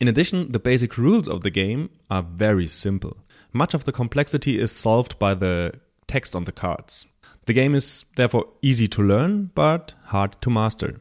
In 0.00 0.06
addition, 0.06 0.52
the 0.52 0.60
basic 0.60 0.96
rules 0.96 1.26
of 1.26 1.40
the 1.40 1.50
game 1.50 1.90
are 2.08 2.22
very 2.22 2.68
simple. 2.68 3.16
Much 3.52 3.74
of 3.74 3.84
the 3.84 3.92
complexity 3.92 4.58
is 4.58 4.72
solved 4.72 5.18
by 5.18 5.34
the 5.34 5.72
text 6.06 6.34
on 6.34 6.44
the 6.44 6.52
cards. 6.52 7.06
The 7.46 7.52
game 7.52 7.74
is 7.74 8.04
therefore 8.16 8.46
easy 8.62 8.88
to 8.88 9.02
learn, 9.02 9.50
but 9.54 9.94
hard 10.04 10.40
to 10.42 10.50
master. 10.50 11.00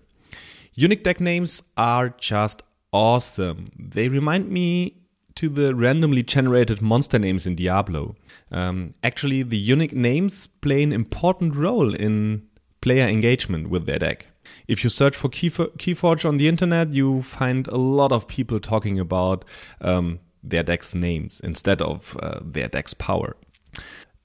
Unique 0.74 1.04
deck 1.04 1.20
names 1.20 1.62
are 1.78 2.10
just 2.10 2.64
awesome. 2.92 3.66
They 3.78 4.08
remind 4.10 4.50
me 4.50 4.98
to 5.36 5.50
the 5.50 5.76
randomly 5.76 6.24
generated 6.24 6.82
monster 6.82 7.20
names 7.20 7.48
in 7.48 7.56
Diablo. 7.56 8.16
Um, 8.52 8.94
actually, 9.04 9.44
the 9.44 9.58
unique 9.58 9.94
names 9.94 10.48
play 10.48 10.84
an 10.84 10.92
important 10.92 11.56
role 11.56 11.94
in 11.94 12.48
player 12.82 13.08
engagement 13.08 13.70
with 13.70 13.86
their 13.86 14.00
deck. 14.00 14.28
If 14.68 14.84
you 14.84 14.90
search 14.90 15.16
for 15.16 15.30
Keyforge 15.30 16.28
on 16.28 16.38
the 16.38 16.48
internet, 16.48 16.94
you 16.94 17.22
find 17.22 17.68
a 17.68 17.78
lot 17.78 18.12
of 18.12 18.28
people 18.28 18.60
talking 18.60 19.00
about 19.00 19.46
um, 19.82 20.20
their 20.44 20.64
deck's 20.64 20.96
names 20.96 21.42
instead 21.44 21.82
of 21.82 22.18
uh, 22.22 22.40
their 22.42 22.68
deck's 22.68 22.94
power. 22.94 23.36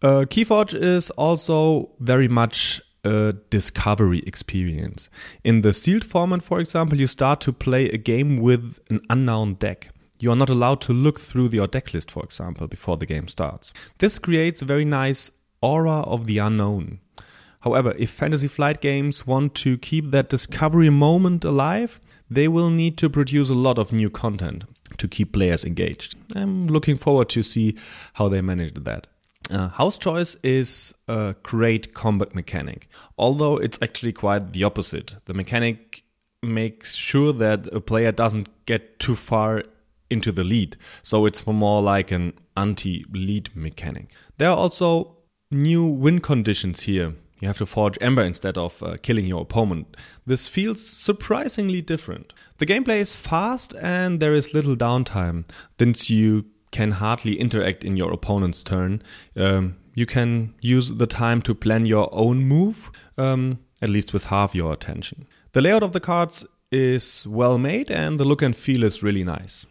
Uh, 0.03 0.25
Keyforge 0.29 0.75
is 0.75 1.11
also 1.11 1.91
very 2.01 2.29
much 2.29 2.81
a 3.05 3.35
discovery 3.51 4.23
experience. 4.27 5.09
In 5.45 5.63
the 5.63 5.73
sealed 5.73 6.05
format, 6.05 6.43
for 6.43 6.61
example, 6.61 6.99
you 6.99 7.07
start 7.07 7.41
to 7.43 7.53
play 7.53 7.89
a 7.89 7.97
game 7.97 8.39
with 8.39 8.81
an 8.91 9.01
unknown 9.11 9.55
deck. 9.55 9.89
You 10.19 10.33
are 10.33 10.37
not 10.37 10.51
allowed 10.51 10.81
to 10.83 10.93
look 10.93 11.21
through 11.21 11.51
your 11.51 11.67
deck 11.67 11.95
list, 11.95 12.11
for 12.11 12.25
example, 12.25 12.67
before 12.67 12.97
the 12.97 13.07
game 13.07 13.29
starts. 13.29 13.73
This 13.99 14.19
creates 14.19 14.63
a 14.63 14.65
very 14.65 14.85
nice 14.85 15.31
aura 15.61 16.01
of 16.01 16.27
the 16.27 16.39
unknown. 16.39 17.01
However, 17.61 17.95
if 17.99 18.11
Fantasy 18.11 18.49
Flight 18.49 18.81
Games 18.81 19.27
want 19.27 19.55
to 19.57 19.77
keep 19.79 20.11
that 20.11 20.29
discovery 20.29 20.91
moment 20.91 21.45
alive, 21.45 22.01
they 22.31 22.49
will 22.49 22.71
need 22.71 22.99
to 22.99 23.09
produce 23.09 23.51
a 23.51 23.55
lot 23.55 23.79
of 23.79 23.93
new 23.93 24.11
content 24.11 24.65
to 24.99 25.09
keep 25.09 25.33
players 25.33 25.65
engaged. 25.65 26.17
I'm 26.35 26.67
looking 26.67 26.97
forward 26.97 27.29
to 27.31 27.43
see 27.43 27.77
how 28.15 28.29
they 28.29 28.41
manage 28.41 28.75
that. 28.75 29.07
Uh, 29.51 29.69
house 29.69 29.97
choice 29.97 30.35
is 30.43 30.95
a 31.07 31.35
great 31.43 31.95
combat 31.95 32.35
mechanic, 32.35 32.89
although 33.17 33.57
it's 33.59 33.79
actually 33.81 34.13
quite 34.13 34.53
the 34.53 34.65
opposite. 34.65 35.17
The 35.27 35.35
mechanic 35.35 36.03
makes 36.43 36.95
sure 36.95 37.33
that 37.33 37.73
a 37.73 37.81
player 37.81 38.13
doesn't 38.13 38.49
get 38.67 38.99
too 38.99 39.15
far 39.15 39.63
into 40.11 40.33
the 40.33 40.45
lead. 40.45 40.77
So 41.03 41.27
it's 41.27 41.47
more 41.47 41.83
like 41.83 42.11
an 42.11 42.33
anti 42.57 43.05
lead 43.13 43.51
mechanic. 43.55 44.13
There 44.39 44.51
are 44.51 44.57
also 44.57 45.17
new 45.51 45.87
win 45.87 46.21
conditions 46.21 46.83
here. 46.83 47.15
You 47.47 47.51
have 47.51 47.59
to 47.59 47.67
forge 47.67 47.97
Ember 48.01 48.25
instead 48.25 48.59
of 48.59 48.83
uh, 48.83 48.97
killing 49.03 49.25
your 49.25 49.43
opponent. 49.43 49.97
This 50.27 50.49
feels 50.49 50.85
surprisingly 50.85 51.81
different. 51.81 52.33
The 52.59 52.67
gameplay 52.67 52.99
is 52.99 53.15
fast 53.15 53.73
and 53.81 54.19
there 54.19 54.35
is 54.35 54.53
little 54.53 54.75
downtime, 54.75 55.49
since 55.79 56.11
you 56.11 56.47
can 56.73 56.91
hardly 56.91 57.39
interact 57.39 57.85
in 57.85 57.97
your 57.97 58.13
opponent's 58.13 58.65
turn. 58.65 59.01
Um, 59.37 59.77
you 59.95 60.07
can 60.07 60.55
use 60.61 60.89
the 60.89 61.07
time 61.07 61.41
to 61.43 61.55
plan 61.55 61.87
your 61.87 62.09
own 62.11 62.39
move, 62.39 62.91
um, 63.17 63.61
at 63.81 63.91
least 63.91 64.13
with 64.13 64.25
half 64.25 64.53
your 64.53 64.73
attention. 64.73 65.29
The 65.53 65.61
layout 65.61 65.85
of 65.85 65.93
the 65.93 66.01
cards 66.01 66.45
is 66.73 67.29
well 67.29 67.59
made 67.59 67.93
and 67.93 68.19
the 68.19 68.25
look 68.25 68.43
and 68.43 68.57
feel 68.57 68.83
is 68.83 69.05
really 69.05 69.23
nice. 69.23 69.67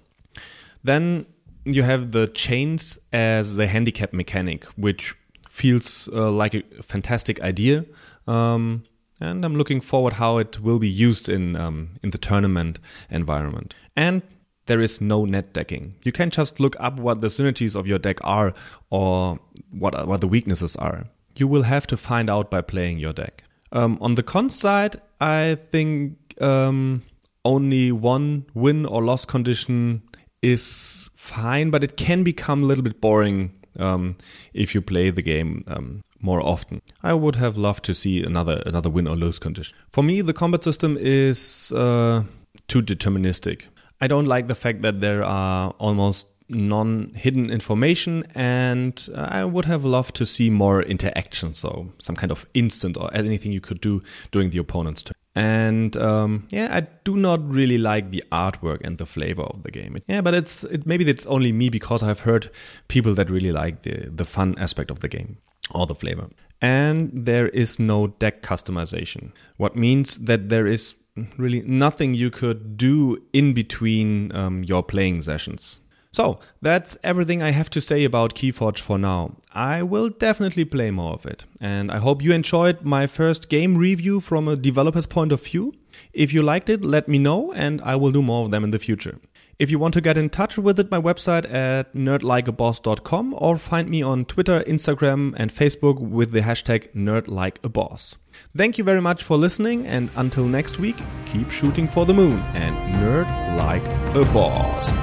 Then 0.82 1.26
you 1.66 1.84
have 1.84 2.14
the 2.14 2.28
chains 2.28 2.98
as 3.12 3.58
the 3.58 3.68
handicap 3.68 4.14
mechanic, 4.14 4.64
which 4.78 5.14
feels 5.56 6.10
uh, 6.12 6.30
like 6.30 6.54
a 6.54 6.62
fantastic 6.84 7.40
idea. 7.42 7.86
Um, 8.28 8.84
and 9.22 9.46
I'm 9.46 9.56
looking 9.56 9.80
forward 9.80 10.14
how 10.14 10.38
it 10.40 10.60
will 10.60 10.80
be 10.80 10.90
used 10.90 11.30
in 11.30 11.56
um, 11.56 11.92
in 12.04 12.10
the 12.10 12.18
tournament 12.18 12.80
environment. 13.10 13.74
And 13.96 14.22
there 14.66 14.82
is 14.82 15.00
no 15.00 15.26
net 15.26 15.54
decking. 15.54 15.96
You 16.04 16.12
can 16.12 16.30
just 16.30 16.60
look 16.60 16.76
up 16.80 17.00
what 17.00 17.22
the 17.22 17.28
synergies 17.28 17.76
of 17.76 17.88
your 17.88 18.00
deck 18.00 18.18
are 18.24 18.54
or 18.90 19.40
what 19.72 20.08
what 20.08 20.20
the 20.20 20.28
weaknesses 20.28 20.76
are. 20.76 21.06
You 21.38 21.48
will 21.48 21.64
have 21.64 21.88
to 21.88 21.98
find 21.98 22.30
out 22.30 22.52
by 22.52 22.62
playing 22.62 23.00
your 23.00 23.14
deck. 23.14 23.44
Um, 23.72 23.98
on 24.02 24.16
the 24.16 24.24
con 24.24 24.50
side, 24.50 24.96
I 25.22 25.58
think 25.72 26.18
um, 26.42 27.02
only 27.44 27.92
one 27.92 28.46
win 28.54 28.86
or 28.86 29.04
loss 29.04 29.26
condition 29.26 30.02
is 30.42 31.10
fine, 31.16 31.72
but 31.72 31.84
it 31.84 31.96
can 31.98 32.24
become 32.24 32.64
a 32.64 32.66
little 32.66 32.84
bit 32.84 33.02
boring 33.02 33.52
um, 33.80 34.16
if 34.54 34.74
you 34.74 34.82
play 34.82 35.10
the 35.10 35.22
game 35.22 35.64
um, 35.68 36.04
more 36.22 36.42
often. 36.42 36.82
I 37.04 37.14
would 37.14 37.36
have 37.36 37.58
loved 37.58 37.84
to 37.86 37.94
see 37.94 38.24
another 38.24 38.62
another 38.66 38.90
win 38.90 39.08
or 39.08 39.16
lose 39.16 39.40
condition. 39.40 39.78
For 39.90 40.04
me, 40.04 40.22
the 40.22 40.34
combat 40.34 40.64
system 40.64 40.98
is 41.00 41.72
uh, 41.76 42.24
too 42.68 42.82
deterministic. 42.82 43.68
I 44.02 44.08
don't 44.08 44.26
like 44.26 44.48
the 44.48 44.56
fact 44.56 44.82
that 44.82 45.00
there 45.00 45.24
are 45.24 45.72
almost 45.80 46.28
non-hidden 46.48 47.50
information 47.50 48.24
and 48.36 49.10
I 49.16 49.46
would 49.46 49.66
have 49.66 49.84
loved 49.84 50.16
to 50.18 50.26
see 50.28 50.52
more 50.52 50.84
interaction 50.84 51.56
so 51.56 51.92
some 51.98 52.16
kind 52.16 52.32
of 52.32 52.46
instant 52.54 52.98
or 52.98 53.10
anything 53.16 53.52
you 53.52 53.62
could 53.62 53.82
do 53.82 54.02
during 54.32 54.52
the 54.52 54.60
opponent's 54.60 55.02
turn. 55.04 55.16
And 55.36 55.98
um, 55.98 56.48
yeah, 56.50 56.70
I 56.72 56.88
do 57.04 57.18
not 57.18 57.48
really 57.48 57.78
like 57.78 58.12
the 58.12 58.24
artwork 58.32 58.82
and 58.86 58.98
the 58.98 59.06
flavor 59.06 59.44
of 59.44 59.64
the 59.64 59.72
game. 59.72 59.98
Yeah, 60.08 60.22
but 60.22 60.34
it's 60.34 60.64
it, 60.64 60.86
maybe 60.86 61.10
it's 61.10 61.26
only 61.26 61.52
me 61.52 61.70
because 61.70 62.02
I've 62.02 62.22
heard 62.22 62.50
people 62.88 63.14
that 63.16 63.30
really 63.30 63.52
like 63.52 63.82
the 63.82 64.10
the 64.10 64.26
fun 64.26 64.56
aspect 64.58 64.92
of 64.92 65.02
the 65.02 65.10
game 65.10 65.38
or 65.74 65.86
the 65.86 65.96
flavor. 65.96 66.30
And 66.62 67.12
there 67.14 67.50
is 67.50 67.80
no 67.80 68.08
deck 68.08 68.42
customization, 68.42 69.34
what 69.58 69.76
means 69.76 70.18
that 70.20 70.50
there 70.50 70.68
is 70.68 70.96
really 71.38 71.62
nothing 71.62 72.14
you 72.14 72.30
could 72.30 72.78
do 72.78 73.22
in 73.34 73.54
between 73.54 74.36
um, 74.36 74.64
your 74.64 74.84
playing 74.84 75.22
sessions. 75.22 75.80
So 76.16 76.38
that's 76.62 76.98
everything 77.04 77.44
I 77.44 77.52
have 77.52 77.70
to 77.72 77.82
say 77.82 78.06
about 78.06 78.36
Keyforge 78.36 78.80
for 78.80 78.98
now. 78.98 79.36
I 79.54 79.84
will 79.84 80.08
definitely 80.08 80.64
play 80.64 80.90
more 80.90 81.12
of 81.12 81.26
it, 81.26 81.44
and 81.60 81.92
I 81.92 81.98
hope 81.98 82.22
you 82.24 82.32
enjoyed 82.32 82.84
my 82.84 83.06
first 83.06 83.50
game 83.50 83.76
review 83.76 84.22
from 84.22 84.48
a 84.48 84.56
developer's 84.56 85.08
point 85.08 85.34
of 85.34 85.44
view. 85.44 85.74
If 86.14 86.34
you 86.34 86.42
liked 86.42 86.70
it, 86.70 86.86
let 86.86 87.10
me 87.10 87.18
know, 87.20 87.52
and 87.52 87.82
I 87.82 87.98
will 87.98 88.14
do 88.14 88.22
more 88.22 88.46
of 88.46 88.52
them 88.52 88.64
in 88.64 88.72
the 88.72 88.80
future. 88.80 89.20
If 89.60 89.72
you 89.72 89.78
want 89.78 89.94
to 89.96 90.02
get 90.02 90.18
in 90.18 90.30
touch, 90.30 90.58
with 90.58 90.80
it, 90.80 90.90
my 90.90 91.02
website 91.02 91.52
at 91.54 91.94
nerdlikeaboss.com 91.94 93.36
or 93.38 93.58
find 93.58 93.90
me 93.90 94.02
on 94.02 94.24
Twitter, 94.24 94.62
Instagram, 94.62 95.34
and 95.36 95.52
Facebook 95.52 96.00
with 96.00 96.32
the 96.32 96.42
hashtag 96.42 96.94
nerdlikeaboss. 96.94 98.18
Thank 98.56 98.78
you 98.78 98.86
very 98.86 99.02
much 99.02 99.22
for 99.24 99.36
listening, 99.36 99.86
and 99.86 100.10
until 100.16 100.46
next 100.46 100.80
week, 100.80 100.98
keep 101.26 101.52
shooting 101.52 101.90
for 101.90 102.06
the 102.06 102.14
moon 102.14 102.40
and 102.54 102.74
nerd 102.96 103.28
like 103.58 103.86
a 104.16 104.24
boss. 104.32 104.94